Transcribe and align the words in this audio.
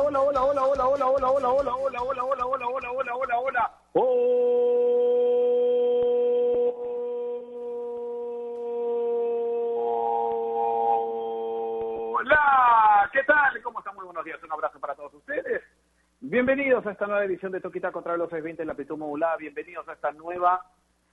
hola, 0.00 0.20
hola, 0.20 0.42
hola, 0.42 0.62
hola, 0.62 0.86
hola, 0.86 1.06
hola, 1.06 1.28
hola, 1.28 1.48
hola, 1.48 1.72
hola, 1.72 2.02
hola, 2.02 2.22
hola, 2.22 2.24
hola, 2.24 2.66
hola, 2.66 2.66
hola, 2.68 3.14
hola, 3.14 3.36
hola, 3.38 3.70
hola, 12.12 13.10
¿qué 13.12 13.22
tal? 13.24 13.62
¿Cómo 13.62 13.78
están? 13.80 13.94
Muy 13.94 14.04
buenos 14.04 14.24
días. 14.24 14.42
Un 14.42 14.52
abrazo 14.52 14.80
para 14.80 14.94
todos 14.94 15.12
ustedes. 15.14 15.62
Bienvenidos 16.20 16.86
a 16.86 16.92
esta 16.92 17.06
nueva 17.06 17.24
edición 17.24 17.52
de 17.52 17.60
Toquita 17.60 17.92
contra 17.92 18.16
los 18.16 18.30
620 18.30 18.62
en 18.62 18.66
la 18.66 18.72
amplitud 18.72 18.96
modulada. 18.96 19.36
Bienvenidos 19.36 19.86
a 19.88 19.92
esta 19.92 20.12
nueva 20.12 20.64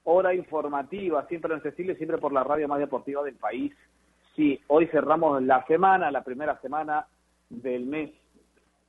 hora 0.04 0.32
informativa, 0.32 1.26
siempre 1.26 1.52
en 1.52 1.60
Cecilia, 1.60 1.94
siempre 1.96 2.18
por 2.18 2.32
la 2.32 2.44
radio 2.44 2.68
más 2.68 2.78
deportiva 2.78 3.22
del 3.22 3.36
país. 3.36 3.74
Sí, 4.34 4.62
hoy 4.68 4.86
cerramos 4.86 5.42
la 5.42 5.64
semana, 5.66 6.10
la 6.10 6.22
primera 6.22 6.58
semana 6.60 7.06
del 7.50 7.86
mes 7.86 8.12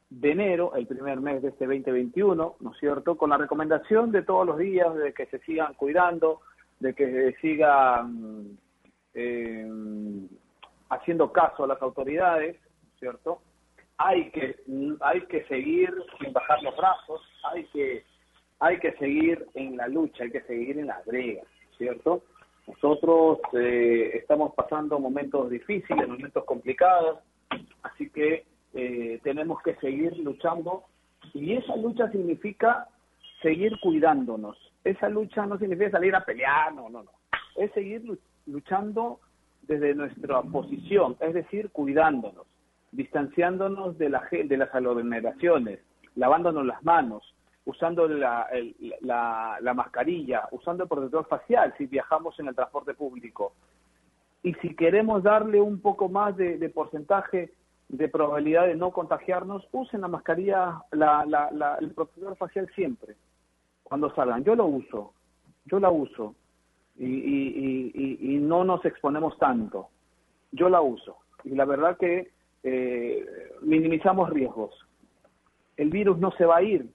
de 0.10 0.32
enero, 0.32 0.74
el 0.76 0.88
primer 0.88 1.20
mes 1.20 1.42
de 1.42 1.50
este 1.50 1.66
2021, 1.66 2.56
¿no 2.60 2.72
es 2.72 2.78
cierto? 2.80 3.16
Con 3.16 3.30
la 3.30 3.38
recomendación 3.38 4.12
de 4.12 4.24
todos 4.24 4.46
los 4.46 4.58
días 4.58 4.94
de 4.96 5.14
que 5.14 5.28
se 5.28 5.40
sigan 5.40 5.74
cuidando, 5.76 6.42
de 6.80 6.94
que 6.94 7.12
se 7.12 7.40
sigan 7.40 8.58
eh, 9.14 9.70
haciendo 10.90 11.32
caso 11.32 11.64
a 11.64 11.68
las 11.68 11.82
autoridades, 11.82 12.56
¿no 12.82 12.90
es 12.94 13.00
cierto? 13.00 13.42
Hay 13.98 14.32
que, 14.32 14.56
hay 15.02 15.22
que 15.28 15.44
seguir 15.46 15.94
sin 16.20 16.34
bajar 16.34 16.64
los 16.64 16.76
brazos, 16.76 17.22
hay 17.52 17.66
que, 17.66 18.04
hay 18.60 18.80
que 18.80 18.94
seguir 18.94 19.46
en 19.54 19.78
la 19.78 19.88
lucha, 19.88 20.24
hay 20.24 20.32
que 20.32 20.42
seguir 20.42 20.80
en 20.80 20.88
la 20.88 21.02
brega, 21.06 21.44
¿cierto? 21.78 22.24
Nosotros 22.66 23.40
eh, 23.54 24.12
estamos 24.14 24.54
pasando 24.56 25.00
momentos 25.00 25.50
difíciles, 25.50 26.08
momentos 26.08 26.46
complicados, 26.46 27.20
así 27.84 28.10
que 28.10 28.46
eh, 28.74 29.20
tenemos 29.24 29.62
que 29.64 29.76
seguir 29.76 30.18
luchando 30.18 30.84
y 31.34 31.54
esa 31.54 31.76
lucha 31.76 32.10
significa 32.12 32.88
seguir 33.42 33.80
cuidándonos. 33.82 34.58
Esa 34.84 35.10
lucha 35.10 35.46
no 35.46 35.58
significa 35.58 35.92
salir 35.92 36.16
a 36.16 36.24
pelear, 36.24 36.74
no, 36.74 36.90
no, 36.90 37.04
no. 37.04 37.12
Es 37.56 37.72
seguir 37.74 38.04
luchando 38.46 39.20
desde 39.64 39.94
nuestra 39.94 40.42
posición, 40.42 41.18
es 41.20 41.34
decir, 41.34 41.70
cuidándonos, 41.72 42.48
distanciándonos 42.92 43.98
de, 43.98 44.10
la, 44.10 44.28
de 44.32 44.58
las 44.58 44.74
aglomeraciones, 44.74 45.80
lavándonos 46.16 46.66
las 46.66 46.84
manos, 46.84 47.36
usando 47.66 48.08
la, 48.08 48.48
la, 49.02 49.58
la, 49.62 49.74
mascarilla, 49.74 50.48
usando 50.52 50.84
el 50.84 50.90
protector 50.90 51.28
facial 51.28 51.74
si 51.78 51.86
viajamos 51.86 52.40
en 52.40 52.48
el 52.48 52.56
transporte 52.56 52.94
público. 52.94 53.54
Y 54.42 54.54
si 54.56 54.76
queremos 54.76 55.22
darle 55.22 55.62
un 55.62 55.82
poco 55.82 56.08
más 56.08 56.36
de 56.38 56.70
porcentaje 56.70 57.52
de 57.90 58.08
probabilidad 58.08 58.68
de 58.68 58.76
no 58.76 58.92
contagiarnos, 58.92 59.68
usen 59.72 60.02
la 60.02 60.08
mascarilla, 60.08 60.84
la, 60.92 61.26
la, 61.26 61.50
la, 61.52 61.76
el 61.76 61.92
protector 61.92 62.38
facial 62.38 62.70
siempre, 62.76 63.16
cuando 63.84 64.14
salgan. 64.14 64.44
Yo 64.44 64.56
lo 64.56 64.66
uso, 64.66 65.14
yo 65.66 65.80
la 65.80 65.90
uso 65.90 66.36
y, 66.96 67.06
y, 67.06 67.92
y, 67.94 68.36
y 68.36 68.38
no 68.38 68.64
nos 68.64 68.86
exponemos 68.86 69.38
tanto. 69.40 69.90
Yo 70.52 70.70
la 70.70 70.82
uso 70.82 71.18
y 71.44 71.50
la 71.50 71.66
verdad 71.66 71.98
que 71.98 72.32
eh, 72.64 73.26
minimizamos 73.62 74.30
riesgos. 74.30 74.74
El 75.78 75.90
virus 75.90 76.18
no 76.20 76.32
se 76.34 76.46
va 76.46 76.58
a 76.58 76.64
ir, 76.64 76.90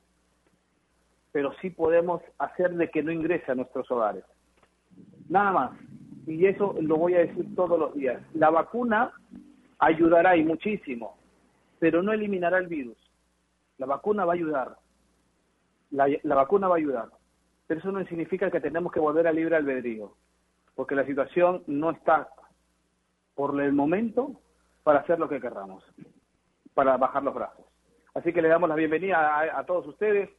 pero 1.33 1.53
sí 1.61 1.71
podemos 1.71 2.23
hacer 2.39 2.75
de 2.75 2.91
que 2.91 3.03
no 3.03 3.11
ingrese 3.11 3.51
a 3.51 3.55
nuestros 3.55 3.91
hogares. 3.91 4.25
Nada 5.29 5.53
más. 5.53 5.71
Y 6.27 6.47
eso 6.47 6.75
lo 6.81 6.97
voy 6.97 7.15
a 7.15 7.21
decir 7.21 7.55
todos 7.55 7.79
los 7.79 7.95
días. 7.95 8.23
La 8.35 8.51
vacuna 8.51 9.13
ayudará 9.85 10.37
y 10.37 10.45
muchísimo, 10.45 11.17
pero 11.79 12.03
no 12.03 12.13
eliminará 12.13 12.59
el 12.59 12.67
virus. 12.67 12.99
La 13.79 13.87
vacuna 13.87 14.25
va 14.25 14.33
a 14.33 14.37
ayudar. 14.37 14.77
La, 15.91 16.09
vacuna 16.35 16.69
va 16.69 16.75
a 16.75 16.79
ayudar. 16.79 17.09
Pero 17.67 17.81
eso 17.81 17.93
no 17.93 18.05
significa 18.07 18.51
que 18.51 18.61
tenemos 18.61 18.93
que 18.93 19.01
volver 19.01 19.27
al 19.27 19.37
libre 19.37 19.57
albedrío, 19.57 20.13
porque 20.75 20.95
la 20.95 21.07
situación 21.07 21.63
no 21.67 21.91
está 21.91 22.29
por 23.35 23.61
el 23.61 23.73
momento 23.73 24.33
para 24.83 25.01
hacer 25.01 25.19
lo 25.19 25.29
que 25.29 25.41
querramos, 25.41 25.85
para 26.75 26.97
bajar 26.97 27.23
los 27.23 27.35
brazos. 27.35 27.65
Así 28.15 28.33
que 28.33 28.43
le 28.43 28.49
damos 28.49 28.69
la 28.69 28.75
bienvenida 28.75 29.39
a, 29.39 29.59
a 29.59 29.65
todos 29.65 29.87
ustedes 29.87 30.31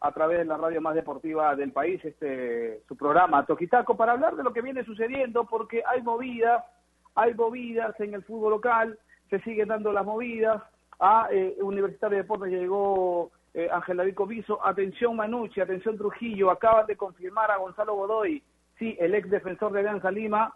a 0.00 0.12
través 0.12 0.38
de 0.38 0.44
la 0.44 0.58
radio 0.58 0.82
más 0.82 0.94
deportiva 0.94 1.56
del 1.56 1.72
país, 1.72 2.04
este 2.04 2.82
su 2.86 2.96
programa 2.96 3.46
Toquitaco, 3.46 3.96
para 3.96 4.12
hablar 4.12 4.36
de 4.36 4.42
lo 4.42 4.52
que 4.52 4.60
viene 4.60 4.84
sucediendo, 4.84 5.46
porque 5.46 5.82
hay 5.86 6.02
movidas, 6.02 6.62
hay 7.14 7.34
movidas 7.34 7.98
en 8.00 8.14
el 8.14 8.22
fútbol 8.22 8.52
local, 8.52 8.98
se 9.30 9.40
siguen 9.40 9.68
dando 9.68 9.92
las 9.92 10.04
movidas. 10.04 10.62
A 11.00 11.28
eh, 11.30 11.56
Universitario 11.60 12.16
de 12.16 12.22
Deportes 12.22 12.52
llegó 12.52 13.32
eh, 13.52 13.68
Ángel 13.72 13.96
David 13.96 14.14
Cobiso. 14.14 14.64
Atención 14.64 15.16
Manucci, 15.16 15.60
atención 15.60 15.96
Trujillo, 15.96 16.50
acaban 16.50 16.86
de 16.86 16.96
confirmar 16.96 17.50
a 17.50 17.56
Gonzalo 17.56 17.94
Godoy, 17.94 18.42
sí, 18.78 18.96
el 19.00 19.14
ex 19.14 19.28
defensor 19.30 19.72
de 19.72 19.80
Alianza 19.80 20.10
Lima, 20.10 20.54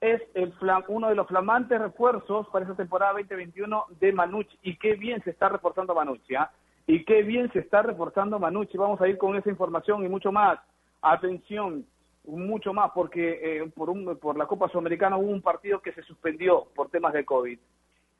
es 0.00 0.22
el 0.34 0.54
uno 0.88 1.08
de 1.08 1.14
los 1.14 1.26
flamantes 1.26 1.80
refuerzos 1.80 2.46
para 2.48 2.64
esa 2.64 2.76
temporada 2.76 3.12
2021 3.14 3.86
de 3.98 4.12
Manucci. 4.12 4.56
Y 4.62 4.76
qué 4.76 4.94
bien 4.94 5.22
se 5.24 5.30
está 5.30 5.48
reforzando 5.48 5.94
Manucci, 5.94 6.36
¿ah? 6.36 6.50
Y 6.86 7.04
qué 7.04 7.22
bien 7.22 7.52
se 7.52 7.58
está 7.58 7.82
reforzando 7.82 8.38
Manucci. 8.38 8.78
Vamos 8.78 9.00
a 9.00 9.08
ir 9.08 9.18
con 9.18 9.36
esa 9.36 9.50
información 9.50 10.04
y 10.04 10.08
mucho 10.08 10.30
más. 10.30 10.60
Atención, 11.02 11.84
mucho 12.24 12.72
más, 12.72 12.90
porque 12.94 13.40
eh, 13.42 13.70
por, 13.74 13.90
un, 13.90 14.16
por 14.18 14.36
la 14.36 14.46
Copa 14.46 14.68
Sudamericana 14.68 15.16
hubo 15.16 15.30
un 15.30 15.42
partido 15.42 15.80
que 15.80 15.92
se 15.92 16.02
suspendió 16.02 16.66
por 16.74 16.90
temas 16.90 17.12
de 17.12 17.24
COVID. 17.24 17.58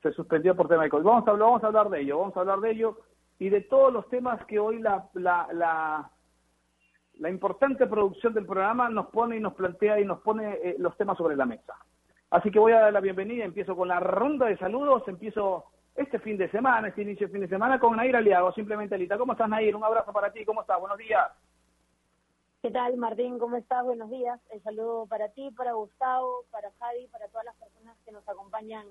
Se 0.03 0.13
suspendió 0.13 0.57
por 0.57 0.69
temas 0.69 0.85
de 0.85 0.91
COVID. 0.91 1.05
Vamos 1.05 1.29
a, 1.29 1.33
vamos 1.33 1.65
a 1.65 1.67
hablar 1.67 1.91
de 1.91 2.01
ello, 2.01 2.19
vamos 2.19 2.37
a 2.37 2.41
hablar 2.41 2.61
de 2.61 2.71
ello 2.71 2.99
y 3.39 3.49
de 3.51 3.61
todos 3.63 3.93
los 3.93 4.09
temas 4.09 4.45
que 4.47 4.59
hoy 4.59 4.79
la, 4.81 5.09
la, 5.15 5.49
la, 5.53 6.11
la 7.19 7.31
importante 7.31 7.87
producción 7.87 8.35
del 8.35 8.47
programa 8.47 8.89
nos 8.89 9.07
pone 9.09 9.37
y 9.37 9.41
nos 9.41 9.55
plantea 9.55 10.01
y 10.01 10.05
nos 10.05 10.21
pone 10.21 10.55
eh, 10.63 10.77
los 10.79 10.97
temas 10.97 11.17
sobre 11.19 11.37
la 11.37 11.47
mesa. 11.47 11.75
Así 12.31 12.51
que 12.51 12.59
voy 12.59 12.73
a 12.73 12.81
dar 12.81 12.93
la 12.93 13.01
bienvenida, 13.01 13.45
empiezo 13.45 13.75
con 13.75 13.89
la 13.89 14.01
ronda 14.01 14.47
de 14.47 14.59
saludos, 14.59 15.03
empiezo 15.07 15.65
este 15.95 16.19
fin 16.19 16.37
de 16.37 16.51
semana, 16.51 16.89
este 16.89 17.03
inicio 17.03 17.27
de 17.27 17.33
fin 17.33 17.41
de 17.41 17.49
semana 17.49 17.81
con 17.81 17.97
Nair 17.97 18.17
Aliago, 18.17 18.53
simplemente 18.53 18.95
Alita. 18.95 19.19
¿Cómo 19.19 19.33
estás, 19.33 19.49
Nair? 19.49 19.75
Un 19.75 19.85
abrazo 19.85 20.13
para 20.13 20.33
ti, 20.33 20.45
¿cómo 20.45 20.61
estás? 20.61 20.79
Buenos 20.79 20.99
días. 20.99 21.27
¿Qué 22.69 22.75
tal, 22.75 22.99
Martín? 22.99 23.39
¿Cómo 23.39 23.57
estás? 23.57 23.83
Buenos 23.83 24.11
días. 24.11 24.39
El 24.51 24.63
saludo 24.63 25.07
para 25.07 25.31
ti, 25.31 25.51
para 25.53 25.73
Gustavo, 25.73 26.45
para 26.51 26.71
Javi, 26.73 27.07
para 27.07 27.27
todas 27.29 27.47
las 27.47 27.57
personas 27.57 27.97
que 28.05 28.13
nos 28.13 28.29
acompañan 28.29 28.87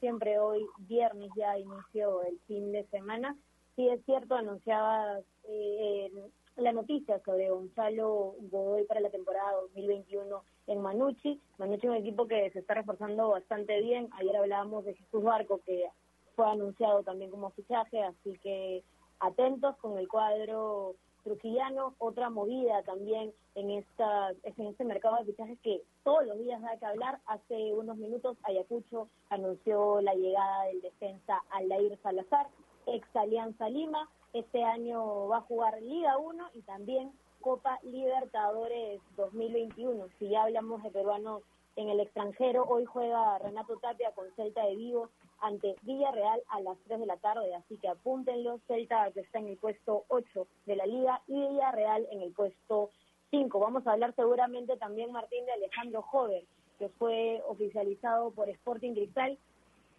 siempre 0.00 0.40
hoy, 0.40 0.66
viernes 0.78 1.30
ya 1.36 1.56
inicio 1.56 2.24
el 2.24 2.40
fin 2.48 2.72
de 2.72 2.84
semana. 2.88 3.36
Sí, 3.76 3.88
es 3.88 4.04
cierto, 4.04 4.34
anunciaba 4.34 5.20
eh, 5.44 6.10
la 6.56 6.72
noticia 6.72 7.20
sobre 7.24 7.50
Gonzalo 7.50 8.34
Godoy 8.50 8.82
para 8.86 8.98
la 8.98 9.10
temporada 9.10 9.52
2021 9.60 10.42
en 10.66 10.80
Manucci. 10.80 11.40
Manucci 11.58 11.86
es 11.86 11.90
un 11.92 11.98
equipo 11.98 12.26
que 12.26 12.50
se 12.50 12.58
está 12.58 12.74
reforzando 12.74 13.28
bastante 13.28 13.80
bien. 13.80 14.08
Ayer 14.18 14.36
hablábamos 14.36 14.84
de 14.84 14.94
Jesús 14.94 15.22
Barco, 15.22 15.60
que 15.64 15.88
fue 16.34 16.50
anunciado 16.50 17.04
también 17.04 17.30
como 17.30 17.50
fichaje, 17.50 18.02
así 18.02 18.36
que 18.42 18.82
atentos 19.20 19.76
con 19.76 19.96
el 19.98 20.08
cuadro 20.08 20.96
trujillano, 21.22 21.94
otra 21.98 22.30
movida 22.30 22.82
también 22.82 23.32
en 23.54 23.70
esta 23.70 24.30
en 24.30 24.66
este 24.66 24.84
mercado 24.84 25.16
de 25.16 25.24
fichajes 25.24 25.58
que 25.60 25.82
todos 26.04 26.26
los 26.26 26.38
días 26.38 26.60
da 26.62 26.76
que 26.78 26.86
hablar. 26.86 27.20
Hace 27.26 27.74
unos 27.74 27.96
minutos 27.96 28.36
Ayacucho 28.42 29.08
anunció 29.28 30.00
la 30.00 30.14
llegada 30.14 30.64
del 30.64 30.82
defensa 30.82 31.42
Aldair 31.50 31.98
Salazar, 32.02 32.48
ex 32.86 33.06
Alianza 33.14 33.68
Lima. 33.68 34.08
Este 34.32 34.62
año 34.62 35.28
va 35.28 35.38
a 35.38 35.42
jugar 35.42 35.80
Liga 35.82 36.16
1 36.18 36.50
y 36.54 36.62
también 36.62 37.12
Copa 37.40 37.78
Libertadores 37.82 39.00
2021. 39.16 40.06
Si 40.18 40.34
hablamos 40.34 40.82
de 40.82 40.90
peruanos 40.90 41.42
en 41.76 41.88
el 41.88 42.00
extranjero, 42.00 42.64
hoy 42.64 42.84
juega 42.84 43.38
Renato 43.38 43.76
Tapia 43.78 44.12
con 44.12 44.26
Celta 44.36 44.64
de 44.66 44.76
Vigo 44.76 45.08
ante 45.40 45.76
Villarreal 45.82 46.42
a 46.48 46.60
las 46.60 46.78
3 46.86 47.00
de 47.00 47.06
la 47.06 47.16
tarde, 47.16 47.54
así 47.54 47.76
que 47.78 47.88
apúntenlo, 47.88 48.60
Celta 48.66 49.10
que 49.12 49.20
está 49.20 49.38
en 49.38 49.48
el 49.48 49.56
puesto 49.56 50.04
8 50.08 50.46
de 50.66 50.76
la 50.76 50.86
liga 50.86 51.22
y 51.26 51.34
Villarreal 51.34 52.06
en 52.10 52.22
el 52.22 52.32
puesto 52.32 52.90
5. 53.30 53.58
Vamos 53.58 53.86
a 53.86 53.92
hablar 53.92 54.14
seguramente 54.14 54.76
también, 54.76 55.12
Martín, 55.12 55.44
de 55.46 55.52
Alejandro 55.52 56.02
Jover, 56.02 56.44
que 56.78 56.88
fue 56.88 57.42
oficializado 57.46 58.30
por 58.32 58.48
Sporting 58.48 58.94
Cristal 58.94 59.38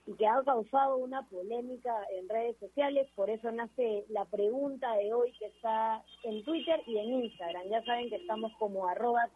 y 0.07 0.13
que 0.13 0.27
ha 0.27 0.41
causado 0.43 0.97
una 0.97 1.23
polémica 1.23 1.95
en 2.11 2.27
redes 2.27 2.57
sociales, 2.57 3.07
por 3.15 3.29
eso 3.29 3.51
nace 3.51 4.05
la 4.09 4.25
pregunta 4.25 4.93
de 4.95 5.13
hoy 5.13 5.31
que 5.33 5.45
está 5.45 6.03
en 6.23 6.43
Twitter 6.43 6.81
y 6.87 6.97
en 6.97 7.23
Instagram. 7.23 7.67
Ya 7.69 7.83
saben 7.83 8.09
que 8.09 8.15
estamos 8.15 8.51
como 8.57 8.87
arroba 8.87 9.29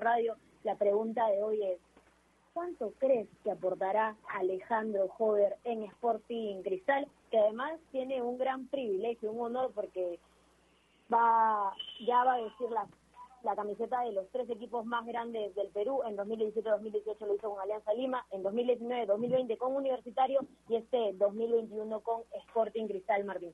Radio. 0.00 0.36
La 0.64 0.74
pregunta 0.76 1.26
de 1.28 1.42
hoy 1.42 1.62
es, 1.62 1.78
¿cuánto 2.54 2.92
crees 2.98 3.28
que 3.42 3.50
aportará 3.50 4.16
Alejandro 4.32 5.08
Jover 5.08 5.56
en 5.64 5.82
Sporting 5.82 6.62
Cristal? 6.62 7.06
Que 7.30 7.38
además 7.38 7.78
tiene 7.90 8.22
un 8.22 8.38
gran 8.38 8.68
privilegio, 8.68 9.32
un 9.32 9.46
honor, 9.46 9.72
porque 9.74 10.18
va 11.12 11.74
ya 12.06 12.24
va 12.24 12.34
a 12.34 12.42
decir 12.42 12.70
la 13.42 13.56
camiseta 13.56 14.00
de 14.02 14.12
los 14.12 14.26
tres 14.30 14.48
equipos 14.48 14.86
más 14.86 15.04
grandes 15.04 15.54
del 15.54 15.68
Perú. 15.68 16.02
En 16.06 16.16
2017-2018 16.16 17.26
lo 17.26 17.34
hizo 17.34 17.50
con 17.50 17.60
Alianza 17.60 17.92
Lima, 17.92 18.24
en 18.30 18.42
2019-2020 18.42 19.58
con 19.58 19.76
Universitario 19.76 20.40
y 20.68 20.76
este 20.76 21.12
2021 21.14 22.00
con 22.00 22.22
Sporting 22.48 22.86
Cristal 22.86 23.24
Martín. 23.24 23.52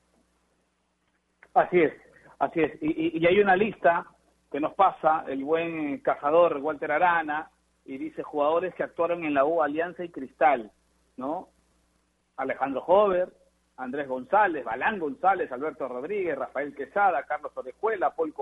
Así 1.53 1.81
es, 1.81 1.93
así 2.39 2.61
es. 2.61 2.81
Y, 2.81 3.17
y, 3.19 3.27
hay 3.27 3.39
una 3.41 3.57
lista 3.57 4.07
que 4.49 4.61
nos 4.61 4.73
pasa 4.75 5.25
el 5.27 5.43
buen 5.43 5.99
cazador 5.99 6.57
Walter 6.57 6.91
Arana 6.93 7.51
y 7.85 7.97
dice 7.97 8.23
jugadores 8.23 8.73
que 8.75 8.83
actuaron 8.83 9.23
en 9.25 9.33
la 9.33 9.45
U 9.45 9.61
Alianza 9.61 10.03
y 10.03 10.09
Cristal, 10.09 10.71
¿no? 11.17 11.49
Alejandro 12.37 12.83
Hover, 12.85 13.29
Andrés 13.77 14.07
González, 14.07 14.63
Balán 14.63 14.99
González, 14.99 15.51
Alberto 15.51 15.87
Rodríguez, 15.87 16.37
Rafael 16.37 16.75
Quesada, 16.75 17.23
Carlos 17.23 17.51
Orejuela, 17.55 18.15
Paul 18.15 18.33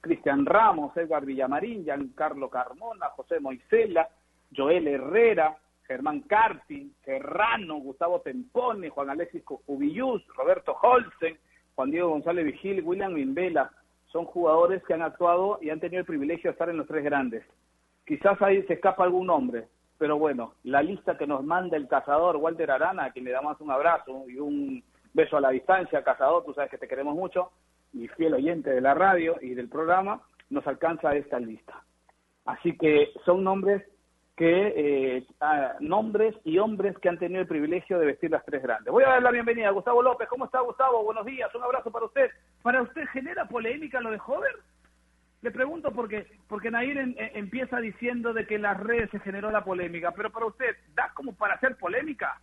Cristian 0.00 0.46
Ramos, 0.46 0.96
Edgar 0.96 1.26
Villamarín, 1.26 1.84
Giancarlo 1.84 2.48
Carmona, 2.48 3.06
José 3.10 3.38
Moisela, 3.38 4.08
Joel 4.56 4.88
Herrera, 4.88 5.56
Germán 5.86 6.20
Carpi, 6.20 6.92
Serrano, 7.04 7.76
Gustavo 7.80 8.20
Tempone, 8.20 8.88
Juan 8.88 9.10
Alexis 9.10 9.42
Ubillus, 9.66 10.26
Roberto 10.36 10.76
Holsen, 10.80 11.38
Juan 11.74 11.90
Diego 11.90 12.10
González 12.10 12.44
Vigil, 12.46 12.82
William 12.82 13.12
Mimbela, 13.12 13.70
son 14.06 14.24
jugadores 14.24 14.82
que 14.84 14.94
han 14.94 15.02
actuado 15.02 15.58
y 15.60 15.70
han 15.70 15.80
tenido 15.80 16.00
el 16.00 16.06
privilegio 16.06 16.50
de 16.50 16.52
estar 16.52 16.68
en 16.70 16.78
los 16.78 16.86
tres 16.86 17.04
grandes. 17.04 17.44
Quizás 18.10 18.42
ahí 18.42 18.60
se 18.64 18.72
escapa 18.72 19.04
algún 19.04 19.28
nombre, 19.28 19.68
pero 19.96 20.18
bueno, 20.18 20.54
la 20.64 20.82
lista 20.82 21.16
que 21.16 21.28
nos 21.28 21.44
manda 21.44 21.76
el 21.76 21.86
cazador 21.86 22.38
Walter 22.38 22.68
Arana, 22.68 23.04
a 23.04 23.12
quien 23.12 23.24
le 23.24 23.30
damos 23.30 23.60
un 23.60 23.70
abrazo 23.70 24.24
y 24.28 24.36
un 24.40 24.82
beso 25.14 25.36
a 25.36 25.40
la 25.40 25.50
distancia, 25.50 26.02
cazador, 26.02 26.44
tú 26.44 26.52
sabes 26.52 26.72
que 26.72 26.78
te 26.78 26.88
queremos 26.88 27.14
mucho, 27.14 27.52
y 27.92 28.08
fiel 28.08 28.34
oyente 28.34 28.70
de 28.70 28.80
la 28.80 28.94
radio 28.94 29.36
y 29.40 29.54
del 29.54 29.68
programa, 29.68 30.20
nos 30.48 30.66
alcanza 30.66 31.14
esta 31.14 31.38
lista. 31.38 31.84
Así 32.46 32.76
que 32.76 33.12
son 33.24 33.44
nombres 33.44 33.84
que 34.36 34.72
eh, 34.74 35.26
nombres 35.78 36.34
y 36.42 36.58
hombres 36.58 36.98
que 36.98 37.10
han 37.10 37.18
tenido 37.20 37.42
el 37.42 37.46
privilegio 37.46 38.00
de 38.00 38.06
vestir 38.06 38.32
las 38.32 38.44
tres 38.44 38.60
grandes. 38.60 38.90
Voy 38.90 39.04
a 39.04 39.10
dar 39.10 39.22
la 39.22 39.30
bienvenida 39.30 39.68
a 39.68 39.70
Gustavo 39.70 40.02
López. 40.02 40.26
¿Cómo 40.28 40.46
está 40.46 40.58
Gustavo? 40.62 41.04
Buenos 41.04 41.26
días, 41.26 41.54
un 41.54 41.62
abrazo 41.62 41.92
para 41.92 42.06
usted. 42.06 42.28
¿Para 42.60 42.82
usted 42.82 43.04
genera 43.12 43.44
polémica 43.44 44.00
lo 44.00 44.10
de 44.10 44.18
Hover? 44.26 44.56
Le 45.42 45.50
pregunto 45.50 45.90
porque 45.92 46.26
porque 46.48 46.70
Nair 46.70 46.98
empieza 47.34 47.78
diciendo 47.78 48.34
de 48.34 48.46
que 48.46 48.56
en 48.56 48.62
las 48.62 48.78
redes 48.78 49.10
se 49.10 49.20
generó 49.20 49.50
la 49.50 49.64
polémica, 49.64 50.12
pero 50.12 50.30
para 50.30 50.46
usted, 50.46 50.76
¿da 50.94 51.12
como 51.14 51.34
para 51.34 51.54
hacer 51.54 51.76
polémica? 51.76 52.38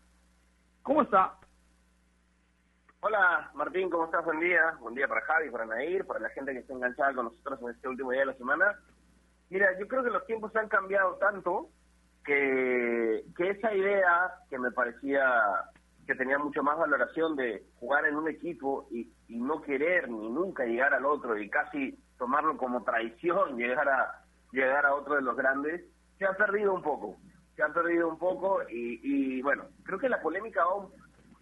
¿Cómo 0.81 1.03
está? 1.03 1.37
Hola 3.01 3.51
Martín, 3.53 3.91
¿cómo 3.91 4.05
estás? 4.05 4.25
Buen 4.25 4.39
día. 4.39 4.75
Buen 4.79 4.95
día 4.95 5.07
para 5.07 5.21
Javi, 5.21 5.51
para 5.51 5.65
Nair, 5.67 6.05
para 6.07 6.21
la 6.21 6.29
gente 6.29 6.53
que 6.53 6.59
está 6.59 6.73
enganchada 6.73 7.13
con 7.13 7.25
nosotros 7.25 7.61
en 7.61 7.69
este 7.69 7.87
último 7.87 8.11
día 8.11 8.21
de 8.21 8.27
la 8.27 8.33
semana. 8.33 8.79
Mira, 9.51 9.67
yo 9.79 9.87
creo 9.87 10.03
que 10.03 10.09
los 10.09 10.25
tiempos 10.25 10.55
han 10.55 10.67
cambiado 10.67 11.15
tanto 11.17 11.69
que, 12.25 13.23
que 13.37 13.49
esa 13.51 13.75
idea 13.75 14.33
que 14.49 14.57
me 14.57 14.71
parecía 14.71 15.23
que 16.07 16.15
tenía 16.15 16.39
mucho 16.39 16.63
más 16.63 16.77
valoración 16.77 17.35
de 17.35 17.65
jugar 17.79 18.07
en 18.07 18.15
un 18.15 18.27
equipo 18.27 18.87
y, 18.89 19.11
y 19.27 19.37
no 19.37 19.61
querer 19.61 20.09
ni 20.09 20.29
nunca 20.29 20.65
llegar 20.65 20.93
al 20.93 21.05
otro 21.05 21.37
y 21.37 21.49
casi 21.49 21.99
tomarlo 22.17 22.57
como 22.57 22.83
traición, 22.83 23.57
llegar 23.57 23.87
a 23.89 24.23
llegar 24.51 24.85
a 24.85 24.95
otro 24.95 25.15
de 25.15 25.21
los 25.21 25.35
grandes, 25.35 25.83
se 26.17 26.25
ha 26.25 26.33
perdido 26.33 26.73
un 26.73 26.81
poco, 26.81 27.17
se 27.55 27.63
ha 27.63 27.69
perdido 27.69 28.07
un 28.07 28.17
poco 28.17 28.61
y, 28.69 28.99
y 29.03 29.41
bueno, 29.41 29.65
creo 29.83 29.99
que 29.99 30.09
la 30.09 30.21
polémica 30.21 30.63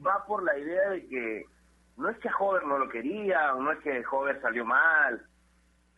va 0.06 0.26
por 0.26 0.44
la 0.44 0.58
idea 0.58 0.90
de 0.90 1.08
que 1.08 1.46
no 1.98 2.10
es 2.10 2.18
que 2.20 2.30
Hover 2.38 2.66
no 2.66 2.78
lo 2.78 2.90
quería, 2.90 3.54
no 3.54 3.72
es 3.72 3.80
que 3.80 4.04
Hover 4.12 4.42
salió 4.42 4.66
mal, 4.66 5.26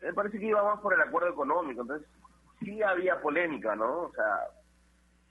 me 0.01 0.13
parece 0.13 0.39
que 0.39 0.45
iba 0.45 0.63
más 0.63 0.79
por 0.79 0.94
el 0.94 1.01
acuerdo 1.01 1.29
económico, 1.29 1.81
entonces 1.81 2.07
sí 2.59 2.81
había 2.83 3.19
polémica, 3.21 3.75
¿no? 3.75 4.01
O 4.01 4.12
sea, 4.12 4.41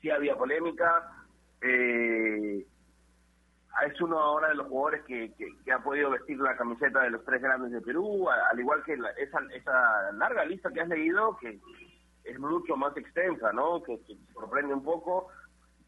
sí 0.00 0.10
había 0.10 0.36
polémica, 0.36 1.10
eh, 1.60 2.66
es 3.84 4.00
uno 4.00 4.18
ahora 4.18 4.48
de 4.48 4.54
los 4.54 4.68
jugadores 4.68 5.04
que, 5.04 5.32
que, 5.34 5.72
ha 5.72 5.78
podido 5.78 6.10
vestir 6.10 6.38
la 6.38 6.56
camiseta 6.56 7.02
de 7.02 7.10
los 7.10 7.24
tres 7.24 7.42
grandes 7.42 7.72
de 7.72 7.80
Perú, 7.80 8.28
al 8.30 8.58
igual 8.58 8.82
que 8.84 8.94
esa, 9.18 9.40
esa 9.52 10.12
larga 10.12 10.44
lista 10.44 10.70
que 10.70 10.80
has 10.80 10.88
leído, 10.88 11.36
que 11.38 11.58
es 12.24 12.38
mucho 12.38 12.76
más 12.76 12.96
extensa, 12.96 13.52
¿no? 13.52 13.82
Que, 13.82 14.00
sorprende 14.32 14.74
un 14.74 14.82
poco, 14.82 15.28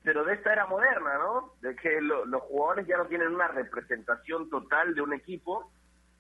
pero 0.02 0.25
de 0.25 0.35
esta 0.35 0.52
era 0.52 0.67
moderna, 0.67 1.19
¿no? 1.19 1.55
De 1.61 1.75
que 1.76 2.00
los 2.00 2.43
jugadores 2.43 2.87
ya 2.87 2.99
no 2.99 3.06
tienen 3.06 3.35
una 3.35 3.49
representación 3.49 4.49
total 4.50 4.94
de 4.94 5.02
un 5.02 5.14
equipo 5.14 5.70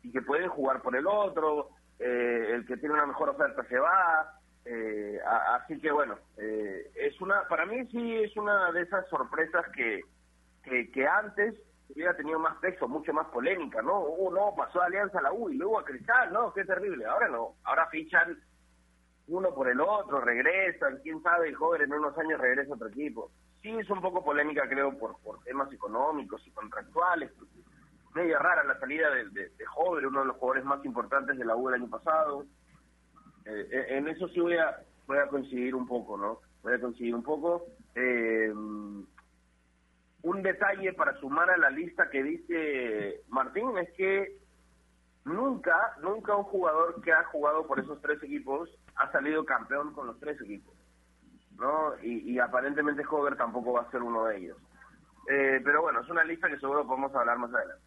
y 0.02 0.10
que 0.10 0.22
pueden 0.22 0.48
jugar 0.48 0.80
por 0.82 0.96
el 0.96 1.06
otro, 1.06 1.70
eh, 1.98 2.50
el 2.54 2.66
que 2.66 2.76
tiene 2.76 2.94
una 2.94 3.06
mejor 3.06 3.28
oferta 3.28 3.62
se 3.64 3.78
va, 3.78 4.38
eh, 4.64 5.18
así 5.54 5.80
que 5.80 5.90
bueno, 5.90 6.18
eh, 6.36 6.90
es 6.94 7.20
una, 7.20 7.48
para 7.48 7.64
mí 7.64 7.86
sí 7.86 8.16
es 8.16 8.36
una 8.36 8.70
de 8.72 8.82
esas 8.82 9.08
sorpresas 9.08 9.66
que 9.74 10.02
que, 10.68 11.06
antes 11.06 11.54
hubiera 11.88 12.16
tenido 12.16 12.38
más 12.38 12.56
peso, 12.58 12.86
mucho 12.86 13.12
más 13.12 13.26
polémica, 13.28 13.80
¿no? 13.82 14.00
Uh, 14.00 14.30
no, 14.32 14.54
pasó 14.56 14.82
a 14.82 14.86
Alianza 14.86 15.18
a 15.18 15.22
la 15.22 15.32
U 15.32 15.48
y 15.50 15.56
luego 15.56 15.78
a 15.78 15.84
Cristal, 15.84 16.32
¿no? 16.32 16.52
Qué 16.52 16.64
terrible. 16.64 17.06
Ahora 17.06 17.28
no, 17.28 17.54
ahora 17.64 17.88
fichan 17.88 18.38
uno 19.28 19.54
por 19.54 19.68
el 19.68 19.80
otro, 19.80 20.20
regresan, 20.20 21.00
quién 21.02 21.22
sabe, 21.22 21.48
el 21.48 21.54
joven 21.54 21.82
en 21.82 21.92
unos 21.92 22.16
años 22.18 22.40
regresa 22.40 22.72
a 22.72 22.76
otro 22.76 22.88
equipo. 22.88 23.30
Sí 23.62 23.70
es 23.70 23.90
un 23.90 24.00
poco 24.00 24.24
polémica, 24.24 24.68
creo, 24.68 24.96
por, 24.98 25.18
por 25.20 25.42
temas 25.42 25.72
económicos 25.72 26.46
y 26.46 26.50
contractuales. 26.50 27.32
Media 28.14 28.38
rara 28.38 28.64
la 28.64 28.78
salida 28.78 29.10
de, 29.10 29.28
de, 29.30 29.66
Joven, 29.66 30.06
uno 30.06 30.20
de 30.20 30.26
los 30.26 30.36
jugadores 30.36 30.64
más 30.64 30.84
importantes 30.84 31.36
de 31.36 31.44
la 31.44 31.56
U 31.56 31.68
el 31.68 31.74
año 31.74 31.90
pasado. 31.90 32.46
Eh, 33.44 33.86
en 33.90 34.08
eso 34.08 34.28
sí 34.28 34.40
voy 34.40 34.56
a, 34.56 34.82
voy 35.06 35.18
a 35.18 35.28
coincidir 35.28 35.74
un 35.74 35.86
poco, 35.86 36.16
¿no? 36.16 36.40
Voy 36.62 36.74
a 36.74 36.80
coincidir 36.80 37.14
un 37.14 37.22
poco. 37.22 37.66
Eh, 37.94 38.52
un 40.22 40.42
detalle 40.42 40.92
para 40.92 41.18
sumar 41.20 41.50
a 41.50 41.56
la 41.56 41.70
lista 41.70 42.10
que 42.10 42.22
dice 42.22 43.22
Martín 43.28 43.78
es 43.78 43.90
que 43.96 44.38
nunca, 45.24 45.74
nunca 46.02 46.34
un 46.34 46.44
jugador 46.44 47.00
que 47.02 47.12
ha 47.12 47.24
jugado 47.24 47.66
por 47.66 47.78
esos 47.78 48.00
tres 48.00 48.22
equipos 48.22 48.68
ha 48.96 49.10
salido 49.12 49.44
campeón 49.44 49.92
con 49.92 50.06
los 50.06 50.18
tres 50.18 50.40
equipos, 50.40 50.74
¿no? 51.56 51.92
Y, 52.02 52.38
aparentemente 52.38 53.04
Hover 53.08 53.36
tampoco 53.36 53.74
va 53.74 53.82
a 53.82 53.90
ser 53.90 54.02
uno 54.02 54.24
de 54.24 54.38
ellos. 54.38 54.56
Eh, 55.30 55.60
pero 55.62 55.82
bueno, 55.82 56.00
es 56.00 56.08
una 56.08 56.24
lista 56.24 56.48
que 56.48 56.58
seguro 56.58 56.86
podemos 56.86 57.14
hablar 57.14 57.38
más 57.38 57.52
adelante. 57.54 57.84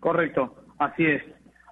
Correcto, 0.00 0.54
así 0.78 1.04
es, 1.04 1.22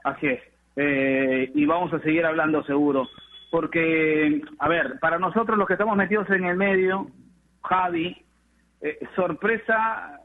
así 0.05 0.27
es. 0.27 0.41
Eh, 0.77 1.53
y 1.55 1.67
vamos 1.67 1.93
a 1.93 2.01
seguir 2.01 2.27
hablando 2.27 2.65
seguro, 2.65 3.07
porque, 3.51 4.43
a 4.59 4.69
ver, 4.69 4.99
para 4.99 5.19
nosotros 5.19 5.57
los 5.57 5.69
que 5.69 5.75
estamos 5.75 5.97
metidos 5.97 6.29
en 6.31 6.45
el 6.45 6.57
medio, 6.57 7.07
Javi, 7.63 8.24
eh, 8.85 8.99
sorpresa 9.17 10.21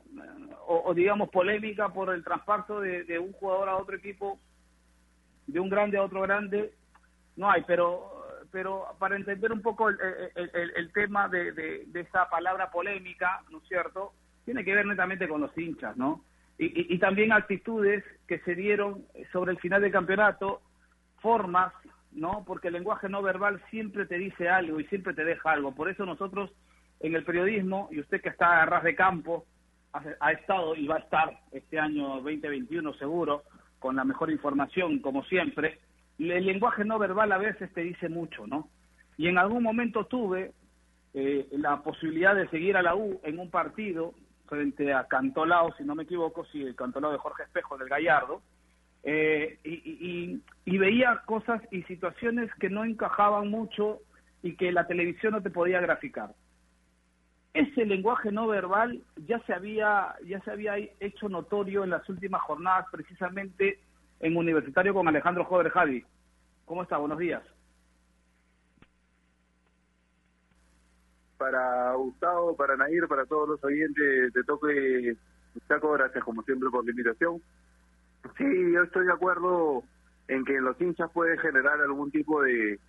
o, 0.67 0.93
digamos 0.93 1.29
polémica 1.29 1.87
por 1.93 2.13
el 2.13 2.25
traspaso 2.25 2.81
de, 2.81 3.17
un 3.17 3.31
jugador 3.31 3.69
a 3.69 3.77
otro 3.77 3.95
equipo, 3.95 4.37
de 5.47 5.61
un 5.61 5.69
grande 5.69 5.97
a 5.97 6.03
otro 6.03 6.21
grande, 6.21 6.73
no 7.37 7.49
hay, 7.49 7.63
pero 7.65 8.25
pero 8.51 8.85
para 8.99 9.15
entender 9.15 9.53
un 9.53 9.61
poco 9.61 9.87
el, 9.87 9.97
el, 10.35 10.91
tema 10.91 11.29
de, 11.29 11.53
de, 11.53 11.99
esa 12.01 12.29
palabra 12.29 12.69
polémica, 12.69 13.41
¿no 13.49 13.59
es 13.59 13.67
cierto? 13.69 14.11
Tiene 14.43 14.65
que 14.65 14.75
ver 14.75 14.85
netamente 14.85 15.29
con 15.29 15.39
los 15.39 15.57
hinchas, 15.57 15.95
¿no? 15.95 16.25
Y, 16.57 16.93
y, 16.93 16.99
también 16.99 17.31
actitudes 17.31 18.03
que 18.27 18.39
se 18.39 18.55
dieron 18.55 19.05
sobre 19.31 19.51
el 19.51 19.59
final 19.59 19.81
del 19.81 19.93
campeonato, 19.93 20.61
formas, 21.21 21.71
¿no? 22.11 22.43
Porque 22.45 22.67
el 22.67 22.73
lenguaje 22.73 23.07
no 23.07 23.21
verbal 23.21 23.61
siempre 23.69 24.05
te 24.05 24.17
dice 24.17 24.49
algo 24.49 24.79
y 24.81 24.85
siempre 24.85 25.13
te 25.13 25.23
deja 25.23 25.51
algo. 25.51 25.73
Por 25.73 25.89
eso 25.89 26.05
nosotros 26.05 26.51
en 26.99 27.15
el 27.15 27.23
periodismo, 27.23 27.87
y 27.91 27.99
usted 27.99 28.21
que 28.21 28.29
está 28.29 28.61
a 28.61 28.65
ras 28.65 28.83
de 28.83 28.95
campo, 28.95 29.45
ha, 29.93 30.31
estado 30.31 30.75
y 30.75 30.87
va 30.87 30.97
a 30.97 30.99
estar 30.99 31.39
este 31.51 31.79
año 31.79 32.21
2021 32.21 32.93
seguro, 32.95 33.43
con 33.79 33.95
la 33.95 34.03
mejor 34.03 34.29
información, 34.29 34.99
como 34.99 35.23
siempre, 35.23 35.79
el 36.19 36.45
lenguaje 36.45 36.83
no 36.83 36.99
verbal 36.99 37.31
a 37.31 37.37
veces 37.37 37.73
te 37.73 37.81
dice 37.81 38.09
mucho, 38.09 38.45
¿no? 38.45 38.69
Y 39.17 39.27
en 39.27 39.37
algún 39.37 39.63
momento 39.63 40.05
tuve 40.05 40.51
eh, 41.13 41.47
la 41.51 41.81
posibilidad 41.81 42.35
de 42.35 42.49
seguir 42.49 42.77
a 42.77 42.81
la 42.81 42.95
U 42.95 43.19
en 43.23 43.39
un 43.39 43.49
partido 43.49 44.13
frente 44.47 44.93
a 44.93 45.05
Cantolao, 45.05 45.73
si 45.77 45.83
no 45.83 45.95
me 45.95 46.03
equivoco, 46.03 46.45
sí, 46.45 46.61
el 46.61 46.75
Cantolao 46.75 47.11
de 47.11 47.17
Jorge 47.17 47.43
Espejo 47.43 47.77
del 47.77 47.87
Gallardo, 47.87 48.41
eh, 49.03 49.59
y, 49.63 50.41
y, 50.65 50.77
veía 50.77 51.21
cosas 51.25 51.61
y 51.71 51.83
situaciones 51.83 52.53
que 52.55 52.69
no 52.69 52.83
encajaban 52.83 53.47
mucho 53.47 53.99
y 54.43 54.57
que 54.57 54.73
la 54.73 54.87
televisión 54.87 55.31
no 55.31 55.41
te 55.41 55.49
podía 55.49 55.79
graficar 55.79 56.31
ese 57.59 57.85
lenguaje 57.85 58.31
no 58.31 58.47
verbal 58.47 59.01
ya 59.27 59.39
se 59.45 59.53
había 59.53 60.15
ya 60.25 60.39
se 60.41 60.51
había 60.51 60.77
hecho 60.77 61.27
notorio 61.27 61.83
en 61.83 61.89
las 61.89 62.07
últimas 62.07 62.41
jornadas 62.43 62.85
precisamente 62.89 63.79
en 64.21 64.37
Universitario 64.37 64.93
con 64.93 65.07
Alejandro 65.07 65.43
Jover 65.43 65.69
Javi. 65.69 66.05
¿Cómo 66.65 66.83
está? 66.83 66.97
Buenos 66.97 67.19
días. 67.19 67.43
Para 71.37 71.93
Gustavo, 71.95 72.55
para 72.55 72.77
Nair, 72.77 73.07
para 73.07 73.25
todos 73.25 73.49
los 73.49 73.63
oyentes 73.63 74.33
de 74.33 74.43
Toque 74.43 75.17
Chaco, 75.67 75.91
gracias 75.91 76.23
como 76.23 76.43
siempre 76.43 76.69
por 76.69 76.85
la 76.85 76.91
invitación. 76.91 77.41
Sí, 78.37 78.45
yo 78.73 78.83
estoy 78.83 79.05
de 79.05 79.13
acuerdo 79.13 79.83
en 80.27 80.45
que 80.45 80.61
los 80.61 80.79
hinchas 80.79 81.09
puede 81.11 81.37
generar 81.39 81.81
algún 81.81 82.11
tipo 82.11 82.41
de, 82.41 82.79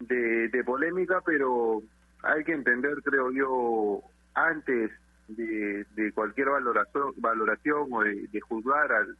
de, 0.00 0.64
polémica, 0.64 1.20
pero 1.24 1.82
hay 2.24 2.44
que 2.44 2.52
entender, 2.52 3.02
creo 3.02 3.30
yo, 3.32 4.00
antes 4.34 4.90
de, 5.28 5.86
de 5.94 6.12
cualquier 6.12 6.48
valoración, 6.50 7.12
valoración 7.16 7.88
o 7.92 8.02
de, 8.02 8.40
juzgar 8.40 8.92
al, 8.92 9.16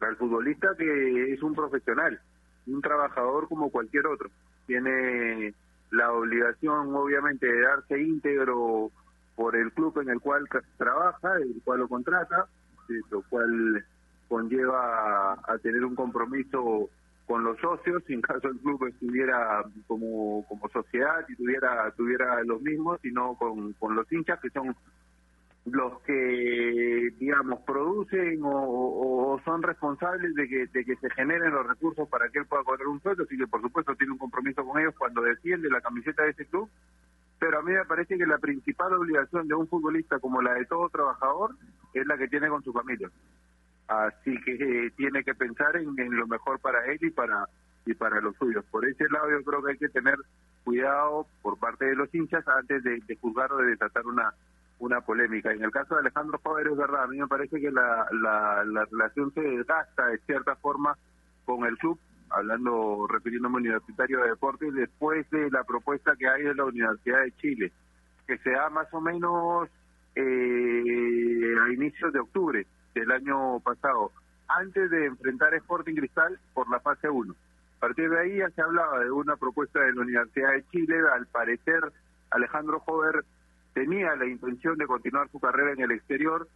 al 0.00 0.16
futbolista 0.16 0.68
que 0.76 1.32
es 1.32 1.42
un 1.42 1.54
profesional, 1.54 2.20
un 2.66 2.80
trabajador 2.80 3.48
como 3.48 3.70
cualquier 3.70 4.06
otro. 4.06 4.30
Tiene 4.66 5.54
la 5.90 6.12
obligación, 6.12 6.94
obviamente, 6.94 7.46
de 7.46 7.60
darse 7.60 8.00
íntegro 8.00 8.90
por 9.34 9.56
el 9.56 9.72
club 9.72 9.98
en 10.00 10.10
el 10.10 10.20
cual 10.20 10.48
trabaja, 10.76 11.36
el 11.36 11.60
cual 11.64 11.80
lo 11.80 11.88
contrata, 11.88 12.46
lo 13.10 13.22
cual 13.28 13.84
conlleva 14.28 15.34
a 15.34 15.58
tener 15.62 15.84
un 15.84 15.94
compromiso 15.94 16.88
con 17.26 17.42
los 17.42 17.58
socios, 17.58 18.02
en 18.08 18.20
caso 18.20 18.48
el 18.48 18.58
club 18.58 18.86
estuviera 18.86 19.64
como, 19.86 20.46
como 20.46 20.68
sociedad 20.68 21.24
y 21.28 21.34
tuviera, 21.34 21.90
tuviera 21.96 22.42
los 22.44 22.62
mismos, 22.62 23.00
sino 23.02 23.34
con, 23.34 23.72
con 23.74 23.96
los 23.96 24.10
hinchas 24.12 24.40
que 24.40 24.50
son 24.50 24.74
los 25.66 26.00
que, 26.02 27.10
digamos, 27.18 27.60
producen 27.66 28.38
o, 28.42 29.40
son 29.44 29.62
responsables 29.62 30.34
de 30.34 30.48
que, 30.48 30.66
de 30.66 30.84
que 30.84 30.96
se 30.96 31.10
generen 31.10 31.52
los 31.52 31.66
recursos 31.66 32.08
para 32.08 32.28
que 32.28 32.38
él 32.38 32.46
pueda 32.46 32.62
cobrar 32.62 32.86
un 32.86 33.02
sueldo, 33.02 33.24
así 33.24 33.36
que 33.36 33.46
por 33.46 33.60
supuesto 33.60 33.94
tiene 33.96 34.12
un 34.12 34.18
compromiso 34.18 34.64
con 34.64 34.80
ellos 34.80 34.94
cuando 34.96 35.22
defiende 35.22 35.68
la 35.68 35.80
camiseta 35.80 36.22
de 36.22 36.30
ese 36.30 36.46
club, 36.46 36.70
pero 37.38 37.58
a 37.58 37.62
mí 37.62 37.72
me 37.72 37.84
parece 37.84 38.16
que 38.16 38.26
la 38.26 38.38
principal 38.38 38.94
obligación 38.94 39.48
de 39.48 39.54
un 39.54 39.68
futbolista 39.68 40.18
como 40.20 40.40
la 40.40 40.54
de 40.54 40.64
todo 40.66 40.88
trabajador 40.88 41.56
es 41.92 42.06
la 42.06 42.16
que 42.16 42.28
tiene 42.28 42.48
con 42.48 42.62
su 42.62 42.72
familia. 42.72 43.10
Así 43.88 44.36
que 44.42 44.54
eh, 44.54 44.90
tiene 44.96 45.22
que 45.22 45.34
pensar 45.34 45.76
en, 45.76 45.94
lo 46.16 46.26
mejor 46.26 46.58
para 46.60 46.84
él 46.86 46.98
y 47.00 47.10
para 47.10 47.48
y 47.84 47.94
para 47.94 48.20
los 48.20 48.34
suyos. 48.36 48.64
Por 48.66 48.84
ese 48.84 49.08
lado 49.10 49.30
yo 49.30 49.44
creo 49.44 49.62
que 49.62 49.72
hay 49.72 49.78
que 49.78 49.88
tener 49.88 50.16
cuidado 50.64 51.26
por 51.40 51.56
parte 51.58 51.84
de 51.84 51.94
los 51.94 52.12
hinchas 52.12 52.46
antes 52.48 52.82
de, 52.82 53.00
juzgar 53.20 53.52
o 53.52 53.58
de 53.58 53.68
desatar 53.68 54.04
una 54.06 54.34
una 54.78 55.00
polémica. 55.00 55.52
En 55.52 55.62
el 55.62 55.70
caso 55.70 55.94
de 55.94 56.00
Alejandro 56.00 56.38
Poder 56.38 56.66
es 56.66 56.76
verdad, 56.76 57.04
a 57.04 57.06
mí 57.06 57.18
me 57.18 57.28
parece 57.28 57.58
que 57.58 57.70
la, 57.70 58.06
la, 58.10 58.62
la 58.64 58.84
relación 58.84 59.32
se 59.32 59.40
desgasta 59.40 60.08
de 60.08 60.18
cierta 60.26 60.54
forma 60.56 60.98
con 61.46 61.64
el 61.64 61.78
club, 61.78 61.98
hablando, 62.28 63.06
refiriéndome 63.08 63.56
Universitario 63.56 64.20
de 64.20 64.30
Deportes, 64.30 64.74
después 64.74 65.30
de 65.30 65.50
la 65.50 65.64
propuesta 65.64 66.14
que 66.16 66.28
hay 66.28 66.42
de 66.42 66.54
la 66.54 66.64
Universidad 66.64 67.22
de 67.22 67.32
Chile, 67.36 67.72
que 68.26 68.36
se 68.38 68.50
da 68.50 68.68
más 68.68 68.92
o 68.92 69.00
menos 69.00 69.70
eh, 70.14 71.54
a 71.64 71.72
inicios 71.72 72.12
de 72.12 72.20
octubre 72.20 72.66
del 73.00 73.12
año 73.12 73.60
pasado, 73.60 74.12
antes 74.48 74.90
de 74.90 75.06
enfrentar 75.06 75.52
a 75.52 75.58
Sporting 75.58 75.94
Cristal 75.94 76.38
por 76.54 76.68
la 76.70 76.80
fase 76.80 77.08
1. 77.08 77.34
A 77.76 77.80
partir 77.80 78.08
de 78.08 78.18
ahí 78.18 78.36
ya 78.38 78.50
se 78.50 78.62
hablaba 78.62 79.00
de 79.00 79.10
una 79.10 79.36
propuesta 79.36 79.80
de 79.80 79.92
la 79.92 80.00
Universidad 80.00 80.52
de 80.52 80.66
Chile, 80.68 80.96
al 81.12 81.26
parecer 81.26 81.92
Alejandro 82.30 82.80
Jover 82.80 83.24
tenía 83.74 84.16
la 84.16 84.26
intención 84.26 84.78
de 84.78 84.86
continuar 84.86 85.28
su 85.30 85.38
carrera 85.38 85.72
en 85.72 85.82
el 85.82 85.90
exterior, 85.90 86.48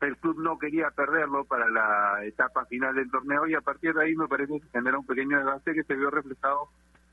el 0.00 0.16
club 0.16 0.40
no 0.40 0.58
quería 0.58 0.90
perderlo 0.90 1.44
para 1.44 1.68
la 1.70 2.24
etapa 2.24 2.64
final 2.66 2.94
del 2.94 3.10
torneo 3.10 3.46
y 3.46 3.54
a 3.54 3.60
partir 3.60 3.94
de 3.94 4.04
ahí 4.04 4.14
me 4.14 4.28
parece 4.28 4.60
que 4.60 4.68
genera 4.68 4.98
un 4.98 5.06
pequeño 5.06 5.38
debate 5.38 5.74
que 5.74 5.84
se 5.84 5.94
vio 5.94 6.10
reflejado 6.10 6.68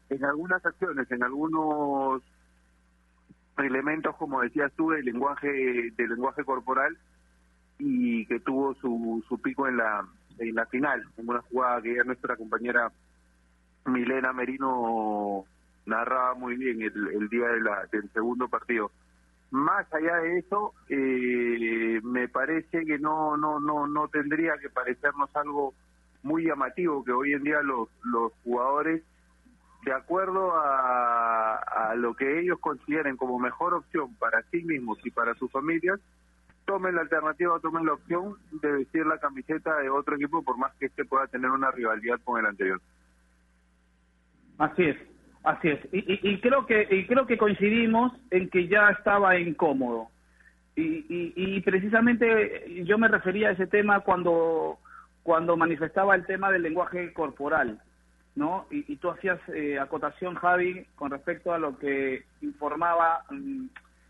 en 0.10 0.26
algunas 0.26 0.66
acciones, 0.66 1.10
en 1.12 1.24
algunos 1.24 2.22
elementos, 3.58 4.16
como 4.18 4.42
decías 4.42 4.72
tú, 4.76 4.90
del 4.92 5.06
lenguaje, 5.06 5.92
del 5.96 6.10
lenguaje 6.10 6.44
corporal 6.44 6.98
y 7.84 8.26
que 8.28 8.40
tuvo 8.40 8.76
su, 8.76 9.24
su 9.28 9.42
pico 9.42 9.68
en 9.68 9.78
la, 9.78 10.06
en 10.38 10.54
la 10.54 10.66
final, 10.68 11.04
en 11.18 11.28
una 11.28 11.42
jugada 11.42 11.82
que 11.82 11.96
ya 11.96 12.04
nuestra 12.04 12.36
compañera 12.36 12.92
Milena 13.86 14.32
Merino 14.34 15.46
narraba 15.88 16.36
muy 16.36 16.56
bien 16.58 16.82
el, 16.82 17.08
el 17.08 17.28
día 17.30 17.48
de 17.48 17.62
la, 17.62 17.88
del 17.92 18.08
segundo 18.12 18.48
partido. 18.48 18.92
Más 19.50 19.92
allá 19.92 20.18
de 20.18 20.38
eso, 20.38 20.74
eh, 20.90 22.00
me 22.04 22.30
parece 22.30 22.86
que 22.86 23.00
no, 23.00 23.36
no, 23.36 23.60
no, 23.60 23.88
no 23.88 24.08
tendría 24.08 24.58
que 24.60 24.70
parecernos 24.70 25.36
algo 25.36 25.74
muy 26.22 26.46
llamativo 26.46 27.04
que 27.04 27.12
hoy 27.12 27.34
en 27.34 27.44
día 27.44 27.62
los, 27.64 27.90
los 28.04 28.32
jugadores, 28.44 29.04
de 29.84 29.94
acuerdo 29.94 30.54
a, 30.54 31.56
a 31.56 31.96
lo 31.96 32.14
que 32.14 32.40
ellos 32.40 32.60
consideren 32.60 33.18
como 33.18 33.40
mejor 33.40 33.74
opción 33.74 34.14
para 34.20 34.44
sí 34.52 34.64
mismos 34.64 35.00
y 35.04 35.10
para 35.10 35.34
sus 35.34 35.52
familias, 35.52 36.00
tomen 36.72 36.96
la 36.96 37.02
alternativa, 37.02 37.60
tomen 37.60 37.86
la 37.86 37.94
opción 37.94 38.38
de 38.62 38.72
vestir 38.72 39.06
la 39.06 39.18
camiseta 39.18 39.78
de 39.80 39.90
otro 39.90 40.16
equipo, 40.16 40.42
por 40.42 40.58
más 40.58 40.74
que 40.76 40.86
este 40.86 41.04
pueda 41.04 41.28
tener 41.28 41.52
una 41.52 41.70
rivalidad 41.70 42.18
con 42.24 42.40
el 42.40 42.46
anterior. 42.46 42.80
Así 44.58 44.84
es. 44.84 44.98
Así 45.44 45.70
es, 45.70 45.80
y, 45.92 46.40
creo 46.40 46.68
que 46.68 46.88
y 46.92 47.08
creo 47.08 47.26
que 47.26 47.36
coincidimos 47.36 48.14
en 48.30 48.48
que 48.50 48.68
ya 48.68 48.90
estaba 48.90 49.40
incómodo. 49.40 50.10
Y, 50.76 51.04
y, 51.36 51.60
precisamente 51.62 52.84
yo 52.86 53.00
me 53.00 53.08
refería 53.08 53.50
a 53.50 53.54
ese 53.54 53.66
tema 53.66 54.02
cuando 54.02 54.78
cuando 55.24 55.58
manifestaba 55.58 56.14
el 56.14 56.28
tema 56.28 56.52
del 56.52 56.62
lenguaje 56.62 57.12
corporal, 57.14 57.82
¿no? 58.36 58.68
Y, 58.70 58.96
tú 58.98 59.10
hacías 59.10 59.40
eh, 59.50 59.80
acotación, 59.80 60.36
Javi, 60.36 60.86
con 60.96 61.10
respecto 61.10 61.54
a 61.54 61.60
lo 61.60 61.78
que 61.80 62.24
informaba 62.42 63.26
mm, 63.32 63.66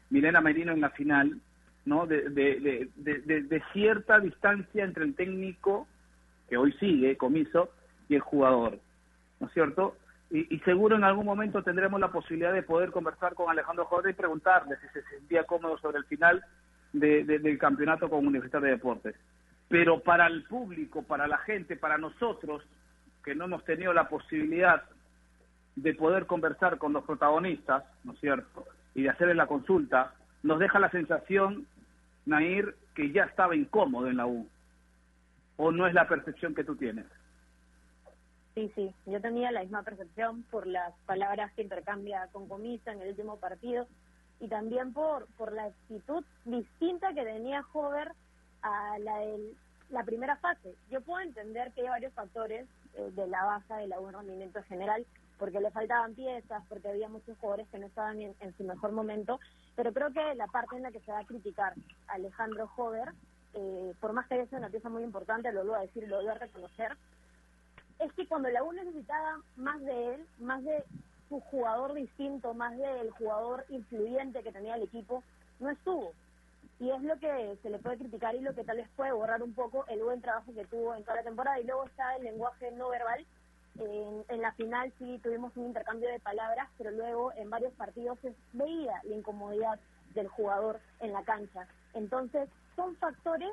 Milena 0.10 0.41
Merino 0.41 0.74
en 0.74 0.82
la 0.82 0.89
final, 0.89 1.39
¿no? 1.86 2.06
De, 2.06 2.30
de, 2.30 2.90
de, 2.96 3.42
de, 3.42 3.64
cierta 3.74 4.20
distancia 4.20 4.84
entre 4.84 5.04
el 5.04 5.16
técnico, 5.16 5.88
que 6.50 6.58
hoy 6.58 6.74
sigue, 6.74 7.18
Comiso, 7.18 7.70
y 8.10 8.16
el 8.16 8.22
jugador, 8.22 8.80
¿no 9.40 9.48
es 9.48 9.54
cierto? 9.54 9.96
y, 10.34 10.60
seguro 10.60 10.96
en 10.96 11.04
algún 11.04 11.26
momento 11.26 11.62
tendremos 11.62 12.00
la 12.00 12.12
posibilidad 12.12 12.54
de 12.54 12.64
poder 12.64 12.92
conversar 12.92 13.36
con 13.36 13.50
Alejandro 13.50 13.86
Jorge 13.86 14.12
y 14.12 14.14
preguntarle 14.14 14.78
si 14.78 14.88
se 14.88 15.04
sentía 15.10 15.44
cómodo 15.44 15.78
sobre 15.78 15.98
el 15.98 16.06
final 16.06 16.42
del 16.94 17.58
campeonato 17.58 18.10
con 18.10 18.26
Universidad 18.26 18.62
de 18.62 18.70
Deportes. 18.70 19.16
Pero 19.68 20.00
para 20.00 20.28
el 20.28 20.44
público, 20.44 21.04
para 21.04 21.28
la 21.28 21.38
gente, 21.40 21.76
para 21.76 21.98
nosotros, 21.98 22.64
que 23.24 23.36
no 23.36 23.46
hemos 23.46 23.66
tenido 23.66 23.94
la 23.94 24.08
posibilidad 24.08 24.84
de 25.76 25.94
poder 25.94 26.26
conversar 26.26 26.78
con 26.78 26.94
los 26.94 27.04
protagonistas, 27.04 27.84
¿no 28.06 28.14
es 28.14 28.20
cierto? 28.20 28.66
Y 28.96 29.04
de 29.04 29.10
hacerles 29.10 29.36
la 29.36 29.48
consulta, 29.48 30.14
nos 30.44 30.60
deja 30.60 30.80
la 30.80 30.90
sensación, 30.92 31.68
Nair, 32.25 32.75
que 32.96 33.12
ya 33.12 33.24
estaba 33.24 33.56
incómodo 33.56 34.08
en 34.08 34.18
la 34.18 34.28
U. 34.28 34.48
¿O 35.58 35.72
no 35.72 35.88
es 35.88 35.94
la 35.94 36.08
percepción 36.08 36.56
que 36.56 36.63
tú 36.63 36.75
tienes? 36.75 37.06
Sí, 38.56 38.72
sí, 38.75 38.94
yo 39.06 39.22
tenía 39.22 39.51
la 39.51 39.62
misma 39.62 39.84
percepción 39.84 40.44
por 40.44 40.68
las 40.68 40.94
palabras 41.06 41.54
que 41.54 41.62
intercambia 41.62 42.28
con 42.34 42.50
Comisa 42.50 42.92
en 42.92 43.01
el 43.01 43.10
último 43.10 43.38
partido 43.38 43.88
y 44.42 44.48
también 44.48 44.92
por, 44.92 45.28
por 45.38 45.54
la 45.54 45.66
actitud 45.66 46.25
distinta 46.44 47.13
que 47.13 47.24
tenía 47.24 47.63
Hover 47.72 48.12
a 48.62 49.00
la 49.00 49.20
de 49.20 49.54
la 49.90 50.04
primera 50.04 50.36
fase. 50.38 50.75
Yo 50.90 51.01
puedo 51.01 51.22
entender 51.22 51.72
que 51.74 51.82
hay 51.82 51.90
varios 51.90 52.13
factores 52.13 52.68
eh, 52.96 53.12
de 53.13 53.28
la 53.28 53.46
baja 53.46 53.78
de 53.78 53.88
la 53.88 54.00
buen 54.00 54.16
rendimiento 54.16 54.62
general, 54.63 55.06
porque 55.41 55.60
le 55.60 55.71
faltaban 55.71 56.13
piezas, 56.13 56.63
porque 56.69 56.88
había 56.88 57.10
muchos 57.10 57.36
jugadores 57.39 57.67
que 57.69 57.79
no 57.79 57.88
estaban 57.88 58.21
en, 58.21 58.57
su 58.57 58.63
mejor 58.63 58.91
momento, 58.91 59.39
pero 59.75 59.91
creo 59.91 60.13
que 60.13 60.36
la 60.36 60.45
parte 60.45 60.75
en 60.75 60.83
la 60.83 60.91
que 60.91 61.00
se 61.00 61.12
va 61.12 61.17
a 61.17 61.25
criticar 61.25 61.74
a 62.07 62.13
Alejandro 62.13 62.69
Hover, 62.77 63.12
eh, 63.55 63.95
por 64.00 64.13
más 64.13 64.27
que 64.27 64.36
haya 64.36 64.45
sido 64.45 64.60
una 64.60 64.69
pieza 64.69 64.89
muy 64.89 65.01
importante, 65.01 65.51
lo 65.51 65.65
voy 65.65 65.79
a 65.79 65.81
decir, 65.81 66.07
lo 66.07 66.17
voy 66.17 66.27
a 66.27 66.36
reconocer, 66.36 66.95
es 67.98 68.13
que 68.13 68.27
cuando 68.27 68.50
la 68.50 68.63
U 68.63 68.71
necesitaba 68.71 69.41
más 69.55 69.81
de 69.81 70.13
él, 70.13 70.27
más 70.38 70.63
de 70.63 70.83
su 71.27 71.39
jugador 71.39 71.95
distinto, 71.95 72.53
más 72.53 72.77
del 72.77 73.10
jugador 73.10 73.65
influyente 73.69 74.43
que 74.43 74.51
tenía 74.51 74.75
el 74.75 74.83
equipo, 74.83 75.24
no 75.60 75.71
estuvo. 75.71 76.13
Y 76.79 76.91
es 76.91 77.01
lo 77.01 77.17
que 77.17 77.57
se 77.63 77.69
le 77.71 77.79
puede 77.79 77.98
criticar 77.98 78.36
y 78.36 78.41
lo 78.41 78.53
que 78.53 78.63
tal 78.63 78.77
vez 78.77 78.88
puede 78.95 79.12
borrar 79.12 79.41
un 79.41 79.55
poco 79.55 79.88
el 79.88 80.03
buen 80.03 80.21
trabajo 80.21 80.53
que 80.53 80.65
tuvo 80.65 80.93
en 80.93 81.03
toda 81.03 81.15
la 81.15 81.24
temporada. 81.24 81.60
Y 81.60 81.63
luego 81.63 81.86
está 81.86 82.15
el 82.15 82.25
lenguaje 82.25 82.71
no 82.74 82.89
verbal. 82.89 83.25
En, 83.82 84.24
en 84.30 84.42
la 84.42 84.52
final 84.54 84.94
sí 85.00 85.20
tuvimos 85.24 85.56
un 85.58 85.66
intercambio 85.66 86.10
de 86.10 86.20
palabras, 86.20 86.70
pero 86.78 86.92
luego 86.92 87.34
en 87.34 87.50
varios 87.50 87.74
partidos 87.74 88.20
se 88.22 88.34
veía 88.54 89.02
la 89.04 89.16
incomodidad 89.16 89.80
del 90.14 90.28
jugador 90.28 90.80
en 91.00 91.14
la 91.14 91.24
cancha. 91.24 91.68
Entonces, 91.94 92.48
son 92.76 92.96
factores 92.98 93.52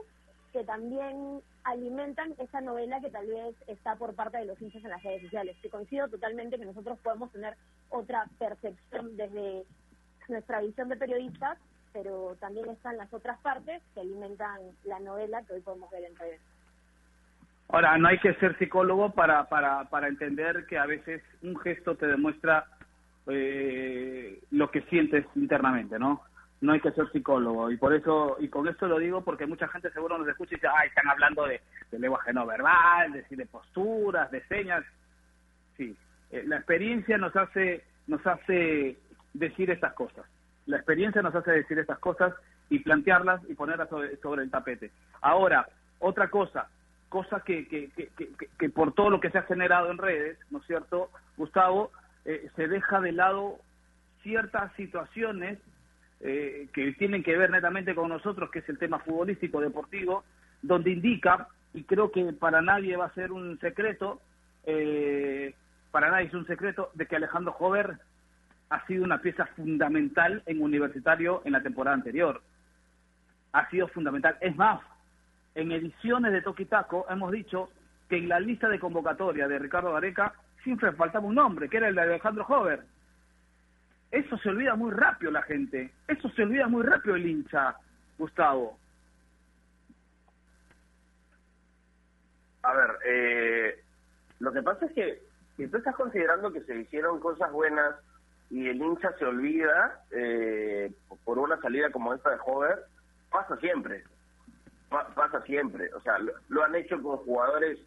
que 0.53 0.65
también 0.65 1.43
alimentan 1.65 2.35
esa 2.39 2.61
novela 2.61 3.01
que 3.01 3.11
tal 3.11 3.27
vez 3.27 3.55
está 3.67 3.97
por 3.97 4.15
parte 4.15 4.39
de 4.39 4.47
los 4.47 4.61
hinchas 4.61 4.85
en 4.85 4.91
las 4.91 5.03
redes 5.03 5.23
sociales. 5.23 5.57
Que 5.63 5.71
coincido 5.71 6.09
totalmente 6.09 6.59
que 6.59 6.65
nosotros 6.65 6.99
podemos 7.01 7.31
tener 7.33 7.57
otra 7.91 8.27
percepción 8.39 9.17
desde 9.17 9.65
nuestra 10.29 10.61
visión 10.61 10.89
de 10.89 10.97
periodistas, 10.97 11.59
pero 11.93 12.37
también 12.41 12.69
están 12.71 12.97
las 12.97 13.13
otras 13.13 13.39
partes 13.41 13.83
que 13.95 14.01
alimentan 14.01 14.61
la 14.85 15.01
novela 15.01 15.43
que 15.43 15.55
hoy 15.55 15.61
podemos 15.61 15.91
ver 15.91 16.05
en 16.05 16.17
redes. 16.17 16.41
Ahora, 17.69 17.99
no 17.99 18.09
hay 18.09 18.19
que 18.19 18.35
ser 18.35 18.57
psicólogo 18.59 19.11
para, 19.11 19.49
para, 19.49 19.85
para 19.91 20.09
entender 20.09 20.67
que 20.67 20.79
a 20.79 20.87
veces 20.87 21.23
un 21.43 21.59
gesto 21.59 21.97
te 21.97 22.07
demuestra 22.07 22.65
eh, 23.27 24.41
lo 24.51 24.71
que 24.71 24.83
sientes 24.83 25.27
internamente, 25.35 25.99
¿no? 25.99 26.23
no 26.61 26.73
hay 26.73 26.81
que 26.81 26.93
ser 26.93 27.11
psicólogo. 27.13 27.71
Y 27.71 27.77
por 27.77 27.95
eso 27.95 28.37
y 28.41 28.49
con 28.49 28.69
esto 28.69 28.89
lo 28.89 28.99
digo 28.99 29.23
porque 29.23 29.47
mucha 29.47 29.69
gente 29.69 29.91
seguro 29.91 30.19
nos 30.19 30.29
escucha 30.29 30.55
y 30.55 30.57
dice 30.57 30.69
ay 30.69 30.89
están 30.89 31.09
hablando 31.09 31.47
de, 31.47 31.61
lenguaje 31.93 32.33
no 32.33 32.47
verbal 32.47 33.13
de, 33.13 33.25
de 33.31 33.47
posturas 33.47 34.31
de 34.31 34.43
señas 34.47 34.85
sí 35.77 35.97
eh, 36.31 36.45
la 36.47 36.57
experiencia 36.57 37.17
nos 37.17 37.35
hace 37.37 37.85
nos 38.07 38.27
hace 38.27 38.99
decir 39.35 39.71
estas 39.71 39.93
cosas. 39.93 40.25
La 40.67 40.77
experiencia 40.79 41.23
nos 41.23 41.35
hace 41.35 41.51
decir 41.53 41.79
estas 41.79 41.99
cosas 41.99 42.35
y 42.71 42.81
plantearlas 42.81 43.41
y 43.49 43.55
ponerlas 43.55 43.89
sobre, 43.89 44.43
el 44.43 44.51
tapete. 44.51 44.91
Ahora 45.21 45.67
otra 45.99 46.29
cosa 46.29 46.69
cosa 47.09 47.41
que, 47.41 47.67
que, 47.69 47.91
que, 47.91 48.11
que, 48.59 48.69
por 48.69 48.93
todo 48.93 49.11
lo 49.11 49.21
que 49.21 49.31
se 49.31 49.39
ha 49.39 49.43
generado 49.43 49.91
en 49.91 49.99
redes 49.99 50.39
no 50.51 50.59
es 50.59 50.67
cierto 50.67 51.11
Gustavo 51.37 51.91
eh, 52.25 52.51
se 52.57 52.69
deja 52.69 53.01
de 53.01 53.13
lado 53.13 53.59
ciertas 54.23 54.73
situaciones 54.75 55.59
eh, 56.21 56.69
que 56.73 56.93
tienen 56.95 57.23
que 57.23 57.37
ver 57.37 57.51
netamente 57.51 57.95
con 57.95 58.09
nosotros, 58.09 58.51
que 58.51 58.59
es 58.59 58.69
el 58.69 58.79
tema 58.79 58.99
futbolístico 58.99 59.61
deportivo, 59.61 60.25
donde 60.63 60.91
indica, 60.91 61.49
y 61.73 61.85
creo 61.85 62.11
que 62.11 62.33
para 62.33 62.61
nadie 62.61 62.97
va 62.97 63.07
a 63.07 63.15
ser 63.15 63.31
un 63.31 63.59
secreto, 63.61 64.21
eh, 64.65 65.55
para 65.91 66.11
nadie 66.11 66.27
es 66.27 66.35
un 66.35 66.47
secreto, 66.47 66.91
de 66.95 67.07
que 67.07 67.17
Alejandro 67.17 67.53
Jover 67.53 67.99
ha 68.69 68.87
sido 68.87 69.05
una 69.05 69.23
pieza 69.23 69.47
fundamental 69.57 70.43
en 70.47 70.61
Universitario 70.61 71.41
en 71.45 71.53
la 71.53 71.63
temporada 71.63 71.97
anterior. 71.97 72.43
Ha 73.53 73.71
sido 73.71 73.89
fundamental. 73.89 74.37
Es 74.41 74.55
más, 74.57 74.81
en 75.59 75.73
ediciones 75.73 76.33
de 76.33 76.41
Toquitaco 76.41 77.05
hemos 77.11 77.33
dicho 77.33 77.71
que 78.09 78.17
en 78.17 78.29
la 78.29 78.39
lista 78.39 78.69
de 78.69 78.79
convocatoria 78.79 79.49
de 79.49 79.59
Ricardo 79.59 79.93
Gareca 79.93 80.33
siempre 80.63 80.93
faltaba 80.93 81.27
un 81.27 81.35
nombre, 81.35 81.69
que 81.69 81.79
era 81.79 81.89
el 81.89 81.97
de 81.97 82.03
Alejandro 82.03 82.45
Jover. 82.45 82.85
Eso 84.13 84.39
se 84.39 84.51
olvida 84.51 84.77
muy 84.77 84.93
rápido 84.93 85.33
la 85.33 85.43
gente. 85.43 85.91
Eso 86.07 86.31
se 86.31 86.45
olvida 86.45 86.69
muy 86.69 86.85
rápido 86.85 87.17
el 87.17 87.27
hincha, 87.27 87.77
Gustavo. 88.17 88.79
A 92.63 92.73
ver, 92.73 92.91
eh, 93.05 93.85
lo 94.39 94.53
que 94.53 94.63
pasa 94.63 94.87
es 94.87 94.93
que 94.93 95.23
si 95.57 95.67
tú 95.67 95.79
estás 95.79 95.97
considerando 95.97 96.53
que 96.53 96.63
se 96.63 96.77
hicieron 96.79 97.19
cosas 97.19 97.51
buenas 97.51 97.97
y 98.49 98.69
el 98.69 98.81
hincha 98.81 99.13
se 99.19 99.25
olvida 99.25 100.05
eh, 100.13 100.93
por 101.25 101.41
una 101.41 101.61
salida 101.61 101.91
como 101.91 102.15
esta 102.15 102.31
de 102.31 102.39
Hover, 102.47 102.85
pasa 103.29 103.57
siempre. 103.57 104.05
Pasa 104.89 105.43
siempre. 105.43 105.93
O 105.95 106.01
sea, 106.01 106.19
lo, 106.49 106.65
han 106.65 106.75
hecho 106.75 107.01
con 107.03 107.19
jugadores 107.19 107.79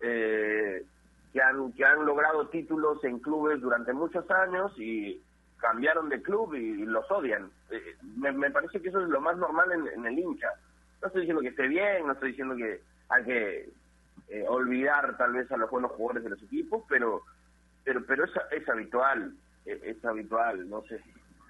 eh, 0.00 0.84
que, 1.32 1.42
han, 1.42 1.72
que 1.72 1.84
han 1.84 2.04
logrado 2.04 2.48
títulos 2.48 3.02
en 3.04 3.18
clubes 3.18 3.60
durante 3.60 3.92
muchos 3.92 4.30
años 4.30 4.72
y 4.78 5.20
cambiaron 5.58 6.08
de 6.08 6.22
club 6.22 6.54
y, 6.54 6.84
los 6.86 7.10
odian. 7.10 7.50
Eh, 7.70 7.96
me, 8.16 8.50
parece 8.50 8.80
que 8.80 8.88
eso 8.88 9.00
es 9.00 9.08
lo 9.08 9.20
más 9.20 9.36
normal 9.36 9.72
en, 9.72 10.06
el 10.06 10.18
hincha. 10.18 10.48
No 11.00 11.08
estoy 11.08 11.22
diciendo 11.22 11.42
que 11.42 11.48
esté 11.48 11.66
bien, 11.66 12.06
no 12.06 12.12
estoy 12.12 12.30
diciendo 12.30 12.56
que 12.56 12.80
hay 13.08 13.24
que 13.24 13.70
eh, 14.28 14.44
olvidar 14.48 15.16
tal 15.16 15.32
vez 15.32 15.50
a 15.50 15.56
los 15.56 15.70
buenos 15.70 15.92
jugadores 15.92 16.24
de 16.24 16.30
los 16.30 16.42
equipos, 16.42 16.84
pero 16.88 17.22
pero 17.84 18.04
pero 18.04 18.24
es, 18.24 18.32
es 18.50 18.68
habitual, 18.68 19.34
es, 19.64 19.82
es 19.82 20.04
habitual, 20.04 20.68
no 20.68 20.82
sé. 20.82 21.00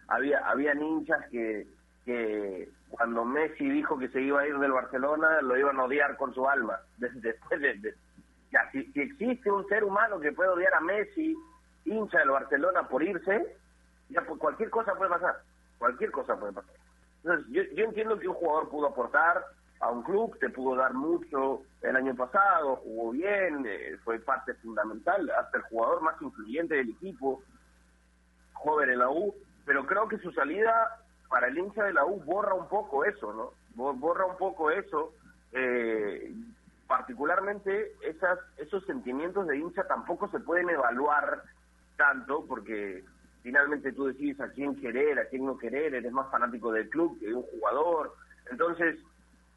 Había 0.09 0.39
había 0.49 0.75
hinchas 0.75 1.27
que 1.31 1.67
que 2.09 2.71
cuando 2.89 3.23
Messi 3.27 3.69
dijo 3.69 3.99
que 3.99 4.09
se 4.09 4.23
iba 4.23 4.41
a 4.41 4.47
ir 4.47 4.59
del 4.59 4.73
Barcelona 4.73 5.43
lo 5.43 5.59
iban 5.59 5.79
a 5.79 5.85
odiar 5.85 6.17
con 6.17 6.33
su 6.33 6.49
alma. 6.49 6.81
Después 6.97 7.61
de, 7.61 7.95
ya, 8.51 8.71
si, 8.73 8.91
si 8.93 9.01
existe 9.03 9.51
un 9.51 9.67
ser 9.69 9.85
humano 9.85 10.19
que 10.19 10.33
puede 10.33 10.49
odiar 10.49 10.73
a 10.73 10.81
Messi, 10.81 11.37
hincha 11.85 12.21
del 12.21 12.31
Barcelona 12.31 12.89
por 12.89 13.03
irse, 13.03 13.57
ya 14.09 14.23
pues 14.23 14.41
cualquier 14.41 14.71
cosa 14.71 14.95
puede 14.95 15.11
pasar, 15.11 15.43
cualquier 15.79 16.11
cosa 16.11 16.35
puede 16.41 16.55
pasar. 16.55 16.75
Entonces, 17.23 17.47
yo, 17.51 17.63
yo 17.75 17.85
entiendo 17.85 18.19
que 18.19 18.29
un 18.29 18.35
jugador 18.35 18.71
pudo 18.71 18.87
aportar 18.87 19.45
a 19.81 19.91
un 19.91 20.03
club, 20.03 20.39
te 20.39 20.49
pudo 20.49 20.77
dar 20.77 20.95
mucho 20.95 21.61
el 21.83 21.95
año 21.95 22.15
pasado, 22.17 22.77
jugó 22.77 23.11
bien, 23.11 23.67
eh, 23.67 23.99
fue 24.03 24.19
parte 24.19 24.55
fundamental, 24.55 25.31
hasta 25.39 25.59
el 25.59 25.65
jugador 25.65 26.01
más 26.01 26.21
influyente 26.23 26.75
del 26.75 26.89
equipo, 26.89 27.43
joven 28.55 28.89
en 28.89 28.99
la 28.99 29.11
U, 29.11 29.35
pero 29.67 29.85
creo 29.85 30.09
que 30.09 30.17
su 30.19 30.33
salida 30.33 31.05
para 31.29 31.49
el 31.49 31.59
hincha 31.59 31.85
de 31.85 31.93
la 31.93 32.05
U 32.05 32.21
borra 32.25 32.55
un 32.55 32.69
poco 32.69 33.05
eso, 33.05 33.33
¿no? 33.33 33.53
Borra 33.75 34.27
un 34.27 34.37
poco 34.37 34.71
eso, 34.71 35.13
eh, 35.53 36.33
particularmente 36.87 37.93
esas, 38.03 38.39
esos 38.57 38.85
sentimientos 38.87 39.47
de 39.47 39.59
hincha 39.59 39.87
tampoco 39.87 40.29
se 40.31 40.41
pueden 40.41 40.71
evaluar 40.71 41.43
tanto 41.97 42.45
porque 42.47 43.05
finalmente 43.43 43.93
tú 43.93 44.07
decides 44.07 44.41
a 44.41 44.51
quién 44.51 44.75
querer, 44.81 45.19
a 45.19 45.27
quién 45.27 45.45
no 45.45 45.59
querer, 45.59 45.95
eres 45.95 46.13
más 46.13 46.31
fanático 46.31 46.73
del 46.73 46.89
club 46.89 47.19
que 47.21 47.27
de 47.27 47.35
un 47.35 47.43
jugador. 47.43 48.15
Entonces, 48.51 48.99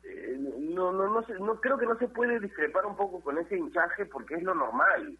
eh, 0.04 0.38
no, 0.60 0.92
no, 0.92 1.08
no, 1.08 1.26
no 1.40 1.62
creo 1.62 1.78
que 1.78 1.86
no 1.86 1.98
se 1.98 2.08
puede 2.10 2.40
discrepar 2.40 2.86
un 2.86 2.98
poco 2.98 3.22
con 3.22 3.38
ese 3.38 3.58
hinchaje 3.58 4.06
porque 4.06 4.36
es 4.36 4.44
lo 4.44 4.54
normal. 4.54 5.18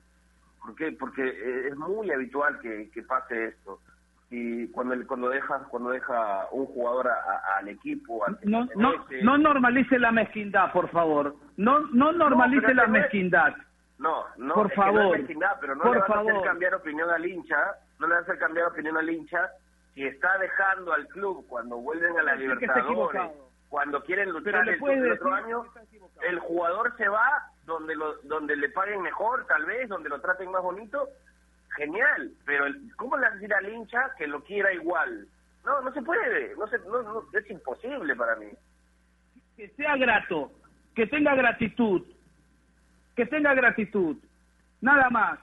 porque 0.62 0.92
Porque 0.92 1.26
eh, 1.26 1.68
es 1.70 1.78
muy 1.78 2.12
habitual 2.12 2.60
que, 2.60 2.90
que 2.92 3.04
pase 3.04 3.46
esto 3.46 3.80
y 4.32 4.66
cuando 4.70 4.96
cuando 5.08 5.28
deja 5.28 5.60
cuando 5.70 5.90
deja 5.90 6.48
un 6.52 6.66
jugador 6.66 7.10
al 7.58 7.68
equipo 7.68 8.26
no 8.44 8.66
no 8.76 8.94
no 9.22 9.38
normalice 9.38 10.00
la 10.00 10.14
mezquindad 10.14 10.72
por 10.72 10.90
favor. 10.90 11.36
No 11.58 11.82
no 11.92 12.14
normalice 12.14 12.74
la 12.74 12.88
mezquindad. 12.88 13.54
No 14.00 14.24
no 14.38 14.54
por 14.56 14.72
favor 14.72 15.20
pero 15.60 15.76
no 15.76 15.84
por 15.84 15.94
le 15.94 16.00
vas 16.00 16.08
favor. 16.08 16.32
a 16.32 16.34
hacer 16.34 16.48
cambiar 16.48 16.76
opinión 16.76 17.10
al 17.10 17.26
hincha 17.26 17.58
no 18.00 18.08
le 18.08 18.14
va 18.14 18.20
a 18.20 18.24
hacer 18.24 18.40
cambiar 18.40 18.68
opinión 18.68 18.98
al 18.98 19.10
hincha 19.10 19.50
si 19.94 20.06
está 20.06 20.38
dejando 20.38 20.94
al 20.94 21.06
club 21.10 21.46
cuando 21.50 21.76
vuelven 21.76 22.18
a 22.18 22.24
la 22.24 22.36
Libertadores, 22.36 23.32
cuando 23.68 24.02
quieren 24.04 24.32
luchar 24.32 24.68
el, 24.68 25.12
otro 25.12 25.34
año, 25.34 25.66
el 26.22 26.40
jugador 26.40 26.96
se 26.98 27.08
va 27.08 27.48
donde 27.66 27.96
lo, 27.96 28.16
donde 28.24 28.56
le 28.56 28.70
paguen 28.70 29.02
mejor, 29.02 29.46
tal 29.48 29.66
vez, 29.66 29.88
donde 29.90 30.10
lo 30.10 30.20
traten 30.20 30.52
más 30.52 30.62
bonito, 30.62 31.10
genial, 31.76 32.32
pero 32.46 32.66
¿cómo 32.98 33.18
le 33.18 33.30
decir 33.32 33.54
al 33.54 33.70
hincha 33.70 34.12
que 34.18 34.28
lo 34.28 34.44
quiera 34.44 34.74
igual? 34.74 35.28
No, 35.66 35.82
no 35.82 35.94
se 35.94 36.02
puede, 36.02 36.56
no, 36.56 36.68
se, 36.68 36.80
no, 36.80 37.24
es 37.34 37.50
imposible 37.50 38.16
para 38.16 38.36
mí. 38.36 38.50
Que 39.56 39.70
sea 39.70 39.96
grato, 39.96 40.52
que 40.96 41.08
tenga 41.08 41.36
gratitud, 41.36 42.02
que 43.16 43.26
tenga 43.26 43.54
gratitud, 43.54 44.18
nada 44.82 45.10
más. 45.10 45.40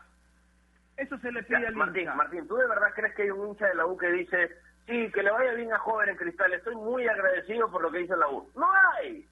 Eso 0.96 1.16
se 1.18 1.30
le 1.30 1.44
pide 1.44 1.66
al 1.66 1.76
Martín, 1.76 2.08
Martín, 2.16 2.48
¿tú 2.48 2.56
de 2.56 2.66
verdad 2.66 2.88
crees 2.94 3.14
que 3.14 3.22
hay 3.22 3.30
un 3.30 3.48
hincha 3.48 3.66
de 3.66 3.76
la 3.76 3.86
U 3.86 3.96
que 3.96 4.10
dice, 4.10 4.50
sí, 4.86 5.10
que 5.12 5.22
le 5.22 5.30
vaya 5.30 5.52
bien 5.52 5.72
a 5.72 5.78
joven 5.78 6.08
en 6.08 6.16
Cristal, 6.16 6.52
estoy 6.52 6.74
muy 6.74 7.06
agradecido 7.06 7.70
por 7.70 7.82
lo 7.82 7.90
que 7.92 7.98
dice 7.98 8.16
la 8.16 8.28
U? 8.28 8.50
¡No 8.56 8.66
hay! 8.72 9.24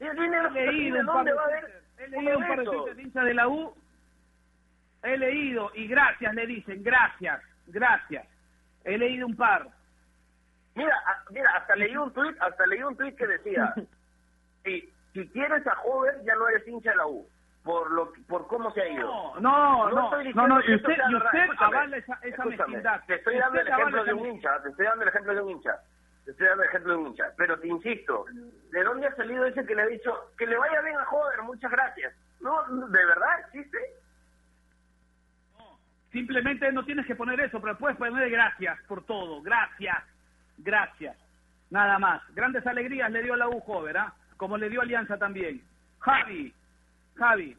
he 0.00 0.14
leído 0.14 1.00
un 1.00 1.06
par 1.06 1.24
de, 1.24 1.32
he 1.98 2.08
leído 2.08 2.38
un 2.38 2.46
par 2.46 2.64
de 2.64 3.02
hinchas 3.02 3.24
de 3.24 3.34
la 3.34 3.48
U, 3.48 3.74
he 5.04 5.16
leído, 5.16 5.70
y 5.74 5.86
gracias 5.86 6.34
le 6.34 6.46
dicen, 6.46 6.82
gracias, 6.82 7.40
gracias. 7.66 8.26
He 8.84 8.98
leído 8.98 9.26
un 9.26 9.36
par. 9.36 9.68
Mira, 10.74 10.96
mira, 11.30 11.50
hasta 11.56 11.76
leí 11.76 11.96
un 11.96 12.12
tweet, 12.12 12.34
hasta 12.40 12.66
leí 12.66 12.82
un 12.82 12.96
tweet 12.96 13.14
que 13.14 13.26
decía, 13.26 13.74
si, 14.64 14.92
si 15.12 15.28
quieres 15.28 15.66
a 15.66 15.76
joven 15.76 16.16
ya 16.24 16.34
no 16.34 16.48
eres 16.48 16.66
hincha 16.66 16.90
de 16.90 16.96
la 16.96 17.06
U 17.06 17.26
por 17.64 17.90
lo 17.90 18.12
por 18.28 18.46
cómo 18.46 18.70
se 18.72 18.82
ha 18.82 18.88
ido. 18.88 19.08
No, 19.40 19.40
no, 19.40 19.90
no, 19.90 20.10
no, 20.34 20.48
no, 20.48 20.60
y 20.60 20.74
usted, 20.74 20.96
y 21.10 21.14
usted 21.14 21.48
avala 21.58 21.96
esa, 21.96 22.18
esa 22.22 22.44
mezquindad. 22.44 23.00
Te 23.06 23.14
estoy 23.14 23.38
dando 23.38 23.60
el 23.60 23.66
ejemplo 23.66 24.04
de 24.04 24.12
un 24.12 24.26
hincha, 24.26 24.62
te 24.62 24.68
estoy 24.68 24.84
dando 24.84 25.02
el 25.02 25.08
ejemplo 25.08 25.34
de 25.34 25.40
un 25.40 25.50
hincha, 25.50 25.80
te 26.24 26.30
estoy 26.30 26.46
dando 26.46 26.62
el 26.62 26.68
ejemplo 26.68 26.92
de 26.92 26.98
un 26.98 27.06
hincha, 27.06 27.24
pero 27.38 27.58
te 27.58 27.66
insisto, 27.66 28.26
¿de 28.70 28.84
dónde 28.84 29.06
ha 29.06 29.16
salido 29.16 29.46
ese 29.46 29.64
que 29.64 29.74
le 29.74 29.82
ha 29.82 29.86
dicho 29.86 30.30
que 30.36 30.46
le 30.46 30.58
vaya 30.58 30.80
bien 30.82 30.96
a 30.96 31.04
joder, 31.06 31.42
muchas 31.42 31.70
gracias? 31.70 32.14
No, 32.40 32.62
¿de 32.68 33.06
verdad 33.06 33.40
existe? 33.46 33.78
Simplemente 36.14 36.70
no 36.70 36.84
tienes 36.84 37.06
que 37.06 37.16
poner 37.16 37.40
eso, 37.40 37.60
pero 37.60 37.76
puedes 37.76 37.96
poner 37.96 38.30
gracias 38.30 38.78
por 38.86 39.04
todo, 39.04 39.42
gracias, 39.42 39.96
gracias, 40.58 41.16
nada 41.70 41.98
más. 41.98 42.22
Grandes 42.36 42.64
alegrías 42.68 43.10
le 43.10 43.20
dio 43.20 43.34
la 43.34 43.48
U 43.48 43.58
Jover, 43.58 43.98
¿ah? 43.98 44.14
Como 44.36 44.56
le 44.56 44.70
dio 44.70 44.80
Alianza 44.80 45.18
también. 45.18 45.60
Javi, 45.98 46.54
Javi, 47.16 47.56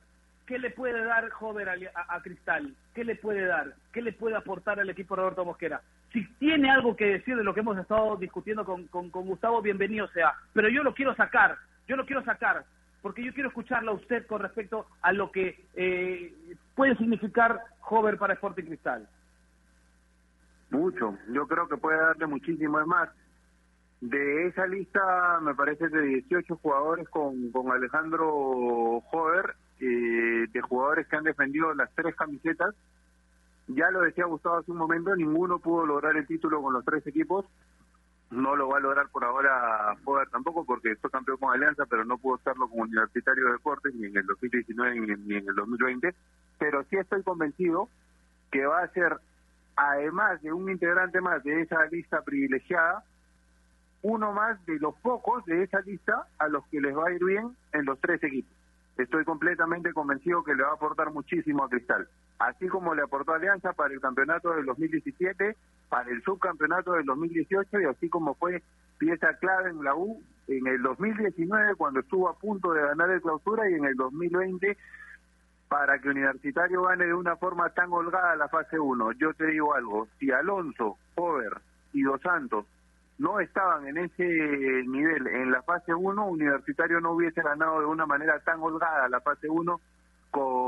¿qué 0.47 0.57
le 0.57 0.69
puede 0.69 1.03
dar 1.03 1.29
Jover 1.31 1.67
a, 1.67 2.21
Cristal? 2.21 2.73
¿Qué 2.93 3.03
le 3.03 3.17
puede 3.17 3.45
dar? 3.45 3.73
¿Qué 3.91 4.01
le 4.01 4.13
puede 4.13 4.37
aportar 4.37 4.79
al 4.79 4.89
equipo 4.89 5.17
Roberto 5.17 5.43
Mosquera? 5.43 5.81
Si 6.13 6.25
tiene 6.35 6.71
algo 6.71 6.95
que 6.95 7.07
decir 7.07 7.35
de 7.35 7.43
lo 7.43 7.53
que 7.53 7.59
hemos 7.59 7.77
estado 7.77 8.15
discutiendo 8.15 8.63
con, 8.63 8.87
con, 8.87 9.09
Gustavo, 9.09 9.61
bienvenido 9.61 10.07
sea. 10.13 10.33
Pero 10.53 10.69
yo 10.69 10.81
lo 10.81 10.93
quiero 10.93 11.13
sacar, 11.13 11.57
yo 11.89 11.97
lo 11.97 12.05
quiero 12.05 12.23
sacar, 12.23 12.63
porque 13.05 13.23
yo 13.23 13.35
quiero 13.35 13.49
escucharlo 13.49 13.91
a 13.91 13.95
usted 13.97 14.25
con 14.25 14.41
respecto 14.41 14.87
a 15.03 15.13
lo 15.13 15.31
que 15.31 15.67
eh, 15.75 16.57
puede 16.73 16.97
significar 16.97 17.61
Jover 17.81 18.17
para 18.17 18.33
Sporting 18.33 18.63
Cristal. 18.63 19.07
Mucho, 20.71 21.15
yo 21.31 21.47
creo 21.47 21.67
que 21.67 21.77
puede 21.77 21.99
darle 21.99 22.25
muchísimo. 22.25 22.79
Es 22.79 22.87
más, 22.87 23.09
de 24.01 24.47
esa 24.47 24.65
lista, 24.65 25.39
me 25.39 25.53
parece 25.53 25.87
de 25.89 26.01
18 26.01 26.55
jugadores 26.55 27.07
con, 27.09 27.51
con 27.51 27.71
Alejandro 27.71 29.01
Jover, 29.01 29.53
eh, 29.81 30.47
de 30.51 30.61
jugadores 30.61 31.07
que 31.07 31.15
han 31.15 31.25
defendido 31.25 31.75
las 31.75 31.93
tres 31.93 32.15
camisetas. 32.15 32.73
Ya 33.67 33.91
lo 33.91 34.01
decía 34.01 34.25
Gustavo 34.25 34.57
hace 34.57 34.71
un 34.71 34.77
momento, 34.77 35.15
ninguno 35.15 35.59
pudo 35.59 35.85
lograr 35.85 36.17
el 36.17 36.25
título 36.25 36.59
con 36.59 36.73
los 36.73 36.83
tres 36.83 37.05
equipos. 37.05 37.45
No 38.35 38.55
lo 38.55 38.67
va 38.69 38.77
a 38.77 38.81
lograr 38.81 39.09
por 39.09 39.23
ahora 39.23 39.95
Poder 40.03 40.29
tampoco 40.29 40.65
porque 40.65 40.95
fue 40.97 41.09
campeón 41.09 41.37
con 41.37 41.53
Alianza, 41.53 41.85
pero 41.85 42.05
no 42.05 42.17
pudo 42.17 42.37
serlo 42.43 42.67
como 42.67 42.83
Universitario 42.83 43.45
de 43.45 43.51
Deportes 43.53 43.93
ni 43.95 44.07
en 44.07 44.17
el 44.17 44.25
2019 44.25 45.17
ni 45.17 45.35
en 45.35 45.47
el 45.47 45.55
2020. 45.55 46.13
Pero 46.59 46.83
sí 46.85 46.97
estoy 46.97 47.23
convencido 47.23 47.89
que 48.51 48.65
va 48.65 48.81
a 48.81 48.87
ser, 48.89 49.17
además 49.75 50.41
de 50.41 50.53
un 50.53 50.69
integrante 50.69 51.21
más 51.21 51.43
de 51.43 51.61
esa 51.61 51.85
lista 51.87 52.21
privilegiada, 52.21 53.03
uno 54.01 54.31
más 54.33 54.63
de 54.65 54.77
los 54.79 54.95
pocos 54.95 55.43
de 55.45 55.63
esa 55.63 55.81
lista 55.81 56.27
a 56.37 56.47
los 56.47 56.65
que 56.67 56.79
les 56.79 56.95
va 56.95 57.07
a 57.07 57.11
ir 57.11 57.23
bien 57.23 57.55
en 57.73 57.85
los 57.85 57.99
tres 57.99 58.23
equipos. 58.23 58.55
Estoy 58.97 59.25
completamente 59.25 59.91
convencido 59.93 60.43
que 60.43 60.55
le 60.55 60.63
va 60.63 60.69
a 60.69 60.73
aportar 60.75 61.11
muchísimo 61.11 61.63
a 61.63 61.69
Cristal. 61.69 62.07
Así 62.39 62.67
como 62.67 62.93
le 62.93 63.03
aportó 63.03 63.33
Alianza 63.33 63.73
para 63.73 63.93
el 63.93 64.01
campeonato 64.01 64.53
del 64.53 64.65
2017, 64.65 65.55
para 65.89 66.09
el 66.09 66.21
subcampeonato 66.23 66.93
del 66.93 67.05
2018 67.05 67.79
y 67.79 67.85
así 67.85 68.09
como 68.09 68.35
fue 68.35 68.61
pieza 68.97 69.33
clave 69.37 69.69
en 69.69 69.83
la 69.83 69.95
U 69.95 70.21
en 70.47 70.67
el 70.67 70.81
2019 70.81 71.75
cuando 71.75 72.01
estuvo 72.01 72.29
a 72.29 72.37
punto 72.37 72.73
de 72.73 72.81
ganar 72.81 73.09
el 73.09 73.21
clausura 73.21 73.69
y 73.69 73.73
en 73.73 73.85
el 73.85 73.95
2020 73.95 74.77
para 75.67 75.99
que 75.99 76.09
Universitario 76.09 76.83
gane 76.83 77.05
de 77.05 77.13
una 77.13 77.35
forma 77.37 77.69
tan 77.69 77.91
holgada 77.91 78.35
la 78.35 78.47
fase 78.47 78.79
1. 78.79 79.13
Yo 79.13 79.33
te 79.33 79.47
digo 79.47 79.73
algo, 79.73 80.07
si 80.19 80.31
Alonso, 80.31 80.97
Pover 81.15 81.59
y 81.93 82.03
Dos 82.03 82.21
Santos 82.21 82.65
no 83.17 83.39
estaban 83.39 83.87
en 83.87 83.97
ese 83.97 84.23
nivel 84.23 85.27
en 85.27 85.51
la 85.51 85.61
fase 85.63 85.93
1, 85.93 86.27
Universitario 86.27 86.99
no 86.99 87.13
hubiese 87.13 87.41
ganado 87.41 87.79
de 87.79 87.85
una 87.85 88.05
manera 88.05 88.39
tan 88.39 88.61
holgada 88.61 89.09
la 89.09 89.21
fase 89.21 89.49
1 89.49 89.79
con 90.31 90.64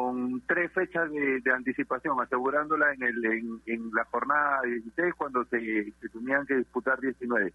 tres 0.47 0.71
fechas 0.71 1.09
de, 1.11 1.41
anticipación, 1.51 2.19
asegurándola 2.21 2.93
en, 2.93 3.03
el, 3.03 3.25
en, 3.65 3.91
la 3.93 4.05
jornada 4.05 4.61
16 4.63 5.13
cuando 5.15 5.45
se, 5.45 5.91
se, 5.99 6.09
tenían 6.09 6.45
que 6.45 6.55
disputar 6.55 6.99
19. 6.99 7.53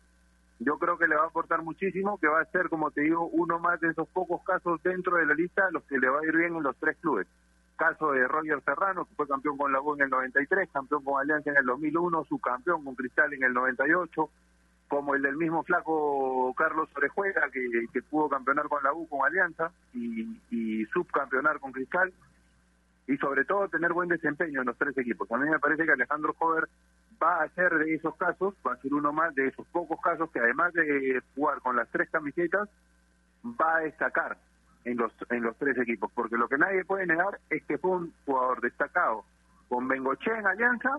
Yo 0.61 0.79
creo 0.79 0.97
que 0.97 1.09
le 1.09 1.17
va 1.17 1.25
a 1.25 1.27
aportar 1.27 1.62
muchísimo, 1.62 2.19
que 2.19 2.29
va 2.29 2.41
a 2.41 2.45
ser, 2.47 2.69
como 2.69 2.91
te 2.91 3.03
digo, 3.03 3.27
uno 3.27 3.59
más 3.59 3.81
de 3.81 3.91
esos 3.91 4.09
pocos 4.09 4.43
casos 4.45 4.83
dentro 4.83 5.17
de 5.17 5.27
la 5.27 5.35
lista 5.35 5.71
los 5.73 5.83
que 5.85 5.99
le 5.99 6.09
va 6.09 6.21
a 6.21 6.27
ir 6.27 6.37
bien 6.37 6.57
en 6.57 6.62
los 6.62 6.77
tres 6.77 6.97
clubes. 7.01 7.27
Caso 7.77 8.12
de 8.12 8.29
Roger 8.29 8.62
Serrano, 8.65 9.05
que 9.05 9.15
fue 9.15 9.27
campeón 9.27 9.57
con 9.57 9.73
la 9.73 9.81
U 9.81 9.95
en 9.95 10.03
el 10.03 10.11
93, 10.11 10.69
campeón 10.73 11.03
con 11.05 11.21
Alianza 11.21 11.51
en 11.51 11.57
el 11.57 11.67
2001, 11.67 12.25
subcampeón 12.25 12.85
con 12.85 12.95
Cristal 12.95 13.33
en 13.35 13.43
el 13.43 13.53
98, 13.53 14.31
como 14.93 15.15
el 15.15 15.23
del 15.23 15.38
mismo 15.38 15.62
flaco 15.62 16.53
Carlos 16.55 16.87
Orejuela, 16.95 17.49
que, 17.51 17.87
que 17.91 18.03
pudo 18.03 18.29
campeonar 18.29 18.69
con 18.69 18.83
la 18.83 18.93
U, 18.93 19.09
con 19.09 19.25
Alianza, 19.25 19.73
y, 19.95 20.85
subcampeonar 20.93 21.59
con 21.61 21.73
Cristal, 21.73 22.12
y 23.07 23.17
sobre 23.17 23.45
todo 23.45 23.69
tener 23.69 23.93
buen 23.93 24.09
desempeño 24.09 24.61
en 24.61 24.67
los 24.67 24.79
tres 24.79 24.97
equipos. 24.97 25.31
A 25.33 25.38
mí 25.38 25.49
me 25.49 25.59
parece 25.59 25.85
que 25.85 25.93
Alejandro 25.93 26.35
Jover 26.38 26.69
va 27.23 27.43
a 27.43 27.49
ser 27.51 27.73
de 27.75 27.95
esos 27.95 28.17
casos, 28.17 28.55
va 28.67 28.75
a 28.75 28.77
ser 28.77 28.95
uno 28.95 29.12
más 29.12 29.35
de 29.35 29.49
esos 29.49 29.67
pocos 29.69 30.01
casos 30.01 30.31
que 30.31 30.41
además 30.41 30.73
de 30.73 31.21
jugar 31.35 31.61
con 31.61 31.77
las 31.77 31.88
tres 31.91 32.09
camisetas, 32.11 32.69
va 33.45 33.77
a 33.77 33.81
destacar 33.81 34.38
en 34.85 34.97
los, 34.97 35.12
en 35.31 35.43
los 35.43 35.57
tres 35.57 35.77
equipos, 35.79 36.11
porque 36.15 36.37
lo 36.37 36.49
que 36.49 36.59
nadie 36.59 36.85
puede 36.85 37.07
negar 37.07 37.38
es 37.51 37.65
que 37.65 37.79
fue 37.79 37.91
un 37.91 38.12
jugador 38.25 38.61
destacado 38.61 39.25
con 39.69 39.88
Bengoche 39.88 40.31
en 40.37 40.47
Alianza, 40.47 40.99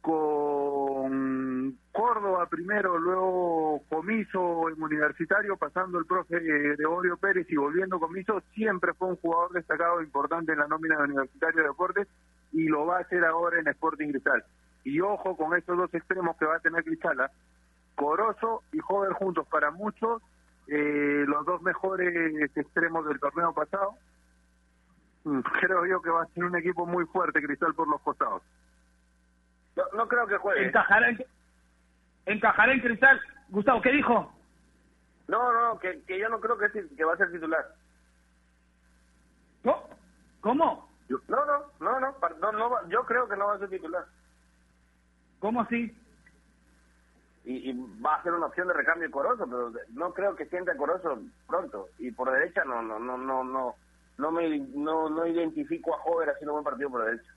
con 0.00 1.51
Córdoba 1.92 2.46
primero, 2.46 2.98
luego 2.98 3.82
Comiso 3.88 4.68
en 4.68 4.82
Universitario, 4.82 5.56
pasando 5.56 5.98
el 5.98 6.06
profe 6.06 6.40
Gregorio 6.40 7.16
Pérez 7.16 7.46
y 7.50 7.56
volviendo 7.56 8.00
Comiso, 8.00 8.42
siempre 8.54 8.94
fue 8.94 9.08
un 9.08 9.16
jugador 9.16 9.52
destacado 9.52 10.02
importante 10.02 10.52
en 10.52 10.58
la 10.58 10.66
nómina 10.66 10.96
de 10.96 11.04
Universitario 11.04 11.62
de 11.62 11.68
Deportes 11.68 12.08
y 12.52 12.64
lo 12.64 12.86
va 12.86 12.98
a 12.98 13.00
hacer 13.00 13.24
ahora 13.24 13.60
en 13.60 13.68
Sporting 13.68 14.10
Cristal. 14.10 14.44
Y 14.84 15.00
ojo 15.00 15.36
con 15.36 15.56
estos 15.56 15.76
dos 15.76 15.92
extremos 15.94 16.36
que 16.36 16.46
va 16.46 16.56
a 16.56 16.60
tener 16.60 16.82
Cristala, 16.84 17.30
Corozo 17.94 18.62
y 18.72 18.78
Jover 18.78 19.12
juntos 19.12 19.46
para 19.48 19.70
muchos, 19.70 20.22
eh, 20.68 21.24
los 21.26 21.44
dos 21.44 21.62
mejores 21.62 22.50
extremos 22.56 23.06
del 23.06 23.20
torneo 23.20 23.52
pasado. 23.52 23.94
Mm, 25.24 25.40
creo 25.60 25.86
yo 25.86 26.02
que 26.02 26.10
va 26.10 26.22
a 26.22 26.26
ser 26.26 26.44
un 26.44 26.56
equipo 26.56 26.86
muy 26.86 27.04
fuerte 27.06 27.42
Cristal 27.42 27.74
por 27.74 27.88
los 27.88 28.00
costados. 28.00 28.42
No, 29.76 29.84
no 29.94 30.08
creo 30.08 30.26
que 30.26 30.36
juegue. 30.36 30.66
Encajará 30.66 31.08
en, 31.08 31.18
encajará 32.26 32.72
en 32.72 32.80
Cristal. 32.80 33.20
Gustavo, 33.48 33.80
¿qué 33.82 33.92
dijo? 33.92 34.32
No, 35.28 35.52
no, 35.52 35.78
que, 35.78 36.02
que 36.02 36.18
yo 36.18 36.28
no 36.28 36.40
creo 36.40 36.58
que, 36.58 36.70
que 36.70 37.04
va 37.04 37.14
a 37.14 37.16
ser 37.16 37.30
titular. 37.30 37.64
¿Cómo? 39.62 39.88
¿Cómo? 40.40 40.88
No, 41.28 41.44
no, 41.44 41.66
no, 41.80 42.00
no, 42.00 42.52
no, 42.52 42.88
yo 42.88 43.04
creo 43.04 43.28
que 43.28 43.36
no 43.36 43.46
va 43.46 43.54
a 43.54 43.58
ser 43.58 43.68
titular. 43.68 44.04
¿Cómo 45.40 45.60
así? 45.60 45.96
Y, 47.44 47.70
y, 47.70 48.00
va 48.00 48.16
a 48.16 48.22
ser 48.22 48.32
una 48.32 48.46
opción 48.46 48.68
de 48.68 48.74
recambio 48.74 49.10
Corozo, 49.10 49.44
pero 49.44 49.72
no 49.92 50.14
creo 50.14 50.36
que 50.36 50.46
sienta 50.46 50.76
Corozo 50.76 51.18
pronto. 51.48 51.88
Y 51.98 52.12
por 52.12 52.32
derecha 52.32 52.64
no, 52.64 52.80
no, 52.82 52.98
no, 52.98 53.18
no, 53.18 53.42
no, 53.42 53.74
no 54.18 54.30
me, 54.30 54.58
no, 54.58 55.10
no 55.10 55.26
identifico 55.26 55.94
a 55.94 55.98
Jover 55.98 56.30
haciendo 56.30 56.52
buen 56.52 56.64
partido 56.64 56.90
por 56.90 57.04
derecha. 57.04 57.30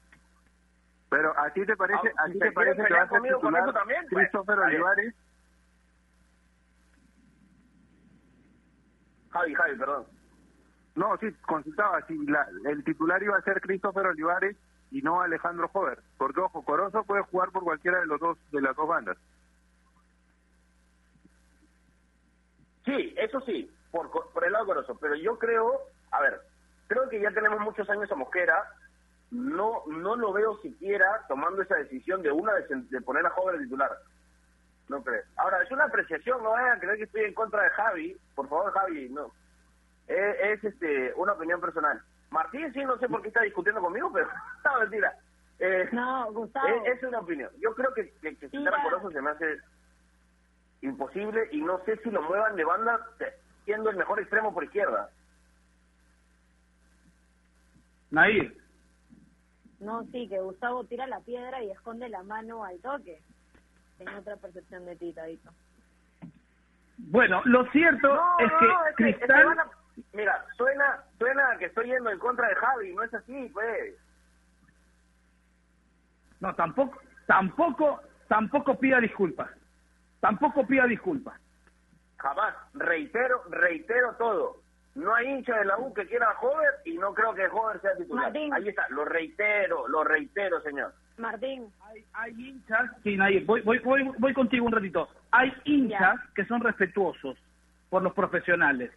Pero 1.16 1.34
a 1.40 1.50
ti 1.52 1.66
te 1.66 1.78
parece, 1.78 2.12
ah, 2.18 2.24
a 2.26 2.30
ti 2.30 2.38
te 2.38 2.52
parece 2.52 2.84
que 2.84 2.94
va 2.94 3.04
a 3.04 3.08
ser 3.08 3.22
titular 3.22 3.72
también, 3.72 4.06
pues, 4.10 4.28
Christopher 4.28 4.60
Olivares. 4.60 5.16
Javi, 9.30 9.54
Javi, 9.56 9.78
perdón. 9.78 10.06
No, 10.96 11.16
sí, 11.20 11.32
consultaba 11.48 12.06
si 12.06 12.18
la, 12.26 12.46
el 12.66 12.84
titular 12.84 13.24
iba 13.24 13.38
a 13.38 13.42
ser 13.44 13.62
Christopher 13.62 14.08
Olivares 14.08 14.58
y 14.92 15.02
no 15.04 15.22
Alejandro 15.22 15.70
Jover, 15.70 16.00
porque 16.18 16.42
ojo, 16.42 16.66
Corozo 16.66 17.06
puede 17.06 17.24
jugar 17.24 17.50
por 17.52 17.64
cualquiera 17.64 18.02
de 18.02 18.08
los 18.08 18.20
dos 18.20 18.38
de 18.52 18.60
las 18.60 18.76
dos 18.76 18.86
bandas. 18.86 19.18
Sí, 22.84 23.16
eso 23.16 23.40
sí, 23.46 23.74
por, 23.90 24.12
por 24.12 24.44
el 24.44 24.52
lado 24.52 24.66
Corozo, 24.66 24.98
pero 25.00 25.16
yo 25.16 25.40
creo, 25.40 25.80
a 26.12 26.20
ver, 26.20 26.42
creo 26.88 27.08
que 27.08 27.22
ya 27.22 27.32
tenemos 27.32 27.62
muchos 27.62 27.90
años 27.90 28.12
a 28.12 28.16
Mosquera, 28.16 28.70
no 29.36 29.84
no 29.88 30.16
lo 30.16 30.34
veo 30.34 30.58
siquiera 30.62 31.24
tomando 31.28 31.62
esa 31.62 31.76
decisión 31.76 32.22
de 32.22 32.32
una 32.32 32.54
de, 32.54 33.02
poner 33.02 33.26
a 33.26 33.30
Jover 33.32 33.60
titular. 33.60 33.92
No 34.88 35.04
creo. 35.04 35.24
Ahora, 35.38 35.64
es 35.64 35.72
una 35.72 35.86
apreciación, 35.86 36.44
no 36.44 36.52
vayan 36.52 36.78
a 36.78 36.80
creer 36.80 36.98
que 36.98 37.04
estoy 37.06 37.24
en 37.24 37.34
contra 37.34 37.64
de 37.64 37.70
Javi. 37.72 38.18
Por 38.36 38.48
favor, 38.48 38.72
Javi, 38.72 39.10
no. 39.10 39.32
Es, 40.08 40.64
este 40.64 41.14
una 41.16 41.34
opinión 41.34 41.60
personal. 41.60 42.02
Martín 42.30 42.72
sí, 42.74 42.84
no 42.86 42.98
sé 42.98 43.08
por 43.08 43.22
qué 43.22 43.30
está 43.30 43.42
discutiendo 43.42 43.82
conmigo, 43.82 44.12
pero 44.14 44.28
no, 44.66 44.80
mentira. 44.80 45.18
Eh, 45.60 45.90
no, 45.92 46.32
Gustavo. 46.32 46.68
Es, 46.86 47.02
una 47.04 47.20
opinión. 47.20 47.50
Yo 47.60 47.74
creo 47.74 47.94
que, 47.94 48.12
que, 48.22 48.36
que 48.38 48.50
por 48.50 49.00
eso 49.00 49.12
se 49.12 49.22
me 49.22 49.32
hace 49.32 49.58
imposible 50.82 51.48
y 51.52 51.62
no 51.62 51.84
sé 51.86 51.98
si 51.98 52.12
lo 52.12 52.22
muevan 52.22 52.56
de 52.56 52.66
banda 52.66 53.00
siendo 53.64 53.90
el 53.90 53.98
mejor 53.98 54.20
extremo 54.20 54.54
por 54.54 54.64
izquierda. 54.64 55.10
Nair. 58.12 58.65
No, 59.86 60.04
sí, 60.12 60.28
que 60.28 60.40
Gustavo 60.40 60.84
tira 60.86 61.06
la 61.06 61.20
piedra 61.20 61.62
y 61.62 61.70
esconde 61.70 62.10
la 62.10 62.24
mano 62.24 62.64
al 62.64 62.80
toque. 62.80 63.22
Tengo 64.00 64.18
otra 64.18 64.36
percepción 64.36 64.84
de 64.86 64.96
ti, 64.96 65.14
Tadito. 65.14 65.52
Bueno, 66.98 67.42
lo 67.46 67.70
cierto 67.72 68.20
es 68.40 68.52
que 68.60 68.96
Cristal... 68.96 69.56
Mira, 70.12 70.44
suena, 70.58 71.04
suena 71.20 71.58
que 71.60 71.66
estoy 71.66 71.88
yendo 71.88 72.10
en 72.10 72.20
contra 72.20 72.50
de 72.50 72.56
Javi, 72.56 72.96
no 72.96 73.04
es 73.04 73.14
así, 73.14 73.50
pues. 73.54 73.96
No, 76.40 76.54
tampoco, 76.56 77.00
tampoco, 77.28 78.02
tampoco 78.28 78.78
pida 78.80 79.00
disculpas. 79.00 79.52
Tampoco 80.20 80.66
pida 80.66 80.86
disculpas. 80.88 81.40
Jamás. 82.18 82.56
Reitero, 82.74 83.44
reitero 83.50 84.16
todo. 84.16 84.58
No 84.96 85.14
hay 85.14 85.28
hincha 85.28 85.58
de 85.58 85.66
la 85.66 85.78
U 85.78 85.94
que 85.94 86.08
quiera 86.08 86.30
a 86.30 86.36
Jover 86.36 86.74
y 86.86 86.98
no 86.98 87.14
creo 87.14 87.34
que 87.34 87.48
Jover 87.50 87.82
sea 87.82 87.96
titular. 87.98 88.32
Ahí 88.54 88.70
está, 88.70 88.88
lo 88.90 89.04
reitero, 89.04 89.88
lo 89.90 90.04
reitero, 90.06 90.62
señor. 90.62 90.94
Martín. 91.18 91.70
Hay, 91.84 92.06
hay 92.14 92.32
hinchas, 92.32 92.92
sí, 93.04 93.18
nadie, 93.18 93.44
voy, 93.46 93.62
voy, 93.62 93.80
voy, 93.80 94.04
voy 94.18 94.34
contigo 94.34 94.66
un 94.66 94.72
ratito. 94.72 95.10
Hay 95.32 95.54
hinchas 95.66 96.20
que 96.34 96.46
son 96.46 96.62
respetuosos 96.62 97.38
por 97.90 98.04
los 98.04 98.14
profesionales. 98.14 98.92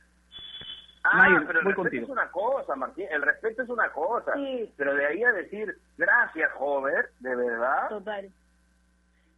Ah, 1.02 1.42
pero 1.46 1.60
el 1.60 1.66
respeto 1.66 2.04
es 2.04 2.08
una 2.08 2.30
cosa, 2.30 2.76
Martín, 2.76 3.06
el 3.10 3.22
respeto 3.22 3.62
es 3.62 3.68
una 3.68 3.90
cosa. 3.90 4.34
Sí. 4.34 4.72
Pero 4.76 4.94
de 4.94 5.06
ahí 5.06 5.22
a 5.22 5.32
decir, 5.32 5.76
gracias, 5.96 6.52
Jover, 6.52 7.10
de 7.20 7.34
verdad. 7.34 7.88
Total. 7.88 8.28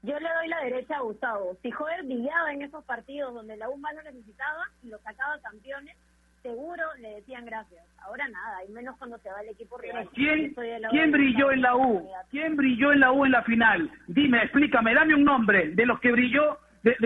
Yo 0.02 0.18
le 0.18 0.28
doy 0.34 0.48
la 0.48 0.60
derecha 0.62 0.96
a 0.96 1.02
Gustavo. 1.02 1.56
Si 1.62 1.70
Jover 1.70 2.02
brillaba 2.04 2.52
en 2.52 2.62
esos 2.62 2.84
partidos 2.84 3.34
donde 3.34 3.56
la 3.56 3.68
U 3.68 3.76
más 3.76 3.94
lo 3.94 4.02
necesitaba 4.02 4.64
y 4.82 4.88
lo 4.88 4.98
sacaba 4.98 5.38
campeones, 5.40 5.96
seguro 6.42 6.82
le 6.98 7.16
decían 7.16 7.44
gracias. 7.44 7.84
Ahora 7.98 8.26
nada, 8.28 8.64
y 8.64 8.68
menos 8.72 8.96
cuando 8.98 9.18
se 9.18 9.30
va 9.30 9.40
el 9.42 9.48
equipo 9.50 9.76
rival. 9.78 10.08
¿Quién, 10.14 10.54
¿quién 10.90 11.12
brilló 11.12 11.50
en 11.52 11.62
la 11.62 11.76
U? 11.76 12.08
¿Quién 12.30 12.56
brilló 12.56 12.92
en 12.92 13.00
la 13.00 13.12
U 13.12 13.24
en 13.24 13.32
la 13.32 13.42
final? 13.42 13.90
Dime, 14.06 14.42
explícame, 14.42 14.94
dame 14.94 15.14
un 15.14 15.24
nombre 15.24 15.70
de 15.70 15.86
los 15.86 16.00
que 16.00 16.12
brilló 16.12 16.58
de, 16.82 16.96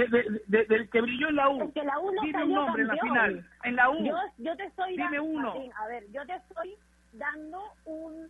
de, 0.47 0.65
del 0.67 0.89
que 0.89 1.01
brilló 1.01 1.29
en 1.29 1.37
la 1.37 1.49
U. 1.49 1.73
que 1.73 1.83
la 1.83 1.99
U 1.99 2.13
no 2.13 2.23
Dime 2.23 2.45
un 2.45 2.53
nombre 2.55 2.83
en 2.83 2.89
la 2.89 2.97
final. 2.97 3.47
En 3.65 3.77
la 3.77 3.91
U. 3.91 4.05
Yo, 4.05 4.17
yo 4.39 4.57
te 4.57 4.65
estoy 4.65 4.97
Dime 4.97 5.19
uno. 5.21 5.55
a 5.77 5.87
ver, 5.89 6.05
yo 6.13 6.25
te 6.27 6.35
estoy 6.35 6.75
dando 7.13 7.61
un 7.85 8.29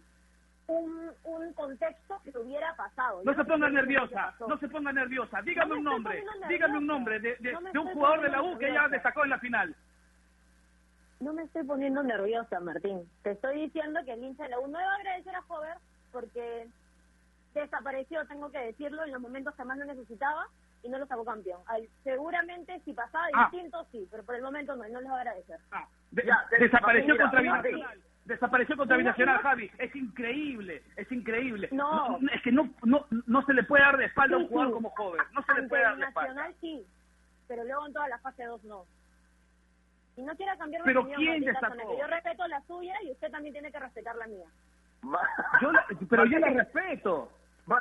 un, 0.66 1.10
un 1.24 1.52
contexto 1.52 2.18
que 2.24 2.38
hubiera 2.38 2.74
pasado. 2.74 3.20
No 3.22 3.34
se 3.34 3.44
ponga 3.44 3.68
nerviosa, 3.68 4.34
no 4.48 4.56
se 4.58 4.66
ponga 4.68 4.92
nerviosa. 4.94 5.42
Dígame 5.42 5.72
No 5.72 5.76
un 5.76 5.84
nombre, 5.84 6.24
dígame 6.48 6.78
un 6.78 6.86
nombre 6.86 7.20
de, 7.20 7.36
de- 7.40 7.52
No 7.52 7.60
de 7.60 7.78
un 7.78 7.88
jugador 7.88 8.22
de 8.22 8.30
la 8.30 8.40
U 8.42 8.56
que 8.56 8.64
ya 8.68 8.72
nerviosa. 8.72 8.88
destacó 8.88 9.24
en 9.24 9.30
la 9.30 9.38
final. 9.40 9.74
No 11.24 11.32
me 11.32 11.42
estoy 11.44 11.64
poniendo 11.64 12.02
nerviosa, 12.02 12.60
Martín. 12.60 13.08
Te 13.22 13.30
estoy 13.30 13.62
diciendo 13.62 13.98
que 14.04 14.12
el 14.12 14.22
hincha 14.22 14.42
de 14.42 14.50
la 14.50 14.60
U 14.60 14.66
no 14.68 14.78
va 14.78 14.92
a 14.92 14.96
agradecer 14.96 15.34
a 15.34 15.40
Jover 15.42 15.78
porque 16.12 16.68
desapareció, 17.54 18.26
tengo 18.26 18.50
que 18.50 18.58
decirlo, 18.58 19.02
en 19.04 19.12
los 19.12 19.22
momentos 19.22 19.54
que 19.54 19.64
más 19.64 19.78
lo 19.78 19.86
necesitaba 19.86 20.46
y 20.82 20.88
no 20.90 20.98
lo 20.98 21.06
sacó 21.06 21.24
campeón. 21.24 21.62
Al- 21.66 21.88
seguramente 22.02 22.78
si 22.84 22.92
pasaba 22.92 23.24
Ah. 23.32 23.48
distinto, 23.50 23.86
sí, 23.90 24.06
pero 24.10 24.22
por 24.22 24.34
el 24.34 24.42
momento 24.42 24.76
no, 24.76 24.86
y 24.86 24.92
no 24.92 25.00
les 25.00 25.10
va 25.10 25.16
a 25.16 25.20
agradecer. 25.20 25.58
Ah, 25.72 25.88
de- 26.10 26.24
Ya, 26.26 26.44
de- 26.50 26.58
desapareció 26.58 27.16
contra 27.16 27.40
Binacional. 27.40 28.00
Desapareció 28.26 28.76
contra 28.76 28.96
Binacional, 28.98 29.36
no. 29.36 29.42
Javi. 29.42 29.70
Es 29.78 29.96
increíble, 29.96 30.82
es 30.96 31.10
increíble. 31.10 31.68
No. 31.72 32.18
es 32.34 32.42
que 32.42 32.52
no, 32.52 32.68
no, 32.84 33.06
no 33.26 33.42
se 33.46 33.54
le 33.54 33.62
puede 33.64 33.82
dar 33.82 33.96
de 33.96 34.06
espalda 34.06 34.36
a 34.36 34.40
un 34.40 34.48
jugador 34.48 34.70
sí. 34.70 34.74
como 34.74 34.90
joven. 34.90 35.22
No 35.32 35.42
se 35.42 35.54
le 35.54 35.68
puede 35.68 35.82
dar 35.84 35.96
de 35.96 36.04
espalda. 36.04 36.34
Nacional 36.34 36.54
sí, 36.60 36.86
pero 37.48 37.64
luego 37.64 37.86
en 37.86 37.92
toda 37.94 38.08
la 38.08 38.18
fase 38.18 38.44
2 38.44 38.62
no. 38.64 38.84
Y 40.16 40.22
no 40.22 40.34
quiera 40.36 40.56
cambiar 40.56 40.82
mi 40.82 40.86
Pero 40.86 41.00
opinión, 41.00 41.20
¿quién 41.20 41.52
Martín 41.60 41.88
que 41.88 41.98
yo 41.98 42.06
respeto 42.06 42.46
la 42.46 42.60
suya 42.62 42.94
y 43.02 43.10
usted 43.12 43.30
también 43.30 43.52
tiene 43.52 43.72
que 43.72 43.80
respetar 43.80 44.14
la 44.16 44.26
mía. 44.26 44.46
Yo 45.60 45.72
la- 45.72 45.86
pero 46.08 46.24
yo 46.26 46.38
la 46.38 46.48
respeto. 46.50 47.30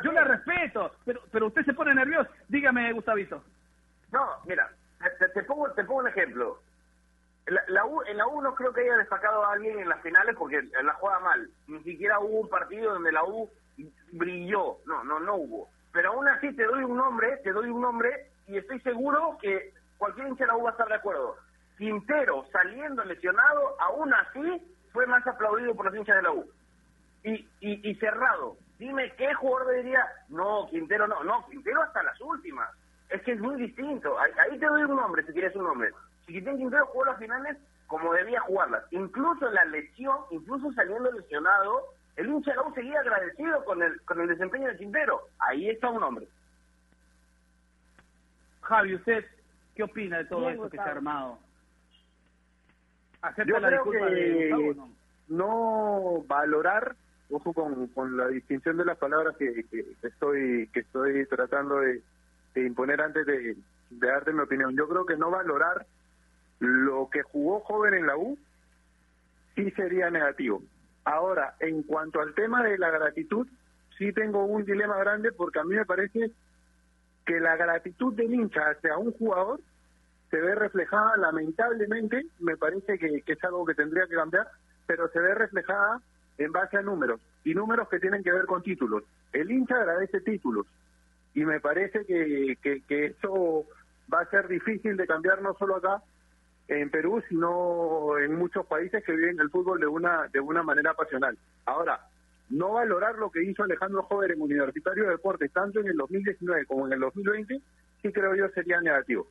Yo 0.04 0.12
la 0.12 0.24
respeto. 0.24 0.92
Pero, 1.06 1.22
pero 1.32 1.48
usted 1.48 1.64
se 1.64 1.74
pone 1.74 1.94
nervioso. 1.94 2.30
Dígame, 2.48 2.92
Gustavito. 2.94 3.44
No, 4.12 4.28
mira, 4.46 4.70
te, 5.00 5.10
te- 5.12 5.30
te 5.30 5.44
pongo, 5.44 5.72
te 5.72 5.84
pongo 5.84 6.00
un 6.02 6.08
ejemplo. 6.08 6.60
La, 7.46 7.62
la 7.68 7.86
U, 7.86 8.02
en 8.04 8.18
la 8.18 8.26
U 8.28 8.42
no 8.42 8.56
creo 8.56 8.74
que 8.74 8.82
haya 8.82 8.98
destacado 8.98 9.44
a 9.46 9.54
alguien 9.54 9.80
en 9.80 9.90
las 9.90 10.02
finales 10.02 10.36
porque 10.38 10.62
la 10.84 10.94
juega 10.94 11.20
mal. 11.20 11.50
Ni 11.68 11.84
siquiera 11.84 12.20
hubo 12.20 12.40
un 12.42 12.50
partido 12.50 12.94
donde 12.94 13.12
la 13.12 13.24
U 13.26 13.50
brilló. 14.12 14.78
No, 14.86 15.04
no, 15.04 15.20
no 15.20 15.36
hubo. 15.36 15.70
Pero 15.92 16.12
aún 16.14 16.28
así 16.28 16.54
te 16.56 16.64
doy 16.64 16.84
un 16.84 16.98
nombre, 16.98 17.38
te 17.44 17.52
doy 17.52 17.70
un 17.70 17.82
nombre 17.82 18.32
y 18.48 18.58
estoy 18.58 18.80
seguro 18.82 19.38
que 19.42 19.74
cualquier 19.98 20.28
hincha 20.28 20.44
de 20.46 20.48
la 20.48 20.56
U 20.58 20.64
va 20.64 20.70
a 20.70 20.74
estar 20.74 20.88
de 20.88 20.96
acuerdo. 20.96 21.36
Quintero 21.78 22.46
saliendo 22.52 23.04
lesionado, 23.04 23.76
aún 23.80 24.14
así 24.14 24.62
fue 24.92 25.06
más 25.08 25.26
aplaudido 25.26 25.76
por 25.76 25.86
los 25.88 25.96
hinchas 25.96 26.18
de 26.18 26.22
la 26.22 26.32
U. 26.32 26.46
Y, 27.24 27.48
y, 27.62 27.90
y 27.90 27.96
cerrado. 27.96 28.58
Dime 28.78 29.14
qué 29.16 29.34
jugador 29.34 29.76
diría, 29.76 30.06
no, 30.30 30.68
Quintero 30.70 31.08
no, 31.08 31.24
no, 31.24 31.46
Quintero 31.50 31.82
hasta 31.82 32.04
las 32.04 32.20
últimas. 32.22 32.70
Es 33.10 33.22
que 33.24 33.34
es 33.34 33.40
muy 33.40 33.56
distinto. 33.56 34.20
Ahí, 34.20 34.32
ahí 34.40 34.60
te 34.60 34.66
doy 34.66 34.84
un 34.84 34.96
nombre, 34.96 35.26
si 35.26 35.34
quieres 35.34 35.56
un 35.56 35.64
nombre. 35.64 35.92
Chiquitín 36.26 36.58
Quintero 36.58 36.86
jugó 36.88 37.06
las 37.06 37.18
finales 37.18 37.58
como 37.88 38.14
debía 38.14 38.42
jugarlas. 38.42 38.84
Incluso 38.92 39.50
la 39.52 39.66
lesión, 39.66 40.18
incluso 40.32 40.72
saliendo 40.74 41.12
lesionado, 41.12 41.84
el 42.16 42.28
hincha 42.28 42.52
de 42.52 42.58
la 42.58 42.64
U 42.64 42.74
seguía 42.74 43.00
agradecido 43.00 43.64
con 43.66 43.82
el, 43.82 44.02
con 44.02 44.20
el 44.22 44.28
desempeño 44.28 44.68
de 44.68 44.78
Quintero. 44.78 45.22
Ahí 45.40 45.70
está 45.70 45.90
un 45.90 46.02
nombre. 46.02 46.28
Javi, 48.62 48.96
¿usted 48.96 49.26
qué 49.76 49.84
opina 49.84 50.20
de 50.20 50.26
todo 50.26 50.42
Bien, 50.42 50.54
esto 50.54 50.70
que 50.70 50.78
se 50.78 50.84
ha 50.84 50.92
armado? 50.92 51.40
¿Acepta 53.24 53.46
Yo 53.54 53.60
la 53.60 53.68
creo 53.70 53.86
de 53.86 53.92
que 53.92 54.52
Gustavo 54.52 54.74
no? 54.74 54.90
no 55.30 56.24
valorar, 56.28 56.96
ojo 57.32 57.54
con, 57.54 57.88
con 57.88 58.18
la 58.18 58.28
distinción 58.28 58.76
de 58.76 58.84
las 58.86 58.98
palabras 58.98 59.36
que, 59.38 59.64
que 59.72 59.86
estoy 60.04 60.68
que 60.74 60.82
estoy 60.82 61.26
tratando 61.28 61.80
de, 61.80 62.02
de 62.54 62.66
imponer 62.66 63.02
antes 63.02 63.26
de, 63.26 63.56
de 63.90 64.08
darte 64.08 64.34
mi 64.34 64.42
opinión. 64.42 64.76
Yo 64.76 64.90
creo 64.90 65.06
que 65.06 65.16
no 65.16 65.32
valorar 65.32 65.86
lo 66.60 67.10
que 67.10 67.24
jugó 67.24 67.62
joven 67.62 67.94
en 67.94 68.08
la 68.08 68.18
U 68.18 68.38
sí 69.56 69.72
sería 69.72 70.10
negativo. 70.10 70.62
Ahora, 71.06 71.56
en 71.62 71.84
cuanto 71.84 72.20
al 72.20 72.34
tema 72.34 72.62
de 72.62 72.78
la 72.78 72.90
gratitud, 72.90 73.48
sí 73.98 74.12
tengo 74.12 74.44
un 74.44 74.66
dilema 74.66 74.98
grande 74.98 75.32
porque 75.32 75.60
a 75.60 75.64
mí 75.64 75.76
me 75.76 75.86
parece 75.86 76.32
que 77.26 77.40
la 77.40 77.56
gratitud 77.56 78.14
del 78.16 78.34
hincha 78.34 78.72
hacia 78.72 78.98
un 78.98 79.14
jugador 79.14 79.62
se 80.34 80.42
ve 80.42 80.56
reflejada 80.56 81.16
lamentablemente, 81.18 82.26
me 82.40 82.58
parece 82.58 82.98
que, 82.98 83.22
es 83.24 83.44
algo 83.44 83.66
que 83.66 83.76
tendría 83.76 84.08
que 84.08 84.16
cambiar, 84.16 84.48
pero 84.88 85.08
se 85.10 85.20
ve 85.20 85.36
reflejada 85.36 86.02
en 86.40 86.52
base 86.52 86.76
a 86.76 86.82
números, 86.82 87.22
y 87.44 87.54
números 87.54 87.88
que 87.88 88.00
tienen 88.00 88.24
que 88.24 88.32
ver 88.32 88.48
con 88.48 88.64
títulos. 88.64 89.04
El 89.32 89.52
hincha 89.52 89.76
agradece 89.76 90.22
títulos, 90.22 90.66
y 91.36 91.46
me 91.46 91.60
parece 91.60 92.04
que, 92.08 92.58
que, 92.64 92.82
que 92.82 93.06
eso 93.06 93.66
va 94.12 94.22
a 94.22 94.30
ser 94.32 94.48
difícil 94.48 94.98
de 94.98 95.06
cambiar 95.06 95.40
no 95.44 95.54
solo 95.54 95.76
acá 95.76 96.02
en 96.68 96.90
Perú, 96.90 97.22
sino 97.30 98.18
en 98.18 98.34
muchos 98.34 98.66
países 98.66 99.04
que 99.04 99.16
viven 99.16 99.40
el 99.40 99.52
fútbol 99.52 99.80
de 99.80 99.86
una 99.86 100.30
de 100.34 100.40
una 100.40 100.64
manera 100.64 100.96
pasional. 100.96 101.38
Ahora, 101.66 102.08
no 102.50 102.74
valorar 102.74 103.20
lo 103.20 103.30
que 103.30 103.44
hizo 103.44 103.62
Alejandro 103.62 104.02
Jover 104.02 104.32
en 104.32 104.42
Universitario 104.42 105.04
de 105.04 105.12
Deportes, 105.12 105.52
tanto 105.52 105.80
en 105.80 105.90
el 105.90 105.96
2019 105.96 106.66
como 106.66 106.88
en 106.88 106.94
el 106.94 107.02
2020, 107.02 107.62
sí 108.02 108.12
creo 108.12 108.34
yo 108.34 108.50
sería 108.50 108.82
negativo. 108.82 109.28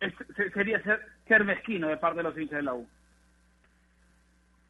Es- 0.00 0.52
sería 0.52 0.82
ser, 0.82 1.00
ser 1.26 1.44
mezquino 1.44 1.88
de 1.88 1.96
parte 1.96 2.18
de 2.18 2.22
los 2.24 2.36
hinchas 2.38 2.56
de 2.58 2.62
la 2.62 2.74
U. 2.74 2.86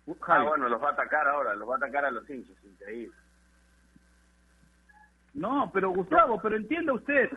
Ah, 0.08 0.14
Javi. 0.20 0.46
bueno, 0.46 0.68
los 0.68 0.80
va 0.82 0.90
a 0.90 0.92
atacar 0.92 1.26
ahora, 1.26 1.54
los 1.54 1.68
va 1.68 1.74
a 1.74 1.78
atacar 1.78 2.04
a 2.04 2.10
los 2.10 2.28
hinchas, 2.30 2.56
increíble. 2.64 3.14
No, 5.34 5.70
pero 5.72 5.90
Gustavo, 5.90 6.40
pero 6.40 6.56
entienda 6.56 6.92
usted, 6.92 7.30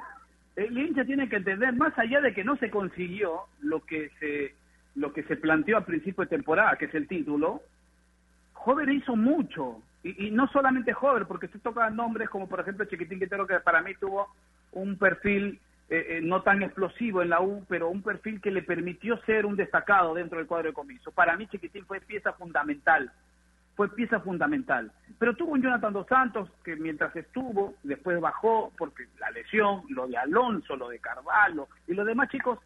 el 0.55 0.77
hincha 0.77 1.03
tiene 1.03 1.27
que 1.27 1.37
entender, 1.37 1.73
más 1.73 1.97
allá 1.97 2.21
de 2.21 2.33
que 2.33 2.43
no 2.43 2.55
se 2.57 2.69
consiguió 2.69 3.45
lo 3.61 3.81
que 3.85 4.09
se 4.19 4.55
lo 4.95 5.13
que 5.13 5.23
se 5.23 5.37
planteó 5.37 5.77
a 5.77 5.85
principio 5.85 6.23
de 6.23 6.29
temporada, 6.29 6.75
que 6.75 6.85
es 6.85 6.95
el 6.95 7.07
título, 7.07 7.61
Jover 8.53 8.89
hizo 8.89 9.15
mucho, 9.15 9.81
y, 10.03 10.27
y 10.27 10.31
no 10.31 10.47
solamente 10.47 10.93
Jover, 10.93 11.25
porque 11.25 11.47
se 11.47 11.59
tocan 11.59 11.95
nombres 11.95 12.29
como 12.29 12.49
por 12.49 12.59
ejemplo 12.59 12.85
Chiquitín 12.85 13.19
Quintero, 13.19 13.47
que 13.47 13.59
para 13.61 13.81
mí 13.81 13.93
tuvo 13.95 14.27
un 14.73 14.97
perfil 14.97 15.59
eh, 15.89 16.17
eh, 16.17 16.19
no 16.21 16.41
tan 16.43 16.61
explosivo 16.63 17.21
en 17.21 17.29
la 17.29 17.41
U, 17.41 17.65
pero 17.67 17.89
un 17.89 18.01
perfil 18.01 18.41
que 18.41 18.51
le 18.51 18.61
permitió 18.61 19.17
ser 19.23 19.45
un 19.45 19.55
destacado 19.55 20.13
dentro 20.13 20.37
del 20.37 20.47
cuadro 20.47 20.69
de 20.69 20.73
comiso. 20.73 21.11
Para 21.11 21.35
mí 21.35 21.47
Chiquitín 21.47 21.85
fue 21.85 21.99
pieza 21.99 22.33
fundamental 22.33 23.11
fue 23.79 23.87
pieza 23.95 24.19
fundamental. 24.19 24.91
Pero 25.19 25.37
tuvo 25.37 25.53
un 25.53 25.61
Jonathan 25.61 25.93
Dos 25.93 26.05
Santos 26.07 26.51
que 26.65 26.75
mientras 26.75 27.15
estuvo, 27.15 27.75
después 27.83 28.19
bajó 28.19 28.73
porque 28.77 29.07
la 29.21 29.31
lesión, 29.31 29.83
lo 29.87 30.05
de 30.05 30.17
Alonso, 30.17 30.75
lo 30.75 30.89
de 30.89 30.99
Carvalho 30.99 31.69
y 31.87 31.93
los 31.93 32.05
demás 32.05 32.27
chicos, 32.27 32.59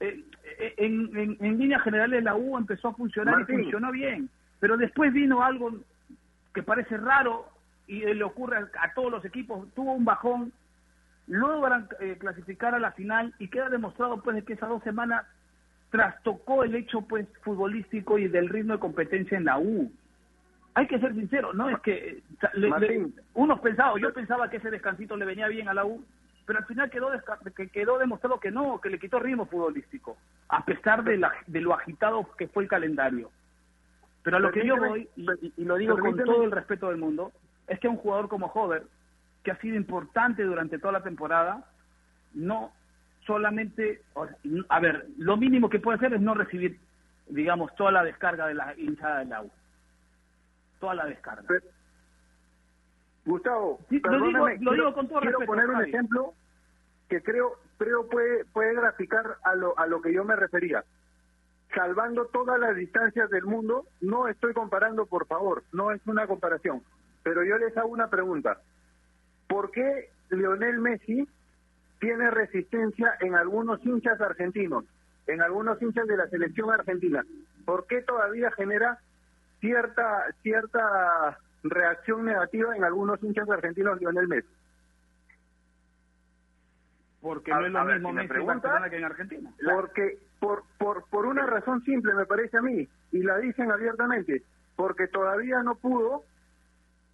eh, 0.00 0.24
eh, 0.42 0.74
en, 0.78 1.16
en, 1.16 1.36
en 1.38 1.58
líneas 1.60 1.84
generales 1.84 2.24
la 2.24 2.34
U 2.34 2.58
empezó 2.58 2.88
a 2.88 2.94
funcionar 2.94 3.36
Martín. 3.36 3.60
y 3.60 3.62
funcionó 3.62 3.92
bien. 3.92 4.28
Pero 4.58 4.76
después 4.76 5.12
vino 5.12 5.40
algo 5.44 5.70
que 6.52 6.64
parece 6.64 6.96
raro 6.96 7.48
y 7.86 8.00
le 8.00 8.24
ocurre 8.24 8.56
a, 8.56 8.68
a 8.82 8.92
todos 8.92 9.12
los 9.12 9.24
equipos, 9.24 9.72
tuvo 9.72 9.92
un 9.92 10.04
bajón, 10.04 10.52
logran 11.26 11.88
eh, 12.00 12.16
clasificar 12.18 12.74
a 12.74 12.78
la 12.78 12.92
final 12.92 13.34
y 13.38 13.48
queda 13.48 13.68
demostrado 13.68 14.22
pues 14.22 14.36
de 14.36 14.44
que 14.44 14.52
esas 14.54 14.68
dos 14.68 14.82
semanas 14.82 15.26
trastocó 15.90 16.64
el 16.64 16.74
hecho 16.74 17.02
pues 17.02 17.26
futbolístico 17.42 18.18
y 18.18 18.28
del 18.28 18.48
ritmo 18.48 18.74
de 18.74 18.78
competencia 18.80 19.36
en 19.38 19.44
la 19.44 19.58
U. 19.58 19.90
Hay 20.74 20.86
que 20.86 20.98
ser 20.98 21.14
sincero, 21.14 21.52
no 21.54 21.70
es 21.70 21.78
que 21.80 22.08
eh, 22.08 22.22
le- 22.54 22.68
unos 23.34 23.60
pensaban, 23.60 24.00
yo 24.00 24.12
pensaba 24.12 24.50
que 24.50 24.58
ese 24.58 24.70
descansito 24.70 25.16
le 25.16 25.24
venía 25.24 25.48
bien 25.48 25.68
a 25.68 25.74
la 25.74 25.84
U, 25.86 26.04
pero 26.44 26.58
al 26.58 26.66
final 26.66 26.90
quedó 26.90 27.10
que 27.56 27.68
quedó 27.68 27.98
demostrado 27.98 28.38
que 28.38 28.50
no, 28.50 28.80
que 28.80 28.90
le 28.90 28.98
quitó 28.98 29.18
ritmo 29.18 29.46
futbolístico, 29.46 30.16
a 30.48 30.64
pesar 30.64 31.02
de, 31.02 31.16
la, 31.16 31.32
de 31.46 31.60
lo 31.60 31.72
agitado 31.74 32.28
que 32.36 32.46
fue 32.48 32.64
el 32.64 32.68
calendario. 32.68 33.30
Pero 34.22 34.36
a 34.36 34.40
lo 34.40 34.48
que 34.50 34.66
yo 34.66 34.74
voy, 34.88 35.08
y, 35.16 35.24
y- 35.56 35.64
lo 35.64 35.76
digo 35.76 35.94
con 36.02 36.10
todo 36.26 36.42
el 36.44 36.50
respeto 36.50 36.88
del 36.88 36.98
mundo, 36.98 37.32
es 37.68 37.80
que 37.80 37.88
un 37.88 37.96
jugador 37.96 38.28
como 38.28 38.46
Hover, 38.46 38.82
que 39.46 39.52
ha 39.52 39.56
sido 39.60 39.76
importante 39.76 40.42
durante 40.42 40.76
toda 40.80 40.94
la 40.94 41.04
temporada, 41.04 41.62
no 42.34 42.72
solamente, 43.24 44.02
a 44.68 44.80
ver, 44.80 45.06
lo 45.18 45.36
mínimo 45.36 45.70
que 45.70 45.78
puede 45.78 45.98
hacer 45.98 46.14
es 46.14 46.20
no 46.20 46.34
recibir, 46.34 46.80
digamos, 47.28 47.72
toda 47.76 47.92
la 47.92 48.02
descarga 48.02 48.48
de 48.48 48.54
la 48.54 48.74
hinchada 48.76 49.20
del 49.20 49.32
agua. 49.32 49.52
Toda 50.80 50.94
la 50.96 51.04
descarga. 51.06 51.44
Pero- 51.46 51.64
Gustavo, 53.24 53.78
Sí, 53.88 54.00
lo 54.02 54.10
digo- 54.26 54.38
lo 54.38 54.46
quiero, 54.56 54.72
digo 54.72 54.94
con 54.94 55.06
todo 55.08 55.20
quiero 55.20 55.38
respeto, 55.38 55.52
poner 55.52 55.68
un 55.68 55.74
Javi. 55.76 55.88
ejemplo 55.90 56.34
que 57.08 57.22
creo 57.22 57.52
creo 57.78 58.08
puede 58.08 58.44
puede 58.46 58.74
graficar 58.74 59.36
a 59.44 59.54
lo 59.54 59.78
a 59.78 59.86
lo 59.86 60.00
que 60.02 60.12
yo 60.12 60.24
me 60.24 60.34
refería. 60.34 60.82
Salvando 61.72 62.26
todas 62.26 62.58
las 62.58 62.74
distancias 62.74 63.30
del 63.30 63.44
mundo, 63.44 63.86
no 64.00 64.26
estoy 64.26 64.54
comparando, 64.54 65.06
por 65.06 65.26
favor, 65.28 65.62
no 65.72 65.92
es 65.92 66.00
una 66.06 66.26
comparación, 66.26 66.82
pero 67.22 67.44
yo 67.44 67.58
les 67.58 67.76
hago 67.76 67.88
una 67.88 68.08
pregunta. 68.10 68.58
¿Por 69.48 69.70
qué 69.70 70.10
Lionel 70.30 70.78
Messi 70.80 71.28
tiene 72.00 72.30
resistencia 72.30 73.16
en 73.20 73.34
algunos 73.34 73.84
hinchas 73.84 74.20
argentinos, 74.20 74.84
en 75.26 75.40
algunos 75.42 75.80
hinchas 75.80 76.06
de 76.06 76.16
la 76.16 76.26
selección 76.28 76.70
argentina? 76.70 77.24
¿Por 77.64 77.86
qué 77.86 78.02
todavía 78.02 78.50
genera 78.52 78.98
cierta 79.60 80.24
cierta 80.42 81.38
reacción 81.62 82.24
negativa 82.24 82.76
en 82.76 82.84
algunos 82.84 83.22
hinchas 83.22 83.48
argentinos 83.50 83.98
Lionel 84.00 84.28
Messi? 84.28 84.48
Porque 87.20 87.52
A- 87.52 87.60
no 87.60 87.66
es 87.66 87.72
lo 87.72 87.84
ver, 87.84 87.94
mismo 87.96 88.08
si 88.10 88.14
me 88.14 88.22
Messi 88.22 88.34
en 88.40 88.46
Barcelona 88.46 88.90
que 88.90 88.96
en 88.98 89.04
Argentina. 89.04 89.50
Porque 89.74 90.18
por, 90.38 90.62
por, 90.78 91.04
por 91.08 91.26
una 91.26 91.46
razón 91.46 91.82
simple 91.82 92.14
me 92.14 92.26
parece 92.26 92.58
a 92.58 92.62
mí, 92.62 92.86
y 93.12 93.22
la 93.22 93.38
dicen 93.38 93.70
abiertamente, 93.72 94.42
porque 94.76 95.08
todavía 95.08 95.62
no 95.62 95.74
pudo 95.76 96.22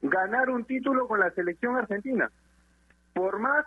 ganar 0.03 0.51
un 0.51 0.65
título 0.65 1.07
con 1.07 1.21
la 1.21 1.31
selección 1.31 1.77
argentina. 1.77 2.31
Por 3.15 3.39
más 3.39 3.65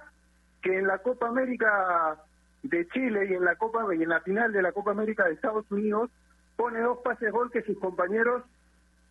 que 0.62 0.78
en 0.78 0.88
la 0.88 1.00
Copa 1.00 1.28
América 1.28 2.18
de 2.64 2.88
Chile 2.90 3.28
y 3.30 3.34
en 3.34 3.46
la 3.46 3.56
Copa 3.56 3.84
y 3.96 4.04
en 4.04 4.10
la 4.10 4.22
final 4.22 4.52
de 4.52 4.62
la 4.62 4.72
Copa 4.72 4.92
América 4.92 5.26
de 5.26 5.34
Estados 5.34 5.70
Unidos 5.72 6.10
pone 6.56 6.80
dos 6.82 7.00
pases 7.04 7.32
gol 7.32 7.52
que 7.52 7.62
sus 7.62 7.78
compañeros 7.80 8.44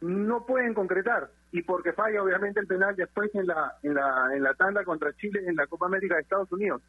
no 0.01 0.45
pueden 0.45 0.75
concretar 0.75 1.31
y 1.53 1.63
porque 1.63 1.93
falla 1.93 2.23
obviamente 2.23 2.61
el 2.61 2.67
penal 2.67 2.97
después 2.97 3.33
en 3.35 3.47
la 3.47 3.75
en 3.83 3.95
la 3.95 4.31
en 4.35 4.43
la 4.43 4.55
tanda 4.55 4.85
contra 4.85 5.13
Chile 5.15 5.43
en 5.47 5.57
la 5.57 5.67
Copa 5.67 5.87
América 5.87 6.17
de 6.17 6.23
Estados 6.23 6.51
Unidos. 6.53 6.83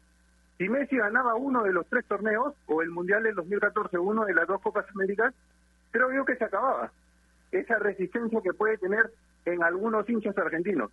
Si 0.58 0.68
Messi 0.68 0.96
ganaba 0.96 1.34
uno 1.34 1.62
de 1.62 1.72
los 1.72 1.86
tres 1.86 2.04
torneos 2.06 2.54
o 2.66 2.82
el 2.82 2.90
Mundial 2.90 3.22
del 3.22 3.34
2014 3.34 3.98
uno 3.98 4.24
de 4.24 4.34
las 4.34 4.48
dos 4.48 4.60
Copas 4.60 4.86
Américas, 4.94 5.32
creo 5.92 6.12
yo 6.12 6.24
que 6.24 6.36
se 6.36 6.44
acababa 6.44 6.90
esa 7.50 7.78
resistencia 7.78 8.40
que 8.42 8.52
puede 8.52 8.78
tener 8.78 9.10
en 9.44 9.62
algunos 9.62 10.08
hinchas 10.08 10.36
argentinos. 10.38 10.90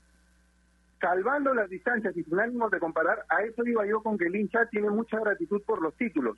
Salvando 1.00 1.54
las 1.54 1.70
distancias 1.70 2.16
y 2.16 2.24
sin 2.24 2.40
ánimo 2.40 2.70
de 2.70 2.80
comparar, 2.80 3.26
a 3.30 3.44
eso 3.44 3.66
iba 3.66 3.86
yo 3.86 4.02
con 4.02 4.18
que 4.18 4.28
el 4.28 4.36
hincha 4.36 4.66
tiene 4.68 4.90
mucha 4.90 5.20
gratitud 5.20 5.62
por 5.66 5.82
los 5.82 5.96
títulos. 5.96 6.38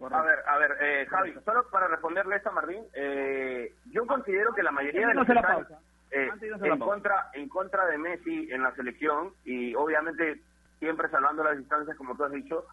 A 0.00 0.22
ver, 0.22 0.38
a 0.46 0.58
ver, 0.58 0.76
eh, 0.80 1.06
Javi, 1.08 1.34
solo 1.44 1.66
para 1.70 1.88
responderle 1.88 2.34
a 2.34 2.38
esta 2.38 2.50
Martín, 2.50 2.84
eh, 2.92 3.72
yo 3.90 4.06
considero 4.06 4.52
que 4.52 4.62
la 4.62 4.70
mayoría 4.70 5.08
de 5.08 5.14
los 5.14 5.26
que 5.26 5.32
están 5.32 5.66
eh, 6.10 6.30
en 6.62 6.78
contra 6.78 7.30
en 7.32 7.48
contra 7.48 7.86
de 7.86 7.98
Messi 7.98 8.48
en 8.52 8.62
la 8.62 8.74
selección 8.74 9.32
y 9.44 9.74
obviamente 9.74 10.40
siempre 10.78 11.08
salvando 11.08 11.42
las 11.42 11.56
distancias 11.56 11.96
como 11.96 12.14
tú 12.16 12.24
has 12.24 12.32
dicho, 12.32 12.66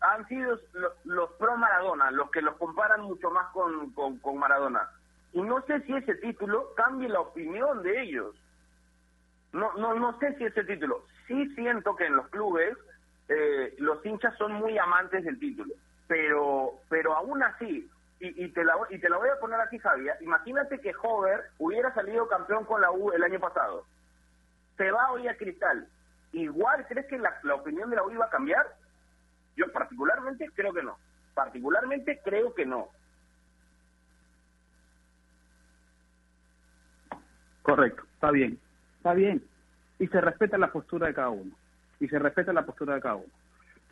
han 0.00 0.26
sido 0.28 0.58
los, 1.04 1.30
pro 1.32 1.56
Maradona, 1.56 2.10
los 2.10 2.30
que 2.30 2.42
los 2.42 2.56
comparan 2.56 3.02
mucho 3.02 3.30
más 3.30 3.50
con, 3.52 3.90
con, 3.92 4.38
Maradona. 4.38 4.88
Y 5.32 5.42
no 5.42 5.60
sé 5.62 5.80
si 5.82 5.94
ese 5.94 6.14
título 6.16 6.72
cambie 6.74 7.08
la 7.08 7.20
opinión 7.20 7.82
de 7.82 8.02
ellos. 8.02 8.34
No, 9.52 9.72
no, 9.74 9.94
no 9.94 10.18
sé 10.18 10.34
si 10.36 10.44
ese 10.44 10.64
título. 10.64 11.04
Sí 11.26 11.48
siento 11.54 11.96
que 11.96 12.06
en 12.06 12.16
los 12.16 12.28
clubes 12.28 12.76
eh, 13.28 13.74
los 13.78 14.04
hinchas 14.04 14.36
son 14.36 14.52
muy 14.52 14.78
amantes 14.78 15.24
del 15.24 15.38
título, 15.38 15.74
pero, 16.06 16.80
pero 16.88 17.14
aún 17.14 17.42
así, 17.42 17.90
y, 18.20 18.48
te 18.48 18.64
la, 18.64 18.74
y 18.90 18.98
te 18.98 19.08
la 19.08 19.16
voy 19.16 19.28
a 19.28 19.38
poner 19.38 19.60
aquí, 19.60 19.78
Javier, 19.78 20.16
imagínate 20.20 20.80
que 20.80 20.94
Hover 21.02 21.50
hubiera 21.58 21.92
salido 21.94 22.26
campeón 22.26 22.64
con 22.64 22.80
la 22.80 22.90
U 22.90 23.12
el 23.12 23.22
año 23.22 23.38
pasado. 23.38 23.84
Se 24.76 24.90
va 24.90 25.12
hoy 25.12 25.28
a 25.28 25.36
Cristal. 25.36 25.86
Igual, 26.32 26.86
¿crees 26.88 27.06
que 27.06 27.18
la, 27.18 27.38
la 27.42 27.54
opinión 27.54 27.90
de 27.90 27.96
la 27.96 28.02
U 28.02 28.10
iba 28.10 28.26
a 28.26 28.30
cambiar? 28.30 28.66
Yo 29.58 29.70
particularmente 29.72 30.48
creo 30.54 30.72
que 30.72 30.84
no. 30.84 30.96
Particularmente 31.34 32.20
creo 32.24 32.54
que 32.54 32.64
no. 32.64 32.88
Correcto, 37.62 38.04
está 38.14 38.30
bien, 38.30 38.58
está 38.96 39.14
bien. 39.14 39.42
Y 39.98 40.06
se 40.06 40.20
respeta 40.20 40.56
la 40.56 40.70
postura 40.70 41.08
de 41.08 41.14
cada 41.14 41.30
uno. 41.30 41.50
Y 41.98 42.06
se 42.06 42.20
respeta 42.20 42.52
la 42.52 42.64
postura 42.64 42.94
de 42.94 43.00
cada 43.00 43.16
uno. 43.16 43.32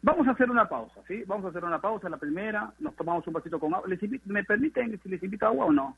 Vamos 0.02 0.29
a 0.29 0.31
hacer 0.31 0.48
una 0.48 0.68
pausa, 0.68 1.00
¿sí? 1.09 1.24
Vamos 1.26 1.46
a 1.46 1.48
hacer 1.48 1.64
una 1.64 1.81
pausa, 1.81 2.09
la 2.09 2.16
primera, 2.16 2.72
nos 2.79 2.94
tomamos 2.94 3.26
un 3.26 3.33
vasito 3.33 3.59
con 3.59 3.74
agua. 3.74 3.88
¿Me 4.26 4.44
permiten 4.44 5.00
si 5.02 5.09
les 5.09 5.22
invito 5.22 5.46
agua 5.46 5.66
o 5.66 5.72
no? 5.72 5.96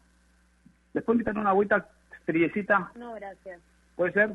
¿Les 0.95 1.05
puedo 1.05 1.17
invitar 1.17 1.37
una 1.37 1.51
agüita 1.51 1.87
friecita? 2.25 2.91
No, 2.95 3.13
gracias. 3.15 3.61
¿Puede 3.97 4.13
ser? 4.13 4.31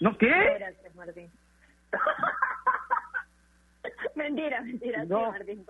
¿No 0.00 0.18
qué? 0.18 0.28
No, 0.28 0.58
gracias, 0.58 0.94
Martín. 0.94 1.30
mentira, 4.14 4.60
mentira, 4.62 5.04
no, 5.04 5.32
Martín. 5.32 5.64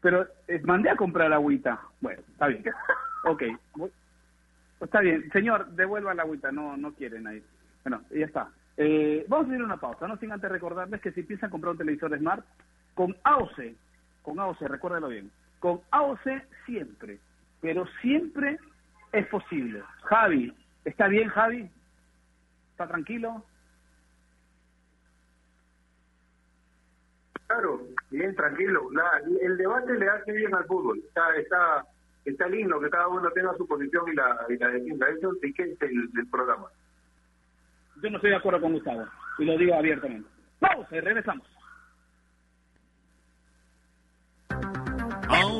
Pero 0.00 0.26
eh, 0.46 0.60
mandé 0.64 0.90
a 0.90 0.96
comprar 0.96 1.32
agüita. 1.32 1.80
Bueno, 2.00 2.22
está 2.32 2.48
bien. 2.48 2.64
ok. 3.24 3.42
Está 4.80 5.00
bien. 5.00 5.28
Señor, 5.32 5.66
devuelva 5.70 6.14
la 6.14 6.22
agüita. 6.22 6.52
No, 6.52 6.76
no 6.76 6.92
quieren 6.92 7.26
ahí. 7.26 7.42
Bueno, 7.82 8.02
ya 8.10 8.26
está. 8.26 8.48
Eh, 8.76 9.24
vamos 9.28 9.46
a 9.46 9.50
hacer 9.50 9.62
una 9.62 9.78
pausa, 9.78 10.06
no 10.06 10.18
sin 10.18 10.32
antes 10.32 10.50
recordarles 10.50 11.00
que 11.00 11.12
si 11.12 11.22
piensan 11.22 11.50
comprar 11.50 11.72
un 11.72 11.78
televisor 11.78 12.16
Smart, 12.18 12.44
con 12.94 13.16
AOC, 13.22 13.74
con 14.22 14.38
AOC, 14.38 14.60
recuérdalo 14.62 15.08
bien, 15.08 15.30
con 15.60 15.80
AOC 15.90 16.42
siempre, 16.66 17.18
pero 17.60 17.86
siempre 18.02 18.58
es 19.12 19.26
posible. 19.28 19.82
Javi, 20.02 20.52
¿está 20.84 21.08
bien 21.08 21.28
Javi? 21.28 21.70
¿Está 22.72 22.86
tranquilo? 22.86 23.42
Claro, 27.46 27.80
bien, 28.10 28.34
tranquilo. 28.34 28.88
el 29.40 29.56
debate 29.56 29.94
le 29.94 30.08
hace 30.08 30.32
bien 30.32 30.54
al 30.54 30.64
fútbol. 30.64 30.98
Está, 30.98 31.36
está, 31.36 31.86
está 32.24 32.48
lindo 32.48 32.80
que 32.80 32.90
cada 32.90 33.08
uno 33.08 33.30
tenga 33.30 33.54
su 33.56 33.66
posición 33.66 34.04
y 34.12 34.14
la, 34.16 34.36
y 34.48 34.56
la 34.56 34.68
defienda. 34.68 35.08
Eso 35.08 35.32
sí 35.40 35.52
que 35.52 35.62
es 35.62 35.82
el, 35.82 36.10
el 36.18 36.26
programa. 36.30 36.66
Yo 38.02 38.10
no 38.10 38.16
estoy 38.16 38.30
de 38.30 38.36
acuerdo 38.36 38.60
con 38.60 38.72
Gustavo, 38.72 39.06
y 39.38 39.44
lo 39.44 39.56
digo 39.56 39.74
abiertamente. 39.74 40.28
Vamos, 40.60 40.86
y 40.90 41.00
regresamos. 41.00 41.46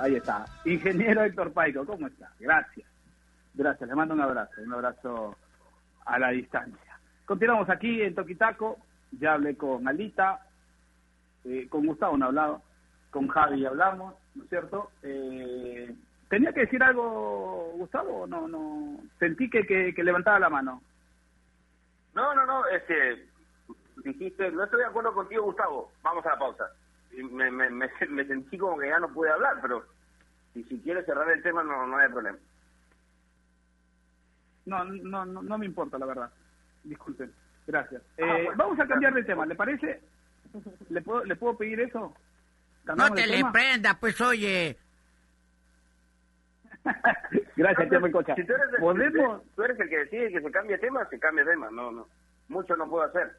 Ahí 0.00 0.16
está. 0.16 0.44
Ingeniero 0.64 1.24
Héctor 1.24 1.52
Paico, 1.52 1.84
¿cómo 1.84 2.06
está? 2.06 2.30
Gracias. 2.38 2.86
Gracias, 3.54 3.88
le 3.88 3.94
mando 3.94 4.14
un 4.14 4.20
abrazo, 4.20 4.52
un 4.62 4.72
abrazo 4.74 5.36
a 6.04 6.18
la 6.18 6.30
distancia. 6.30 6.98
Continuamos 7.24 7.68
aquí 7.70 8.02
en 8.02 8.14
Toquitaco, 8.14 8.78
ya 9.12 9.32
hablé 9.32 9.56
con 9.56 9.88
Alita, 9.88 10.46
eh, 11.44 11.66
con 11.68 11.86
Gustavo 11.86 12.16
no 12.16 12.26
hablado, 12.26 12.62
con 13.10 13.28
Javi 13.28 13.64
hablamos, 13.64 14.14
¿no 14.34 14.44
es 14.44 14.48
cierto? 14.50 14.90
Eh, 15.02 15.94
¿Tenía 16.28 16.52
que 16.52 16.60
decir 16.60 16.82
algo, 16.82 17.72
Gustavo? 17.76 18.26
No, 18.26 18.46
no. 18.46 18.98
Sentí 19.18 19.48
que, 19.48 19.66
que, 19.66 19.94
que 19.94 20.04
levantaba 20.04 20.38
la 20.38 20.50
mano. 20.50 20.82
No, 22.14 22.34
no, 22.34 22.46
no, 22.46 22.66
este, 22.68 23.26
dijiste, 24.04 24.50
no 24.50 24.64
estoy 24.64 24.80
de 24.80 24.86
acuerdo 24.86 25.14
contigo, 25.14 25.44
Gustavo, 25.44 25.92
vamos 26.02 26.24
a 26.26 26.30
la 26.30 26.38
pausa. 26.38 26.64
Y 27.12 27.22
me, 27.22 27.50
me, 27.50 27.70
me, 27.70 27.88
me 28.08 28.24
sentí 28.26 28.58
como 28.58 28.78
que 28.78 28.88
ya 28.88 28.98
no 28.98 29.08
pude 29.12 29.30
hablar, 29.30 29.58
pero 29.62 29.84
si, 30.54 30.62
si 30.64 30.78
quieres 30.80 31.04
cerrar 31.06 31.30
el 31.30 31.42
tema 31.42 31.62
no, 31.62 31.86
no 31.86 31.96
hay 31.98 32.08
problema. 32.08 32.38
No, 34.66 34.84
no, 34.84 35.24
no, 35.24 35.42
no 35.42 35.58
me 35.58 35.66
importa, 35.66 35.98
la 35.98 36.06
verdad. 36.06 36.30
Disculpen. 36.84 37.32
Gracias. 37.66 38.02
Ah, 38.12 38.14
Eh, 38.18 38.42
bueno. 38.44 38.52
Vamos 38.56 38.80
a 38.80 38.86
cambiar 38.86 39.14
de 39.14 39.22
tema, 39.24 39.46
¿le 39.46 39.54
parece? 39.54 40.00
¿Le 40.88 41.02
puedo, 41.02 41.24
¿le 41.24 41.36
puedo 41.36 41.56
pedir 41.56 41.80
eso? 41.80 42.00
No 42.00 42.14
¿Cambiamos 42.84 43.16
te 43.16 43.26
le 43.26 43.36
tema? 43.38 43.52
prenda, 43.52 43.94
pues 44.00 44.20
oye. 44.20 44.76
Gracias, 47.56 47.88
y 47.92 48.10
Cocha. 48.12 48.34
Si 48.36 48.44
tú 48.44 48.52
eres, 48.54 48.68
el- 48.72 49.40
tú 49.56 49.62
eres 49.62 49.80
el 49.80 49.88
que 49.88 49.98
decide 49.98 50.30
que 50.32 50.40
se 50.40 50.50
cambie 50.50 50.78
tema, 50.78 51.04
se 51.08 51.18
cambia 51.18 51.44
de 51.44 51.50
tema. 51.52 51.68
No, 51.70 51.90
no. 51.90 52.08
Mucho 52.48 52.76
no 52.76 52.88
puedo 52.88 53.04
hacer. 53.04 53.36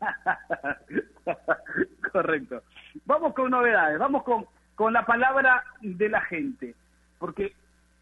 Correcto. 2.12 2.62
Vamos 3.04 3.34
con 3.34 3.50
novedades, 3.50 3.98
vamos 3.98 4.22
con, 4.22 4.46
con 4.74 4.92
la 4.92 5.04
palabra 5.04 5.64
de 5.80 6.08
la 6.08 6.20
gente, 6.22 6.74
porque 7.18 7.52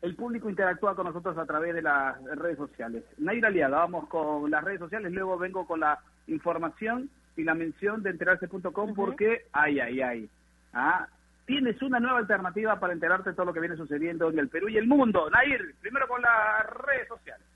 el 0.03 0.17
público 0.17 0.51
interactúa 0.51 0.97
con 0.97 1.07
nosotros 1.07 1.39
a 1.39 1.47
través 1.47 1.75
de 1.75 1.83
las 1.83 2.23
redes 2.37 2.59
sociales. 2.59 3.05
Naira 3.19 3.49
Aliaga, 3.49 3.79
vamos 3.79 4.09
con 4.09 4.51
las 4.51 4.65
redes 4.65 4.81
sociales, 4.81 5.13
luego 5.13 5.39
vengo 5.39 5.67
con 5.67 5.81
la 5.81 5.99
información 6.27 7.09
y 7.37 7.45
la 7.45 7.55
mención 7.55 8.03
de 8.03 8.11
enterarse.com 8.11 8.95
porque, 8.95 9.47
ay, 9.53 9.81
ay, 9.81 10.01
ay, 10.01 10.31
ah, 10.75 11.07
tienes 11.47 11.81
una 11.83 12.01
nueva 12.01 12.19
alternativa 12.19 12.79
para 12.79 12.93
enterarte 12.93 13.31
de 13.31 13.37
todo 13.37 13.47
lo 13.47 13.53
que 13.53 13.61
viene 13.61 13.77
sucediendo 13.77 14.31
en 14.31 14.39
el 14.39 14.49
Perú 14.49 14.69
y 14.69 14.77
el 14.77 14.87
mundo. 14.87 15.31
Nair, 15.31 15.75
primero 15.81 16.07
con 16.09 16.21
las 16.21 16.67
redes 16.67 17.09
sociales. 17.09 17.47